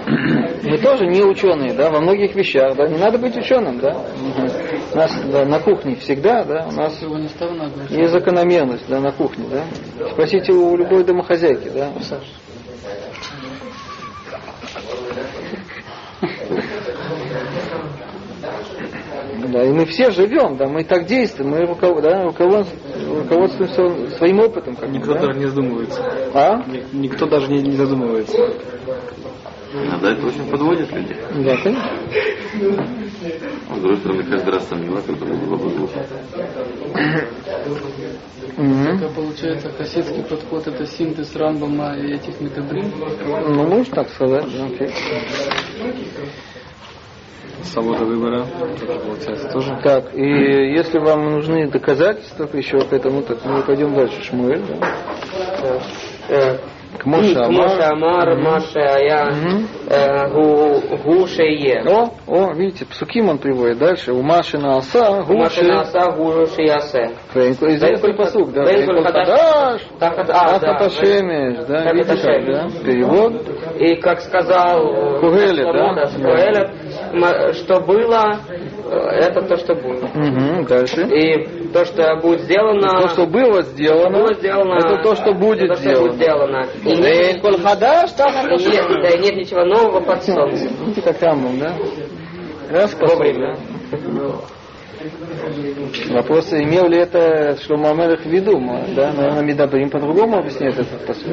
Мы 0.62 0.78
тоже 0.78 1.06
не 1.06 1.22
ученые, 1.22 1.72
да, 1.74 1.90
во 1.90 2.00
многих 2.00 2.34
вещах, 2.34 2.76
да, 2.76 2.86
не 2.86 2.98
надо 2.98 3.18
быть 3.18 3.36
ученым, 3.36 3.78
да. 3.78 3.96
У 4.92 4.96
нас 4.96 5.12
да, 5.30 5.44
на 5.44 5.60
кухне 5.60 5.96
всегда, 5.96 6.44
да, 6.44 6.66
у 6.68 6.72
нас 6.72 7.00
есть 7.90 8.12
закономерность, 8.12 8.88
да, 8.88 9.00
на 9.00 9.12
кухне, 9.12 9.44
да. 9.50 9.64
Спросите 10.10 10.52
у 10.52 10.76
любой 10.76 11.04
домохозяйки, 11.04 11.68
да. 11.68 11.90
Да, 19.56 19.64
и 19.64 19.72
мы 19.72 19.86
все 19.86 20.10
живем, 20.10 20.58
да, 20.58 20.68
мы 20.68 20.84
так 20.84 21.06
действуем, 21.06 21.52
мы 21.52 21.62
руковод- 21.64 22.02
да, 22.02 22.24
руковод- 22.24 22.66
руководствуемся 23.08 24.14
своим 24.18 24.40
опытом. 24.40 24.76
Как 24.76 24.90
бы, 24.90 24.98
Никто 24.98 25.14
да? 25.14 25.20
даже 25.20 25.38
не 25.38 25.46
задумывается. 25.46 26.02
А? 26.34 26.62
Ни- 26.66 26.84
Никто 26.92 27.24
даже 27.26 27.50
не, 27.50 27.62
не 27.62 27.72
задумывается. 27.72 28.36
Иногда 29.72 30.12
это 30.12 30.26
очень 30.26 30.50
подводит 30.50 30.92
людей. 30.92 31.16
Да, 31.42 31.56
конечно. 31.56 31.90
А 33.70 33.76
с 33.76 33.78
другой 33.80 33.96
стороны, 33.96 34.24
каждый 34.24 34.50
раз 34.50 34.68
сомневаться, 34.68 35.12
это 35.12 35.24
было 35.24 35.56
бы 35.56 35.70
глупо. 35.70 36.00
Это 38.58 39.08
получается 39.14 39.70
хасидский 39.70 40.22
подход, 40.22 40.66
это 40.66 40.86
синтез 40.86 41.34
Рамбама 41.34 41.96
и 41.96 42.12
этих 42.12 42.38
метабрин. 42.42 42.92
Ну, 43.48 43.66
можно 43.66 43.94
так 43.94 44.10
сказать, 44.10 44.44
окей. 44.44 44.90
Свобода 47.62 48.04
выбора, 48.04 48.46
тоже 48.78 49.00
получается 49.00 49.48
тоже. 49.52 49.78
Так, 49.82 50.14
и 50.14 50.22
если 50.22 50.98
вам 50.98 51.32
нужны 51.32 51.68
доказательства 51.68 52.48
еще 52.52 52.78
к 52.80 52.92
этому, 52.92 53.22
так 53.22 53.44
мы 53.44 53.62
пойдем 53.62 53.94
дальше. 53.94 54.22
Шмуэль, 54.22 54.62
да? 56.28 56.58
К 56.98 57.04
Моше 57.04 57.34
Моше 57.50 57.82
Амар. 57.82 58.28
Амар, 58.30 58.36
Маше 58.38 58.78
Ая, 58.78 59.26
Мгм. 59.30 59.68
э, 59.90 60.28
Гу 60.30 60.80
Гу 61.04 61.26
Шее. 61.26 61.82
О, 61.86 62.10
о, 62.26 62.52
видите, 62.54 62.86
псуким 62.86 63.28
он 63.28 63.38
приводит 63.38 63.78
дальше. 63.78 64.12
У 64.12 64.22
Машина 64.22 64.76
Аса, 64.78 65.22
Маше 65.28 65.60
Гуши. 65.60 65.64
Наса 65.64 66.12
Гу 66.12 66.46
Шиясе. 66.46 67.10
Известный 67.34 68.14
посук, 68.14 68.52
да? 68.52 68.62
Вейкуль 68.62 68.94
Вейкуль 68.96 69.04
Хадаш. 69.04 69.28
Хадаш. 69.28 69.82
Так, 69.98 70.18
а, 70.18 70.58
да. 70.58 70.78
Да, 71.68 71.92
видите 71.92 72.14
да? 72.46 72.68
Перевод. 72.84 73.32
И 73.78 73.96
как 73.96 74.20
сказал 74.20 75.20
Кугелет, 75.20 75.66
да? 75.66 76.06
Что 77.54 77.80
было, 77.80 78.40
э, 78.84 78.96
это 78.96 79.42
то, 79.42 79.56
что 79.56 79.74
будет. 79.74 80.04
Угу, 80.04 80.66
дальше. 80.68 81.02
И 81.02 81.68
то, 81.68 81.84
что 81.84 82.16
будет 82.16 82.40
сделано, 82.42 82.88
То, 83.02 83.08
что 83.08 83.26
было 83.26 83.62
сделано, 83.62 84.18
было 84.18 84.34
сделано, 84.34 84.74
это 84.78 85.02
то, 85.02 85.14
что 85.14 85.32
будет 85.34 85.64
это 85.70 85.74
то, 85.74 85.80
что 85.80 86.00
будет 86.02 86.12
сделано. 86.14 86.64
сделано. 86.64 86.66
И 86.84 86.96
нет, 86.96 87.42
и 88.60 88.70
нет, 88.70 89.02
да, 89.02 89.08
и 89.10 89.18
нет 89.20 89.36
ничего 89.36 89.64
нового 89.64 90.00
под 90.00 90.22
солнцем. 90.22 90.70
Видите, 90.80 91.02
как 91.02 91.20
Рамбам, 91.22 91.58
да? 91.58 91.74
Раз 92.70 92.96
Вовремя. 93.00 93.56
Вопрос, 96.10 96.52
имел 96.52 96.88
ли 96.88 96.98
это 96.98 97.56
Шломо 97.64 97.90
Амелех 97.90 98.22
в 98.22 98.26
виду? 98.26 98.58
Да, 98.96 99.12
наверное, 99.12 99.42
Медабрим 99.42 99.90
по-другому 99.90 100.38
объясняет 100.38 100.78
этот 100.78 101.06
посуд. 101.06 101.28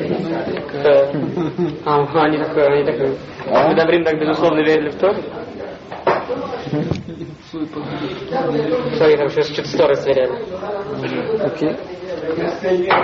Э, 0.83 1.07
А, 1.85 2.23
они 2.25 2.37
так, 2.37 2.55
они 2.57 2.83
так, 2.83 3.09
А? 3.49 3.69
мы 3.69 3.75
Добрин 3.75 4.03
так 4.03 4.19
безусловно 4.19 4.59
верили 4.59 4.89
в 4.89 4.95
то. 4.95 5.15
Смотри, 8.97 9.17
там 9.17 9.29
сейчас 9.29 9.47
что-то 9.49 9.67
сторы 9.67 9.95
сверяли. 9.95 10.37
Окей. 11.43 11.75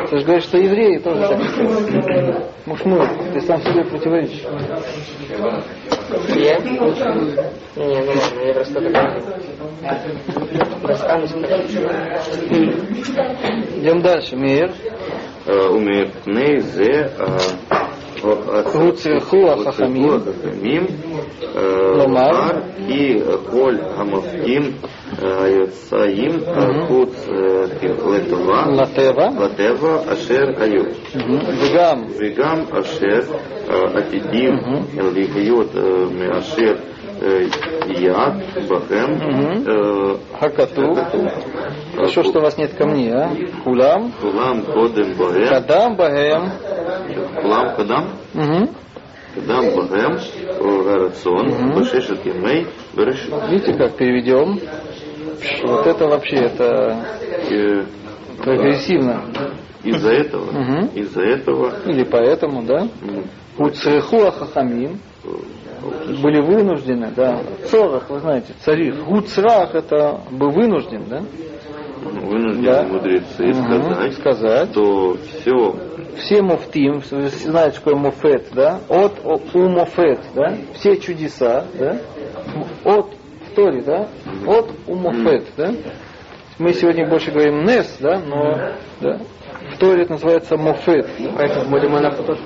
Ты 0.10 0.20
же 0.20 0.26
говоришь, 0.26 0.46
что 0.46 0.58
евреи 0.58 0.98
тоже 0.98 1.28
так 1.28 1.42
считают. 1.42 2.46
Мушмур, 2.66 3.08
ты 3.34 3.42
сам 3.42 3.62
себе 3.62 3.84
противоречишь. 3.84 4.44
Я? 6.36 6.58
Не, 6.60 6.80
ну 6.80 8.14
ладно, 8.16 8.42
я 8.44 8.54
просто 8.54 8.82
так. 8.92 9.24
Идем 13.78 14.02
дальше. 14.02 14.36
Мир. 14.36 14.72
умеет 15.48 16.14
пней 16.24 16.60
הוצרכו 18.74 19.52
החכמים 19.52 20.10
לומר 21.98 22.50
כי 22.88 23.18
כל 23.52 23.76
המופקים 23.96 24.62
היוצאים 25.22 26.30
חוץ 26.88 27.28
לטבע, 28.72 29.30
לטבע 29.40 30.14
אשר 30.14 30.44
היו. 30.58 30.84
וגם 32.20 32.64
אשר 32.80 33.20
עתידים 33.96 34.54
להיות 35.36 35.76
מאשר 36.20 36.74
Э, 37.22 37.48
Яд, 37.88 38.36
Бахем. 38.70 39.66
Э, 39.68 40.18
Хакату. 40.40 40.96
Хорошо, 41.96 42.24
что 42.24 42.40
у 42.40 42.42
вас 42.42 42.58
нет 42.58 42.74
камней, 42.76 43.12
а? 43.12 43.30
Кулам. 43.64 44.14
Кулам, 44.22 44.64
Кодем, 44.64 45.18
Бахем. 45.18 45.50
Кадам, 45.50 45.96
Бахем. 45.98 46.52
Кулам, 47.42 47.76
Кадам. 47.76 48.06
Угу. 48.34 48.70
Кадам, 49.36 49.76
Бахем, 49.76 50.18
Гарацион, 50.86 51.74
Башешет, 51.76 52.26
Емей, 52.26 52.68
Берешет. 52.96 53.50
Видите, 53.50 53.74
как 53.74 53.98
переведем? 53.98 54.60
Вот 55.64 55.88
это 55.88 56.08
вообще, 56.08 56.38
это... 56.38 57.06
прогрессивно. 58.42 59.24
Из-за 59.84 60.12
этого. 60.12 60.88
Из-за 60.94 61.22
этого. 61.22 61.74
Или 61.86 62.04
поэтому, 62.04 62.64
да? 62.64 62.88
Уцеху 63.58 64.26
ахахамим. 64.26 65.00
Э, 65.24 65.30
были 66.22 66.42
вынуждены, 66.42 67.12
да. 67.16 67.40
Цорах, 67.70 68.10
вы 68.10 68.20
знаете, 68.20 68.54
царих. 68.62 69.04
Гуцрах 69.06 69.76
это 69.76 70.22
был 70.32 70.50
вынужден, 70.50 71.06
да? 71.10 71.22
вынуждены 72.02 72.66
Да. 72.66 72.84
мудрецы 72.84 73.54
сказать, 73.54 74.14
сказать. 74.14 74.72
что 74.72 75.18
все 75.18 75.76
все 76.20 76.42
муфтим, 76.42 77.02
вы 77.12 77.30
знаете, 77.30 77.78
что 77.78 77.86
такое 77.86 77.96
муфет, 77.96 78.48
да? 78.54 78.80
От 78.90 79.24
у 79.26 79.70
муфет, 79.70 80.20
да? 80.36 80.56
Все 80.74 80.98
чудеса, 80.98 81.66
да? 81.78 81.98
От 82.84 83.14
в 83.48 83.56
Торе, 83.56 83.82
да? 83.82 84.08
От 84.46 84.72
у 84.88 84.96
муфет, 84.96 85.46
да? 85.58 85.72
Мы 86.58 86.74
сегодня 86.74 87.08
больше 87.08 87.32
говорим 87.32 87.64
нес, 87.64 87.98
да? 88.00 88.20
Но 88.20 88.58
да? 89.00 89.20
в 89.74 89.78
Торе 89.78 90.04
это 90.04 90.14
называется 90.14 90.58
муфет. 90.58 91.08
да? 91.20 91.30
Поэтому 91.38 91.70
будем 91.70 91.96
она 91.96 92.12
тоже. 92.12 92.40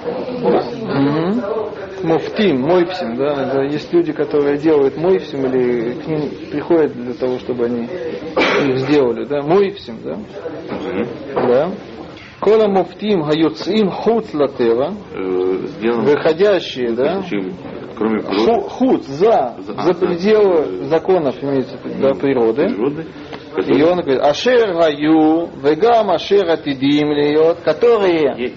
Муфтим, 2.03 2.61
мойпсим, 2.61 3.15
да, 3.15 3.31
это 3.43 3.61
есть 3.63 3.93
люди, 3.93 4.11
которые 4.11 4.57
делают 4.57 4.97
мойпсим 4.97 5.45
или 5.45 5.93
к 5.93 6.07
ним 6.07 6.29
приходят 6.51 6.93
для 6.93 7.13
того, 7.13 7.39
чтобы 7.39 7.65
они 7.65 7.83
их 7.85 8.77
сделали, 8.79 9.25
да, 9.25 9.41
мойпсим, 9.41 9.99
да, 10.03 10.17
да. 11.35 11.71
Кола 12.41 12.67
муфтим 12.67 13.21
гаюцим 13.23 13.89
хуц 13.89 14.33
латева, 14.33 14.93
э, 15.13 15.57
выходящие, 16.01 16.91
да, 16.91 17.23
кроме 17.97 18.21
ху- 18.21 18.31
природ- 18.33 18.69
хуц 18.69 19.05
за, 19.07 19.55
За- 19.59 19.93
пределы 19.93 20.83
законов, 20.87 21.41
имеется 21.41 21.77
в 21.77 22.01
да, 22.01 22.13
природы. 22.13 22.67
И 23.67 23.81
он 23.83 23.99
говорит, 24.01 24.19
ашер 24.19 24.73
гаю, 24.73 25.47
вегам 25.63 26.09
ашер 26.09 26.49
атидим 26.49 27.13
льет, 27.13 27.59
которые 27.63 28.51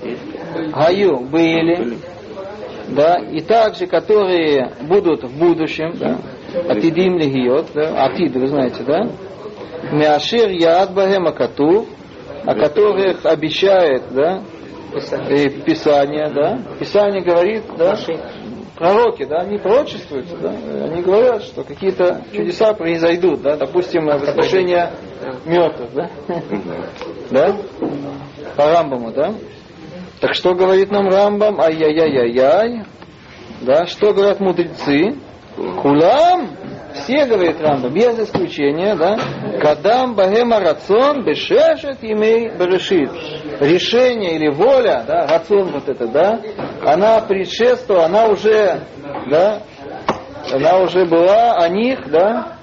гаю 0.72 1.20
были, 1.30 1.98
да, 2.88 3.16
и 3.18 3.40
также, 3.40 3.86
которые 3.86 4.72
будут 4.82 5.24
в 5.24 5.38
будущем, 5.38 5.94
да, 5.98 6.18
атидим 6.68 7.18
лигиот, 7.18 7.68
да, 7.74 8.04
атид, 8.04 8.34
вы 8.36 8.46
знаете, 8.46 8.82
да, 8.84 9.08
мяшир 9.92 10.50
яд 10.50 10.92
бахем 10.92 11.26
акатув, 11.26 11.86
о 12.44 12.54
которых 12.54 13.24
обещает, 13.24 14.02
да, 14.10 14.42
и 15.28 15.48
Писание, 15.48 16.30
да, 16.30 16.60
Писание 16.78 17.22
говорит, 17.22 17.64
да, 17.76 17.96
пророки, 18.76 19.24
да, 19.24 19.38
они 19.38 19.58
пророчествуют, 19.58 20.26
да, 20.40 20.50
они 20.50 21.02
говорят, 21.02 21.42
что 21.42 21.64
какие-то 21.64 22.22
чудеса 22.32 22.72
произойдут, 22.74 23.42
да, 23.42 23.56
допустим, 23.56 24.06
воскрешение 24.06 24.92
мертвых, 25.44 25.92
да, 25.92 26.10
да, 27.30 27.56
по 28.56 28.70
Рамбаму, 28.70 29.12
да. 29.12 29.34
Так 30.20 30.34
что 30.34 30.54
говорит 30.54 30.90
нам 30.90 31.08
Рамбам? 31.08 31.60
Ай-яй-яй-яй-яй. 31.60 32.84
Да, 33.62 33.86
что 33.86 34.12
говорят 34.12 34.40
мудрецы? 34.40 35.16
Кулам, 35.56 36.50
все, 36.92 37.24
говорит 37.24 37.60
Рамбам, 37.60 37.92
без 37.92 38.18
исключения, 38.18 38.94
да, 38.94 39.18
Кадам 39.60 40.14
Багема 40.14 40.60
Рацион 40.60 41.24
Бешешет 41.24 41.98
имей 42.02 42.50
Берешит. 42.50 43.10
Решение 43.60 44.36
или 44.36 44.48
воля, 44.48 45.04
да, 45.06 45.26
рацион 45.26 45.72
вот 45.72 45.88
это, 45.88 46.06
да, 46.08 46.40
она 46.84 47.20
предшествовала, 47.22 48.06
она 48.06 48.26
уже, 48.26 48.80
да, 49.30 49.62
она 50.52 50.78
уже 50.80 51.06
была 51.06 51.52
о 51.54 51.68
них, 51.68 52.10
да, 52.10 52.58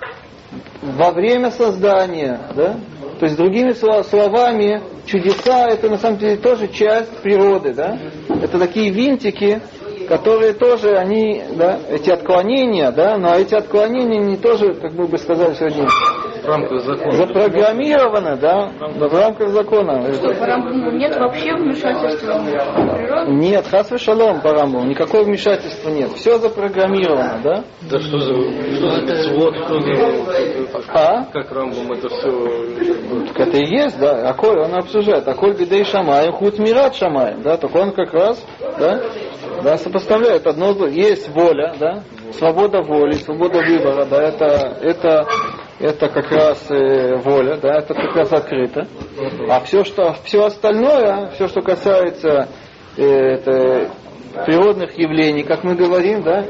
во 0.82 1.12
время 1.12 1.50
создания, 1.50 2.40
да? 2.56 2.76
То 3.24 3.28
есть, 3.28 3.38
другими 3.38 3.70
сло- 3.70 4.04
словами, 4.04 4.82
чудеса 5.06 5.70
это 5.70 5.90
на 5.90 5.98
самом 5.98 6.18
деле 6.18 6.36
тоже 6.36 6.68
часть 6.68 7.20
природы, 7.20 7.74
да? 7.74 7.98
Это 8.28 8.60
такие 8.60 8.92
винтики, 8.92 9.62
которые 10.10 10.52
тоже, 10.52 10.98
они, 10.98 11.42
да, 11.56 11.80
эти 11.90 12.10
отклонения, 12.10 12.92
да, 12.92 13.18
но 13.18 13.34
эти 13.34 13.56
отклонения 13.56 14.20
не 14.20 14.36
тоже, 14.36 14.74
как 14.74 14.92
мы 14.92 15.08
бы 15.08 15.18
сказали 15.18 15.54
сегодня, 15.54 15.88
В 16.44 16.48
рамках 16.48 16.82
закона. 16.82 17.12
запрограммированы, 17.14 18.38
да, 18.38 18.72
в 18.80 19.16
рамках 19.16 19.50
закона. 19.50 20.14
Что, 20.14 20.34
по 20.34 20.46
Рамбаму 20.46 20.92
нет 20.92 21.16
вообще 21.18 21.56
вмешательства 21.56 22.34
в 22.34 22.98
природу? 22.98 23.32
Нет, 23.32 23.66
хас 23.68 23.90
шалом 24.00 24.42
по 24.42 24.52
Рамбаму, 24.52 24.86
никакого 24.88 25.24
вмешательства 25.24 25.90
нет. 25.90 26.12
Все 26.14 26.38
запрограммировано, 26.40 27.40
да? 27.44 27.64
Да 27.90 28.00
что 28.00 28.20
за, 28.20 28.34
что 28.76 29.82
за 29.82 29.94
за... 29.94 30.84
А? 30.90 31.26
Как 31.32 31.52
Рамбом 31.52 31.92
это 31.94 32.10
все... 32.10 33.28
Так 33.28 33.48
это 33.48 33.58
и 33.58 33.66
есть, 33.66 34.00
да. 34.00 34.30
А 34.30 34.34
коль 34.34 34.60
он 34.60 34.76
обсуждает, 34.76 35.28
а 35.28 35.34
коль 35.34 35.56
бедей 35.56 35.86
шамаем, 35.86 36.34
худ 36.34 36.60
мират 36.60 36.96
шамаем, 36.96 37.42
да, 37.42 37.58
так 37.58 37.74
он 37.74 37.92
как 37.92 38.14
раз, 38.14 38.44
да, 38.80 39.02
да, 39.64 39.78
сопоставляет 39.78 40.46
одно, 40.48 40.74
есть 40.88 41.30
воля, 41.30 41.74
да, 41.80 42.04
свобода 42.34 42.82
воли, 42.82 43.14
свобода 43.14 43.60
выбора, 43.60 44.06
да, 44.06 44.22
это, 44.22 44.78
это, 44.82 45.28
это 45.84 46.08
как 46.08 46.32
раз 46.32 46.66
э, 46.72 47.18
воля, 47.18 47.58
да, 47.58 47.80
это 47.80 47.94
как 47.94 48.16
раз 48.16 48.32
открыто. 48.32 48.88
А 49.50 49.60
все, 49.62 49.84
что, 49.84 50.16
все 50.24 50.46
остальное, 50.46 51.32
все, 51.32 51.48
что 51.50 51.62
касается 51.62 52.48
э, 52.96 53.04
это, 53.04 53.92
природных 54.46 54.98
явлений, 54.98 55.44
как 55.44 55.66
мы 55.66 55.76
говорим, 55.76 56.24
да, 56.24 56.46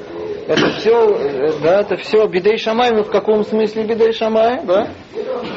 это 0.47 0.67
все, 0.73 1.51
да, 1.63 1.81
это 1.81 1.97
все 1.97 2.27
бедей 2.27 2.57
шамай, 2.57 2.91
ну 2.91 3.03
в 3.03 3.09
каком 3.09 3.43
смысле 3.43 3.85
бедей 3.85 4.13
шамай, 4.13 4.63
да? 4.65 4.89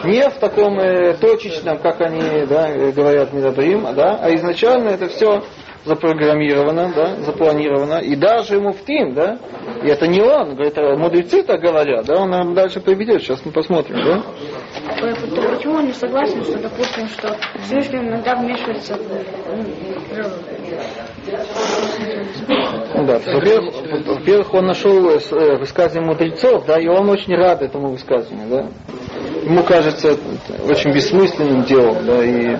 Не 0.05 0.29
в 0.31 0.39
таком 0.39 0.79
э, 0.79 1.14
точечном, 1.14 1.79
как 1.79 2.01
они 2.01 2.47
да, 2.47 2.70
э, 2.70 2.93
говорят 2.93 3.35
Медабрим, 3.35 3.87
да, 3.95 4.18
а 4.22 4.35
изначально 4.37 4.89
это 4.89 5.09
все 5.09 5.43
запрограммировано, 5.87 6.93
да, 6.95 7.16
запланировано, 7.22 8.01
и 8.01 8.16
даже 8.16 8.61
муфтим, 8.61 9.14
да, 9.14 9.39
и 9.82 9.89
это 9.89 10.07
не 10.07 10.20
он, 10.20 10.55
говорит, 10.55 10.76
мудрецы 10.99 11.43
так 11.45 11.61
говорят, 11.61 12.07
да, 12.07 12.20
он 12.20 12.30
нам 12.30 12.55
дальше 12.55 12.80
приведет, 12.80 13.22
сейчас 13.22 13.45
мы 13.45 13.53
посмотрим, 13.53 13.97
да. 14.05 14.22
Почему 15.55 15.74
он 15.74 15.87
не 15.87 15.93
согласен, 15.93 16.43
что, 16.43 16.59
допустим, 16.59 17.09
что 17.09 17.37
Всевышний 17.64 18.01
иногда 18.01 18.34
вмешивается 18.37 18.97
в? 18.97 19.01
Ну 22.95 23.05
да, 23.05 23.18
во-первых, 23.18 23.74
во-первых, 24.07 24.55
он 24.55 24.66
нашел 24.66 25.11
э, 25.11 25.18
э, 25.18 25.57
высказывание 25.59 26.09
мудрецов, 26.09 26.64
да, 26.66 26.78
и 26.78 26.87
он 26.87 27.09
очень 27.11 27.34
рад 27.34 27.62
этому 27.62 27.91
высказыванию, 27.91 28.49
да. 28.49 28.66
Ему 29.45 29.62
кажется 29.62 30.16
очень 30.68 30.93
бессмысленным 30.93 31.64
делом, 31.64 32.05
да, 32.07 32.24
и 32.24 32.57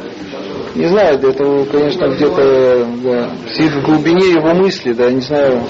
не 0.77 0.87
знаю, 0.87 1.19
это, 1.19 1.65
конечно, 1.71 2.07
где-то 2.09 2.87
да, 3.03 3.31
сидит 3.55 3.73
в 3.73 3.83
глубине 3.87 4.31
его 4.33 4.55
мысли, 4.55 4.93
да, 4.93 5.11
не 5.11 5.21
знаю, 5.21 5.63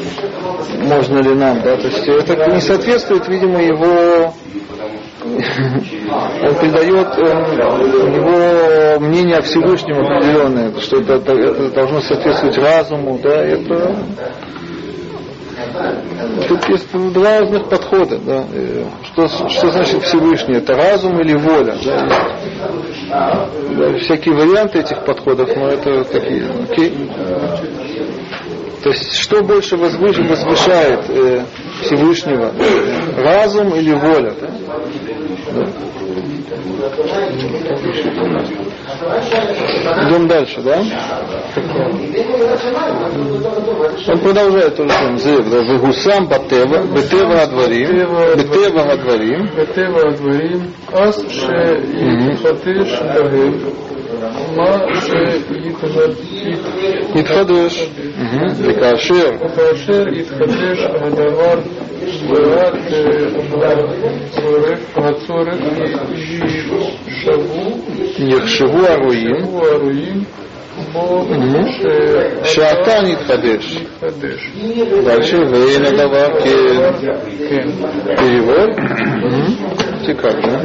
можно 0.82 1.18
ли 1.18 1.34
нам, 1.34 1.61
да, 1.62 1.76
то 1.76 1.86
есть 1.86 2.07
это 2.07 2.50
не 2.50 2.61
соответствует, 2.61 3.28
видимо, 3.28 3.62
его 3.62 4.32
он 5.26 6.54
придает 6.61 7.18
у 7.18 8.09
него 8.09 9.00
мнение 9.00 9.38
о 9.38 9.42
Всевышнем 9.42 9.98
определенное, 9.98 10.72
что 10.80 11.00
это- 11.00 11.14
это 11.14 11.70
должно 11.70 12.00
соответствовать 12.00 12.59
разуму, 12.59 13.18
да, 13.22 13.44
это 13.44 13.96
Тут 16.48 16.68
есть 16.68 16.92
два 16.92 17.40
разных 17.40 17.68
подхода. 17.68 18.18
Да. 18.18 18.44
Э, 18.52 18.84
Что, 19.04 19.28
что 19.48 19.70
значит 19.70 20.02
Всевышний? 20.02 20.57
Это 20.57 20.74
разум 20.74 21.18
или 21.20 21.34
воля? 21.34 21.76
Да? 21.84 23.48
Да, 23.70 23.98
всякие 23.98 24.34
варианты 24.34 24.80
этих 24.80 25.04
подходов, 25.04 25.48
но 25.57 25.68
это 25.68 26.04
такие. 26.04 26.44
окей. 26.70 27.11
То 28.82 28.90
есть, 28.90 29.16
что 29.16 29.42
больше 29.42 29.76
возвыш, 29.76 30.18
возвышает 30.18 31.00
э, 31.09 31.42
Всевышнего, 31.83 32.53
разум 33.16 33.74
или 33.74 33.93
воля. 33.93 34.35
да? 34.41 34.49
Идем 40.09 40.27
дальше, 40.27 40.61
да? 40.62 40.83
Он 44.09 44.18
продолжает 44.20 44.77
тоже 44.77 44.89
там 44.89 45.18
зев, 45.18 45.51
да, 45.51 45.59
вегусам 45.59 46.29
батева, 46.29 46.83
бетева 46.85 47.43
адварим, 47.43 48.07
бетева 48.37 48.93
адварим, 48.93 49.47
бетева 49.57 50.09
адварим, 50.09 50.72
ас 50.93 51.16
ше 51.31 51.83
и 51.83 52.37
хатиш 52.37 53.01
бахим, 53.01 53.95
Нитхадеш, 57.15 57.89
Лекашер, 58.61 59.32
וכאשר 59.41 60.07
יתחדש 60.13 60.80
הדבר 61.01 61.59
ועד 62.30 62.74
הצורך, 64.30 64.80
הצורך 64.95 65.55
יישבו 66.15 66.82
Нехшеву 68.19 68.86
Аруим, 68.88 69.45
הרועים 69.74 70.24
בו 70.93 71.28
Шата 72.43 73.01
Нитхадеш. 73.01 73.65
שיתחדש. 74.01 74.51
Дальше 75.05 75.38
Вейна 75.51 75.91
Давар 75.97 76.32
כן. 77.49 77.67
Перевод. 78.17 78.69
Мгм. 79.97 80.05
Цикак, 80.05 80.40
да? 80.42 80.61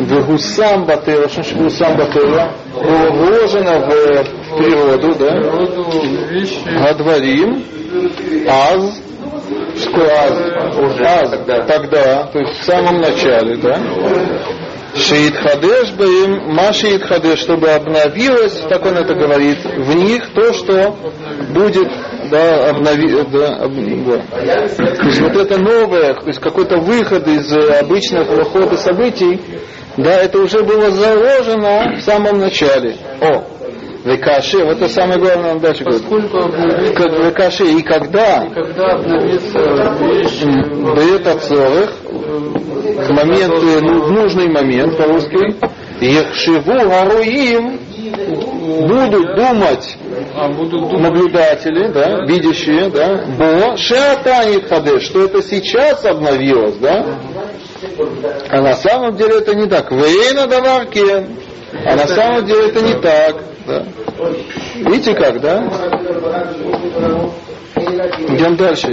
Вегусам 0.00 0.84
Батева, 0.84 1.28
что 1.28 1.34
значит 1.42 1.56
Вегусам 1.56 1.96
Батева? 1.96 2.50
Было 2.74 3.10
вложено 3.10 3.80
в 3.80 4.56
природу, 4.56 5.14
да? 5.14 5.30
Гадварим, 6.72 7.64
Аз, 8.48 9.00
что 9.76 10.00
Аз? 10.02 10.40
Аз, 11.00 11.30
тогда. 11.66 12.28
то 12.32 12.38
есть 12.38 12.60
в 12.60 12.64
самом 12.64 13.00
начале, 13.00 13.56
да? 13.56 13.78
Шиит 14.96 15.34
Хадеш 15.36 15.90
Баим, 15.92 16.54
Маши 16.54 16.98
Хадеш, 17.00 17.40
чтобы 17.40 17.68
обновилось, 17.70 18.62
так 18.68 18.84
он 18.86 18.96
это 18.96 19.14
говорит, 19.14 19.58
в 19.64 19.94
них 19.96 20.32
то, 20.34 20.52
что 20.52 20.96
будет 21.50 21.88
да, 22.30 22.70
обнови, 22.70 23.22
да, 23.32 23.56
об- 23.56 23.74
да. 24.06 24.68
То 24.68 25.06
есть 25.06 25.20
вот 25.20 25.36
это 25.36 25.58
новое, 25.58 26.14
то 26.14 26.26
есть 26.26 26.40
какой-то 26.40 26.78
выход 26.78 27.26
из 27.26 27.52
э, 27.52 27.78
обычных 27.80 28.28
хода 28.50 28.76
событий, 28.76 29.40
да, 29.96 30.14
это 30.22 30.38
уже 30.38 30.62
было 30.62 30.90
заложено 30.90 31.96
в 31.98 32.00
самом 32.02 32.38
начале. 32.38 32.96
О, 33.20 33.44
Векаши, 34.04 34.62
вот 34.62 34.76
это 34.76 34.88
самое 34.88 35.18
главное, 35.18 35.52
он 35.52 35.60
дальше 35.60 35.82
говорит. 35.82 36.02
Поскольку 36.02 36.38
обновится, 36.38 36.94
Как 36.94 37.12
Векаши, 37.18 37.64
и 37.64 37.82
когда 37.82 38.46
когда 38.54 38.92
обновится 38.92 39.58
дает 40.94 41.26
отцовых 41.26 41.90
в 42.02 43.10
момент, 43.12 43.54
ну, 43.82 44.02
в 44.02 44.12
нужный 44.12 44.48
момент 44.48 44.98
по-русски, 44.98 45.56
Ехшиву 46.00 46.88
Гаруим 46.88 47.80
будут 48.86 49.36
думать 49.36 49.96
а 50.34 50.48
будут 50.48 50.88
думать, 50.88 51.00
наблюдатели, 51.00 51.88
да, 51.88 52.24
видящие, 52.26 52.90
да, 52.90 53.24
Бо 53.38 53.76
Шеатанит 53.78 54.68
Хадеш, 54.68 55.04
что 55.04 55.24
это 55.24 55.42
сейчас 55.42 56.04
обновилось, 56.04 56.76
да, 56.76 57.06
а 58.50 58.60
на 58.60 58.74
самом 58.74 59.16
деле 59.16 59.38
это 59.38 59.54
не 59.54 59.66
так. 59.66 59.90
Вейна 59.90 60.46
Даваркен, 60.46 61.36
а 61.86 61.96
на 61.96 62.06
самом 62.06 62.44
деле 62.44 62.68
это 62.68 62.82
не 62.82 62.94
так, 63.00 63.36
да. 63.66 63.82
Видите 64.76 65.14
как, 65.14 65.40
да? 65.40 65.68
Идем 67.84 68.56
дальше, 68.56 68.88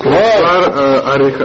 Квар 0.00 0.72
арих 1.06 1.40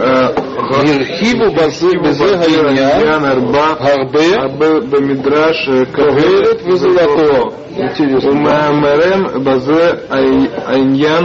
Ирхиву 0.82 1.52
базы 1.52 1.96
безе 1.98 2.36
гаиня 2.36 3.30
арба 3.32 3.76
гарбе 3.80 4.34
арба 4.36 4.80
бамидраш 4.80 5.66
когерет 5.92 6.62
вызолото. 6.62 7.54
Интересно. 7.76 8.30
Умамерем 8.30 9.42
базе 9.42 10.00
айньян. 10.08 11.24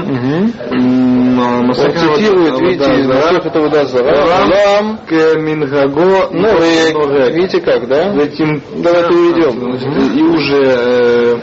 Он 1.40 1.74
цитирует, 1.74 2.60
видите, 2.60 3.00
из 3.00 3.08
Масех 3.08 3.46
это 3.46 3.60
вода 3.62 3.86
зара. 3.86 4.26
Лам, 4.26 5.00
Мингаго 5.10 6.30
Норек. 6.32 7.34
Видите 7.36 7.62
как, 7.62 7.88
да? 7.88 8.12
Давайте 8.12 9.14
уйдем. 9.14 9.76
И 10.16 10.24
уже 10.24 10.64
э, 10.66 11.36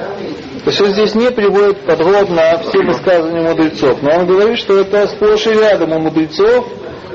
То 0.66 0.70
есть 0.70 0.82
он 0.82 0.88
здесь 0.88 1.14
не 1.14 1.30
приводит 1.30 1.78
подробно 1.82 2.60
все 2.64 2.82
высказывания 2.82 3.40
мудрецов, 3.40 4.02
но 4.02 4.10
он 4.18 4.26
говорит, 4.26 4.58
что 4.58 4.80
это 4.80 5.06
сплошь 5.06 5.46
и 5.46 5.50
рядом 5.50 5.92
у 5.92 6.00
мудрецов, 6.00 6.66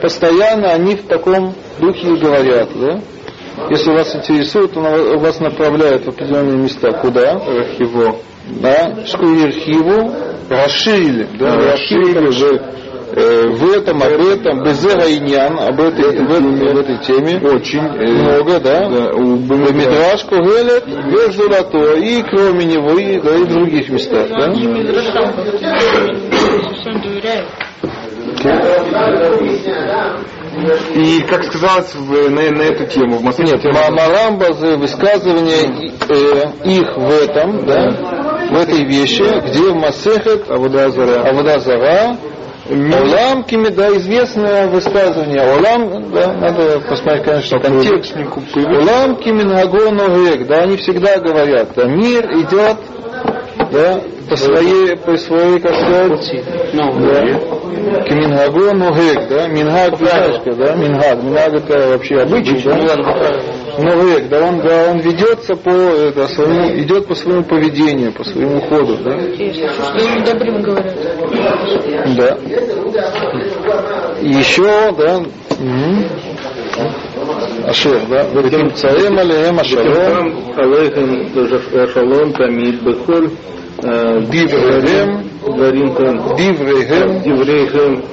постоянно 0.02 0.70
они 0.70 0.96
в 0.96 1.06
таком 1.06 1.54
духе 1.78 2.14
и 2.14 2.16
говорят, 2.16 2.70
да? 2.76 3.02
Если 3.70 3.92
вас 3.92 4.16
интересует, 4.16 4.78
он 4.78 5.20
вас 5.20 5.42
направляет 5.42 6.06
в 6.06 6.08
определенные 6.08 6.60
места. 6.60 6.94
Куда? 6.94 7.32
Архиво. 7.32 8.20
Да, 8.62 9.06
Шкуирхиву 9.06 10.16
расширили, 10.50 11.28
да, 11.38 11.54
расширили 11.58 12.20
Расширили 12.20 12.62
в 13.16 13.72
этом, 13.78 14.02
об 14.02 14.12
этом, 14.22 14.64
Безера 14.64 15.04
Иньян, 15.12 15.60
об 15.60 15.80
этой, 15.80 16.18
в, 16.18 16.32
этой- 16.32 16.74
в 16.74 16.78
этой 16.80 16.98
теме. 17.00 17.40
Очень 17.46 17.80
э, 17.86 18.08
Много, 18.12 18.60
да? 18.60 18.88
Мидраш 18.90 20.24
Когелет, 20.26 20.86
Везурато, 20.88 21.96
и 21.96 22.22
кроме 22.24 22.66
него, 22.66 22.92
и, 22.98 23.20
да, 23.20 23.36
и 23.36 23.44
в 23.44 23.48
других 23.48 23.90
местах, 23.90 24.28
да? 24.30 24.48
И 30.96 31.22
как 31.30 31.44
сказалось 31.46 31.94
в- 31.96 32.30
на, 32.30 32.52
на 32.52 32.62
эту 32.64 32.86
тему 32.86 33.18
в 33.18 33.24
Москве. 33.24 33.46
Нет, 33.46 33.64
Ма- 33.66 33.90
Марамбазы, 33.92 34.78
высказывания 34.78 35.64
и- 35.80 35.92
э, 36.10 36.70
их 36.70 36.98
в 36.98 37.10
этом, 37.24 37.66
да, 37.66 37.90
в 38.50 38.58
этой 38.58 38.84
вещи, 38.86 39.24
где 39.48 39.72
в 39.72 39.76
Масехет 39.76 40.50
Авудазара. 40.50 41.28
Авудазара, 41.30 42.18
Олам 42.72 43.44
Кимида, 43.44 43.98
известное 43.98 44.68
высказывание. 44.68 45.42
Олам, 45.42 46.12
да, 46.12 46.34
надо 46.34 46.80
посмотреть, 46.80 47.26
конечно, 47.26 47.60
контекст. 47.60 48.16
Олам 48.56 49.18
Кимингагону 49.18 50.24
Гек, 50.26 50.48
да, 50.48 50.60
они 50.62 50.78
всегда 50.78 51.20
говорят, 51.20 51.70
да, 51.76 51.86
мир 51.86 52.26
идет, 52.32 52.78
да, 53.72 54.02
по 54.30 54.38
своей, 54.38 54.96
по 54.96 55.18
своей, 55.18 55.60
как 55.60 55.76
сказать, 55.76 56.44
да, 56.74 58.04
Кимингагу 58.08 58.74
Ногек, 58.74 59.28
да, 59.28 59.48
Мингаг 59.48 60.00
Вяточка, 60.00 60.54
да, 60.56 60.76
Мингаг, 60.76 61.22
Мингаг 61.24 61.54
это 61.54 61.90
вообще 61.90 62.22
обычай, 62.22 62.62
да, 62.64 62.76
Ногек, 63.78 64.30
да, 64.30 64.42
он, 64.42 64.62
да, 64.62 64.92
он 64.92 65.00
ведется 65.00 65.56
по, 65.56 65.70
это, 65.70 66.28
своему, 66.28 66.78
идет 66.80 67.08
по 67.08 67.16
своему 67.16 67.44
поведению, 67.44 68.12
по 68.12 68.24
своему 68.24 68.62
ходу, 68.62 68.98
да, 69.04 69.20
что 69.20 69.98
им 69.98 70.24
добрым 70.24 70.62
говорят. 70.62 70.96
да. 72.16 72.38
И 74.22 74.30
еще, 74.30 74.92
да, 74.92 75.20
мгм. 75.60 76.06
Ашер, 77.66 78.02
да, 78.10 78.24
Веким 78.42 78.74
Царем 78.74 79.18
Алеем 79.20 79.60
Ашалом, 79.60 80.54
алейхим 80.58 81.90
шалом 81.94 82.34
тамид 82.34 82.82
бехоль 82.82 83.30
Диврегем, 83.82 85.30
дворим 85.46 85.94
Диврегем, 86.36 87.22
диврейхем 87.22 88.04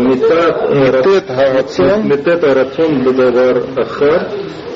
метат 0.00 0.70
Метет 0.70 1.26
Гарацон, 1.26 2.08
метет 2.08 2.44
арацон 2.44 3.02
бедавар 3.02 3.64
ахар 3.76 4.28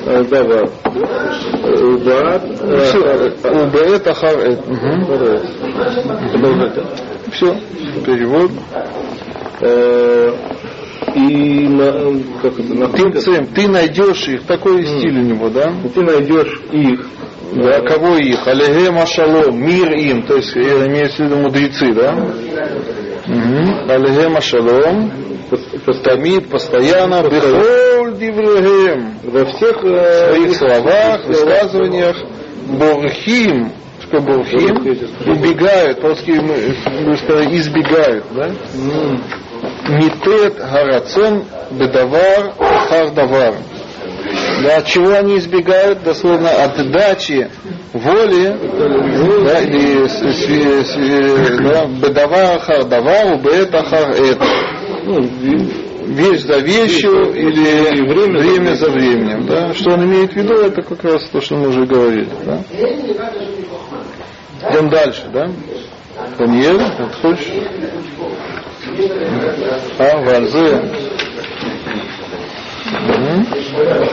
давар. 0.05 0.69
Убаат 1.63 2.41
все, 2.85 2.99
Убеет 3.49 4.07
Ахар 4.07 4.39
Эт, 4.39 4.67
мгм. 4.67 5.05
Все, 7.31 7.55
перевод. 8.05 8.51
Э, 9.61 10.33
и 11.15 11.67
на, 11.67 11.91
как 12.41 12.59
это, 12.59 12.73
на 12.73 12.87
Ты, 12.87 13.11
Цем, 13.19 13.47
ты 13.47 13.67
найдешь 13.67 14.27
их, 14.27 14.43
такой 14.43 14.85
стиль 14.85 15.19
у 15.19 15.23
него, 15.23 15.49
да? 15.49 15.73
ты 15.93 16.01
найдешь 16.01 16.61
их 16.71 17.05
Да, 17.51 17.81
кого 17.81 18.15
их? 18.15 18.47
Алеге 18.47 18.91
Машалом, 18.91 19.57
мир 19.61 19.91
им, 19.93 20.23
то 20.23 20.35
есть 20.35 20.55
имеется 20.55 21.23
в 21.23 21.25
виду 21.25 21.37
мудрецы, 21.37 21.93
да? 21.93 22.15
Алеге 23.89 24.29
Машалом, 24.29 25.11
Тамид, 26.03 26.49
постоянно, 26.49 27.23
Бехоль 27.23 28.11
во 29.23 29.45
всех 29.45 29.83
э, 29.83 30.29
своих 30.29 30.55
словах, 30.55 31.25
высказываниях, 31.25 32.15
Борхим, 32.67 33.71
что 34.01 34.21
Борхим, 34.21 34.77
убегают, 35.27 36.01
по-русски 36.01 36.31
избегают, 36.31 38.25
да? 38.31 38.49
Митет 39.89 40.57
Гарацон 40.57 41.43
Бедавар 41.71 42.53
Хардавар. 42.57 43.55
Да, 44.63 44.77
от 44.77 44.85
чего 44.85 45.13
они 45.13 45.37
избегают? 45.37 46.03
Дословно 46.03 46.49
от 46.49 46.91
дачи 46.91 47.49
воли, 47.93 48.55
да, 49.45 49.59
с- 50.07 50.21
да, 51.63 51.85
бедавар 51.85 52.59
хардавар, 52.59 53.33
убет 53.35 53.73
ахар 53.73 54.11
эт. 54.11 54.37
Ну, 55.03 55.21
вещь 56.05 56.41
за 56.41 56.57
вещью 56.59 57.33
или 57.33 58.01
время, 58.07 58.75
за 58.75 58.89
временем. 58.89 59.45
Да? 59.47 59.73
Что 59.73 59.91
он 59.93 60.05
имеет 60.05 60.33
в 60.33 60.35
виду, 60.35 60.53
это 60.55 60.81
как 60.81 61.03
раз 61.03 61.23
то, 61.29 61.41
что 61.41 61.55
мы 61.55 61.69
уже 61.69 61.85
говорили. 61.85 62.29
Да? 62.45 62.59
Идем 64.69 64.89
дальше, 64.89 65.23
да? 65.33 65.49
Даниэль, 66.37 66.81
вот 66.99 67.15
хочешь? 67.21 67.47
А, 69.97 70.17
Ванзе. 70.17 70.81
Ванзе, 72.91 74.10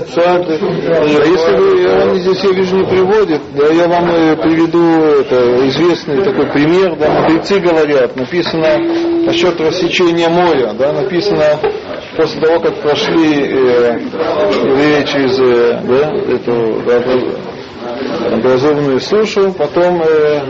цад. 0.00 0.48
Если 0.48 1.56
вы, 1.56 2.10
он 2.10 2.14
здесь, 2.16 2.44
я 2.44 2.50
вижу, 2.50 2.76
не 2.76 2.84
приводит, 2.86 3.40
да, 3.54 3.66
я 3.66 3.88
вам 3.88 4.10
э, 4.10 4.36
приведу 4.36 4.82
это, 5.20 5.68
известный 5.68 6.22
такой 6.22 6.46
пример, 6.46 6.96
да, 6.96 7.10
мудрецы 7.10 7.58
говорят, 7.60 8.16
написано 8.16 8.78
насчет 9.26 9.60
рассечения 9.60 10.28
моря, 10.28 10.72
да, 10.78 10.92
написано 10.92 11.58
после 12.16 12.40
того, 12.40 12.60
как 12.60 12.80
прошли 12.80 13.40
э, 13.40 13.98
евреи 14.64 15.04
через 15.04 15.38
э, 15.40 15.80
да, 15.82 16.12
эту 16.34 16.82
да, 16.86 18.36
образованную 18.36 19.00
сушу, 19.00 19.52
потом 19.52 20.02
э, 20.02 20.40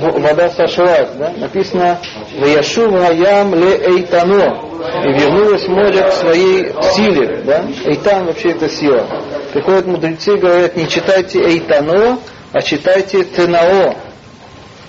вода 0.00 0.48
сошлась, 0.50 1.10
да? 1.18 1.32
написано 1.38 1.98
«Ваяшу 2.38 2.90
Раям 2.90 3.54
ле 3.54 3.76
Эйтано» 3.76 4.67
и 5.04 5.12
вернулось 5.12 5.66
море 5.68 6.02
к 6.02 6.12
своей 6.12 6.72
силе. 6.94 7.42
Да? 7.44 7.64
Эйтан 7.84 8.26
вообще 8.26 8.50
это 8.50 8.68
сила. 8.68 9.06
Приходят 9.52 9.86
мудрецы 9.86 10.34
и 10.34 10.38
говорят, 10.38 10.76
не 10.76 10.88
читайте 10.88 11.40
Эйтано, 11.40 12.18
а 12.52 12.60
читайте 12.62 13.24
Тенао. 13.24 13.94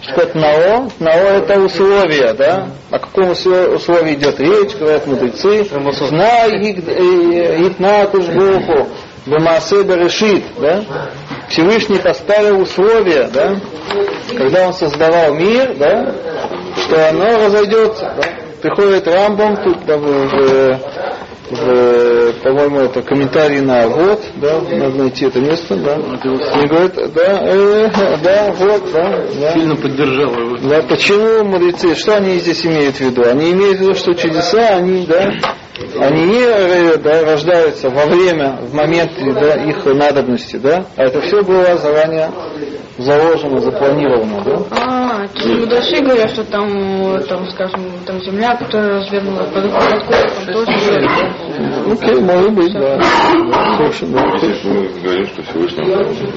Что 0.02 0.22
это 0.22 0.38
нао? 0.38 0.90
Нао 1.00 1.28
это 1.38 1.60
условие, 1.60 2.34
да? 2.34 2.70
О 2.90 3.00
каком 3.00 3.32
услов- 3.32 3.76
условии 3.76 4.14
идет 4.16 4.40
речь, 4.40 4.76
говорят 4.76 5.06
мудрецы. 5.06 5.66
Знай 6.08 6.52
гитна 6.62 8.08
кушбуху, 8.08 8.88
бемаасе 9.26 9.84
решит, 9.84 10.44
да? 10.60 10.84
Всевышний 11.50 12.00
поставил 12.00 12.62
условия, 12.62 13.30
да? 13.32 13.58
Когда 14.38 14.68
он 14.68 14.74
создавал 14.74 15.34
мир, 15.34 15.76
да? 15.76 16.16
Что 16.78 17.10
оно 17.10 17.46
разойдется, 17.46 18.14
да? 18.16 18.24
Приходит 18.62 19.07
Рамбам 19.07 19.55
тут, 19.64 19.86
да, 19.86 19.97
в, 19.97 20.01
в- 20.01 20.80
в, 21.51 22.34
по-моему, 22.43 22.82
это 22.82 23.01
комментарий 23.01 23.62
на 23.62 23.88
вот, 23.88 24.22
да, 24.36 24.62
надо 24.62 24.97
найти 24.97 25.26
это 25.26 25.39
место, 25.39 25.76
да. 25.78 25.95
И 25.95 26.68
говорит, 26.68 26.93
да, 27.14 27.39
э, 27.41 27.89
да, 28.22 28.53
вот, 28.55 28.91
да, 28.91 29.24
да. 29.39 29.53
Сильно 29.53 29.76
поддержал 29.76 30.32
его. 30.32 30.57
Да, 30.70 30.84
почему 30.84 31.43
мудрецы, 31.45 31.95
что 31.95 32.18
они 32.18 32.38
здесь 32.38 32.64
имеют 32.66 32.97
в 32.97 33.01
виду? 33.01 33.24
Они 33.28 33.51
имеют 33.51 33.78
в 33.80 33.82
виду, 33.82 33.95
что 33.95 34.14
чудеса, 34.14 34.76
они, 34.76 35.05
да, 35.07 35.32
они 35.99 36.26
не 36.26 36.43
э, 36.43 36.97
да, 36.97 37.24
рождаются 37.24 37.89
во 37.89 38.05
время, 38.05 38.60
в 38.62 38.74
момент 38.76 39.12
да, 39.20 39.55
их 39.55 39.86
надобности, 39.86 40.57
да, 40.57 40.86
а 40.97 41.03
это 41.03 41.22
все 41.22 41.41
было 41.41 41.78
заранее 41.78 42.30
заложено, 43.00 43.60
запланировано, 43.60 44.43
да. 44.43 44.60
А, 44.72 45.28
то 45.28 45.47
есть 45.47 45.60
Мудаши 45.60 46.02
говорят, 46.02 46.30
что 46.32 46.43
там, 46.43 47.20
там, 47.28 47.50
скажем, 47.52 47.82
там 48.06 48.22
земля, 48.22 48.56
которая 48.56 49.00
развернула 49.00 49.43
под 49.45 49.66
откос, 49.66 50.34
там 50.45 50.54
тоже 50.54 51.10
Окей, 51.91 52.22
может 52.22 52.54
быть, 52.54 52.74
да. 52.74 53.02
Совершенно, 53.78 54.20
да. 54.20 54.47
Если 54.47 54.70
мы 54.70 55.02
говорим, 55.02 55.28
что 55.28 55.41
Всевышний 55.43 55.86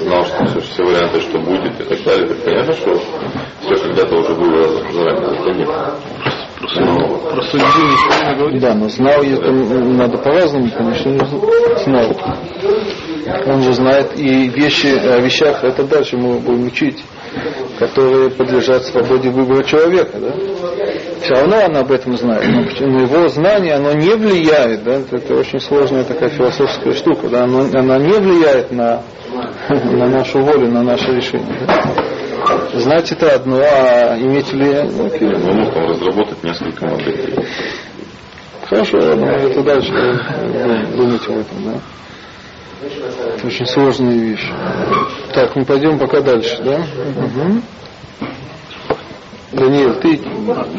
знал, 0.04 0.24
что 0.24 0.60
все, 0.60 0.84
варианты, 0.84 1.20
что 1.20 1.38
будет 1.40 1.80
и 1.80 1.84
так 1.84 2.04
далее, 2.04 2.28
так 2.28 2.38
понятно, 2.44 2.72
что 2.74 2.94
все 2.94 3.82
когда-то 3.82 4.16
уже 4.16 4.34
было 4.34 4.68
заранее 4.92 5.28
запланировано. 5.30 5.94
Но 6.76 7.18
Про 7.18 7.42
судьбу 7.42 7.66
ничего 7.66 8.30
не 8.30 8.36
говорит. 8.36 8.62
Да, 8.62 8.74
но 8.74 8.88
знал, 8.88 9.20
это 9.22 9.50
надо 9.50 10.18
по-разному, 10.18 10.70
конечно, 10.70 11.08
не 11.10 11.18
знал. 11.84 12.12
Он 13.46 13.62
же 13.62 13.72
знает 13.74 14.18
и 14.18 14.48
вещи, 14.48 14.86
о 14.86 15.20
вещах, 15.20 15.62
это 15.62 15.84
дальше 15.84 16.16
мы 16.16 16.38
будем 16.38 16.66
учить, 16.66 17.02
которые 17.78 18.30
подлежат 18.30 18.84
свободе 18.84 19.30
выбора 19.30 19.62
человека, 19.62 20.18
да? 20.18 20.32
Все 21.20 21.34
равно 21.34 21.56
он 21.68 21.76
об 21.76 21.92
этом 21.92 22.16
знает, 22.16 22.44
но 22.80 23.00
его 23.02 23.28
знание, 23.28 23.74
оно 23.74 23.92
не 23.92 24.14
влияет, 24.16 24.82
да, 24.82 24.94
это, 24.94 25.34
очень 25.36 25.60
сложная 25.60 26.02
такая 26.02 26.30
философская 26.30 26.94
штука, 26.94 27.28
да, 27.28 27.44
оно, 27.44 27.60
она 27.72 27.98
не 27.98 28.18
влияет 28.18 28.72
на, 28.72 29.02
на 29.68 30.08
нашу 30.08 30.40
волю, 30.40 30.68
на 30.68 30.82
наше 30.82 31.12
решение. 31.12 31.60
Да? 31.66 31.82
Знать 32.74 33.12
это 33.12 33.36
одно, 33.36 33.60
а 33.60 34.18
иметь 34.18 34.50
влияние, 34.52 34.90
ну, 34.96 35.10
мы 35.20 35.38
можем 35.38 35.72
там 35.72 35.84
разработать 35.90 36.42
несколько 36.42 36.86
моделей. 36.86 37.36
Хорошо, 38.68 38.98
ладно, 38.98 39.26
это 39.26 39.62
дальше 39.62 39.92
думать 40.96 41.28
об 41.28 41.38
этом, 41.38 41.64
да. 41.66 41.74
Это 42.82 43.46
очень 43.46 43.66
сложная 43.66 44.14
вещь. 44.14 44.50
Так, 45.32 45.54
мы 45.54 45.64
пойдем 45.64 45.98
пока 45.98 46.20
дальше, 46.20 46.60
да? 46.62 46.78
Мгм. 46.78 47.62
Даниил, 49.52 49.94
ты, 50.00 50.18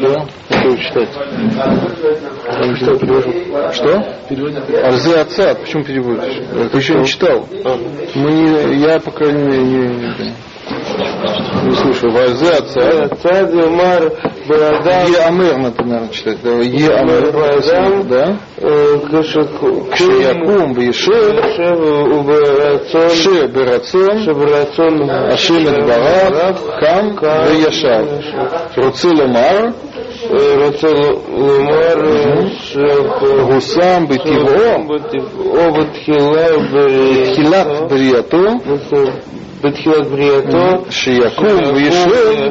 да, 0.00 0.26
что 0.50 0.76
читать? 0.76 1.08
Там 1.12 2.76
что, 2.76 2.96
перевожу? 2.96 3.32
Что? 3.72 4.86
Арзе 4.86 5.20
отца, 5.20 5.54
почему 5.54 5.84
переводишь? 5.84 6.42
Ты 6.72 6.78
еще 6.78 6.94
не 6.94 7.06
читал. 7.06 7.48
Мы 8.14 8.32
не, 8.32 8.80
я, 8.80 8.98
по 9.00 9.12
крайней 9.12 9.44
мере, 9.44 9.62
не, 9.62 9.78
не, 9.78 10.24
не 10.24 10.34
слышал. 11.74 12.10
Варзе 12.10 12.50
отца. 12.50 13.08
Цад 13.22 13.54
Амар 13.54 14.12
Барадам 14.48 15.12
Е 15.12 15.18
Амер 15.26 15.58
наверное, 15.58 16.08
читать. 16.10 16.38
Е 16.44 16.88
Амер, 16.92 17.32
Барадам 17.32 18.08
да? 18.08 18.36
Кашаку 19.10 19.86
Кшиякум 19.92 20.74
Вишев, 20.74 21.34
Убарацон 22.18 23.10
Ше 23.10 23.46
Берацон, 23.48 24.24
Шабрацон 24.24 25.10
Ашем 25.10 25.64
Барав, 25.86 26.60
Кам 26.80 27.16
Вияшав. 27.50 28.06
Руци 28.76 29.08
Ломар, 29.08 29.72
Рацон 30.30 31.18
Лумар 31.28 31.98
Гусам 33.46 34.06
Бетиво, 34.06 34.74
Обатхила 35.66 36.44
Хилат 37.34 37.88
Бриято, 37.88 37.88
Бетхилат 37.88 37.88
Бриято 37.88 38.60
Шиякум 40.90 41.74
Вишев, 41.76 42.50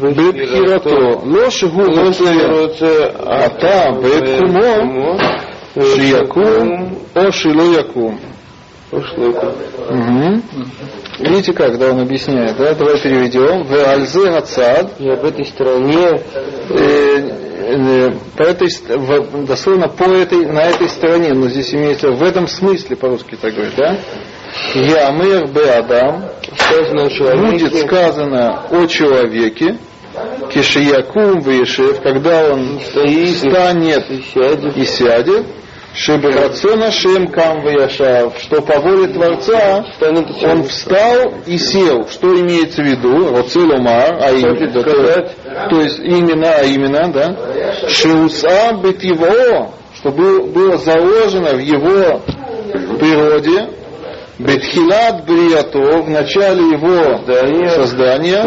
Бетхирато, 0.00 1.20
Лошигу 1.24 1.82
Руце, 1.82 3.12
Ата 3.18 3.92
Беткумо, 4.00 5.18
Шиякум, 5.74 6.98
Ошило 7.14 7.62
Якум. 7.72 8.18
Мгм. 9.90 10.42
Видите 11.18 11.52
как, 11.52 11.78
да, 11.78 11.90
он 11.90 12.00
объясняет, 12.00 12.56
да? 12.56 12.74
Давай 12.74 12.98
переведем. 13.00 13.64
В 13.64 13.72
Альзе 13.72 14.28
Ацад, 14.30 14.92
И 15.00 15.08
об 15.08 15.24
этой 15.24 15.44
стороне. 15.46 16.20
Э, 16.70 17.30
э, 17.66 18.12
по 18.36 18.42
этой, 18.42 18.68
в- 18.96 19.46
дословно 19.46 19.88
по 19.88 20.04
этой, 20.04 20.46
на 20.46 20.62
этой 20.62 20.88
стороне, 20.88 21.32
но 21.34 21.48
здесь 21.48 21.74
имеется 21.74 22.10
в 22.12 22.22
этом 22.22 22.46
смысле, 22.46 22.94
по-русски 22.96 23.36
так 23.40 23.52
говорит, 23.54 23.74
да? 23.76 23.96
Ямыр 24.74 25.46
Б. 25.48 25.60
Адам, 25.78 26.24
будет 27.48 27.74
сказано 27.86 28.62
о 28.70 28.86
человеке, 28.86 29.76
Кишиякум 30.52 31.40
Вишев, 31.40 32.00
когда 32.00 32.52
он 32.52 32.78
и 33.04 33.26
сядет, 33.26 34.76
и 34.76 34.84
сядет, 34.84 35.46
Шеберацона 35.96 36.90
Шем 36.90 37.28
Кам 37.28 37.62
Ваяшав, 37.62 38.34
что 38.40 38.60
по 38.62 38.80
воле 38.80 39.12
Творца 39.12 39.84
станет 39.96 40.26
он 40.42 40.64
встал 40.64 41.34
и 41.46 41.56
сел. 41.56 42.08
Что 42.08 42.34
имеется 42.40 42.82
в 42.82 42.84
виду? 42.86 43.30
Роцелумар, 43.36 44.18
а 44.20 44.32
именно, 44.32 44.72
то, 44.72 45.68
то 45.70 45.80
есть 45.80 46.00
именно, 46.00 46.50
а 46.50 46.64
именно, 46.64 47.12
да? 47.12 47.36
Шиуса 47.88 48.72
быть 48.82 49.04
его, 49.04 49.70
что 49.94 50.10
был- 50.10 50.46
было 50.46 50.78
заложено 50.78 51.54
в 51.54 51.60
его 51.60 52.20
природе, 52.98 53.68
Бетхилат 54.38 55.24
Бриято, 55.26 56.02
в 56.02 56.10
начале 56.10 56.62
его 56.72 57.24
создания, 57.68 58.42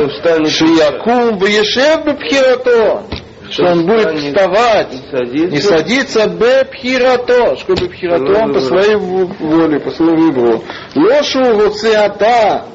Шиякум 0.49 1.37
Вешев 1.37 2.03
Бепхирато, 2.03 3.03
что 3.49 3.63
он 3.67 3.85
будет 3.85 4.19
вставать 4.19 4.89
и 5.33 5.61
садится 5.61 6.27
бепхирато, 6.27 7.55
что 7.55 7.73
бепхирато 7.73 8.43
он 8.43 8.53
по 8.53 8.59
своей 8.59 8.95
воле, 8.95 9.79
по 9.79 9.91
своему 9.91 10.27
выбору. 10.27 10.63
Лошу 10.95 11.57
руциата. 11.57 12.65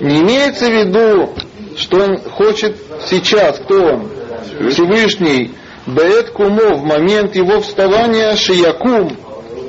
Не 0.00 0.20
имеется 0.20 0.66
в 0.66 0.72
виду, 0.72 1.30
что 1.78 2.04
он 2.04 2.18
хочет 2.18 2.76
сейчас, 3.06 3.58
кто 3.60 3.82
он? 3.82 4.10
Всевышний. 4.70 5.54
Беет 5.86 6.30
кумо 6.30 6.74
в 6.74 6.84
момент 6.84 7.34
его 7.36 7.60
вставания 7.60 8.34
шиякум, 8.34 9.16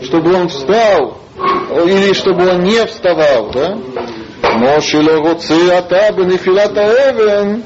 чтобы 0.03 0.33
он 0.33 0.49
встал, 0.49 1.19
или 1.37 2.13
чтобы 2.13 2.47
он 2.49 2.63
не 2.63 2.85
вставал, 2.85 3.51
да? 3.51 3.77
Мошило 4.55 5.17
руциата 5.17 6.11
бенефилата 6.15 6.81
эвен. 6.81 7.63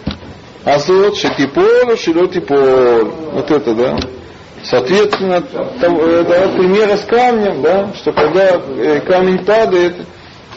Азот, 0.66 1.18
шетипол, 1.18 1.98
шилотипол. 1.98 3.12
Вот 3.34 3.50
это, 3.50 3.74
да. 3.74 3.98
Соответственно, 4.64 5.42
там, 5.42 5.98
э, 5.98 6.24
да, 6.24 6.50
примеры 6.50 6.98
с 6.98 7.06
камнем, 7.06 7.64
да, 7.64 7.94
что 7.96 8.12
когда 8.12 8.58
э, 8.58 9.00
камень 9.02 9.44
падает, 9.44 9.96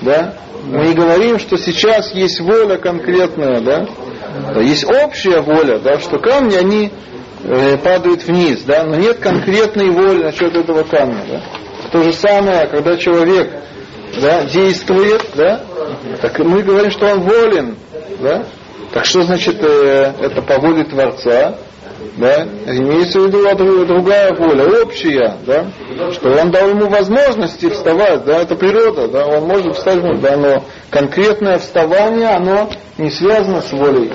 да, 0.02 0.34
мы 0.66 0.92
говорим, 0.92 1.38
что 1.38 1.56
сейчас 1.56 2.12
есть 2.12 2.40
воля 2.40 2.76
конкретная, 2.76 3.60
да, 3.60 3.86
Да, 4.52 4.60
есть 4.60 4.84
общая 4.84 5.40
воля, 5.40 5.78
да, 5.78 5.98
что 6.00 6.18
камни, 6.18 6.54
они 6.54 6.92
э, 7.44 7.78
падают 7.78 8.24
вниз, 8.24 8.62
да, 8.66 8.84
но 8.84 8.96
нет 8.96 9.20
конкретной 9.20 9.90
воли 9.90 10.24
насчет 10.24 10.54
этого 10.54 10.82
камня, 10.82 11.24
да. 11.26 11.42
То 11.94 12.02
же 12.02 12.12
самое, 12.12 12.66
когда 12.66 12.96
человек 12.96 13.52
да, 14.20 14.42
действует, 14.46 15.22
да, 15.36 15.60
так 16.20 16.36
мы 16.40 16.60
говорим, 16.60 16.90
что 16.90 17.06
он 17.06 17.20
волен, 17.20 17.76
да, 18.18 18.46
так 18.92 19.04
что 19.04 19.22
значит 19.22 19.62
э, 19.62 20.12
это 20.20 20.42
по 20.42 20.58
воле 20.58 20.82
Творца? 20.82 21.54
Да? 22.16 22.48
Имеется 22.66 23.20
в 23.20 23.26
виду 23.28 23.48
дру- 23.48 23.86
другая 23.86 24.34
воля, 24.34 24.82
общая, 24.82 25.36
да? 25.46 25.66
что 26.14 26.30
он 26.32 26.50
дал 26.50 26.70
ему 26.70 26.88
возможности 26.88 27.68
вставать, 27.68 28.24
да, 28.24 28.42
это 28.42 28.56
природа, 28.56 29.06
да, 29.06 29.26
он 29.28 29.44
может 29.44 29.76
встать, 29.76 30.20
да, 30.20 30.36
но 30.36 30.64
конкретное 30.90 31.58
вставание, 31.58 32.30
оно 32.30 32.70
не 32.98 33.10
связано 33.10 33.62
с 33.62 33.70
волей. 33.70 34.12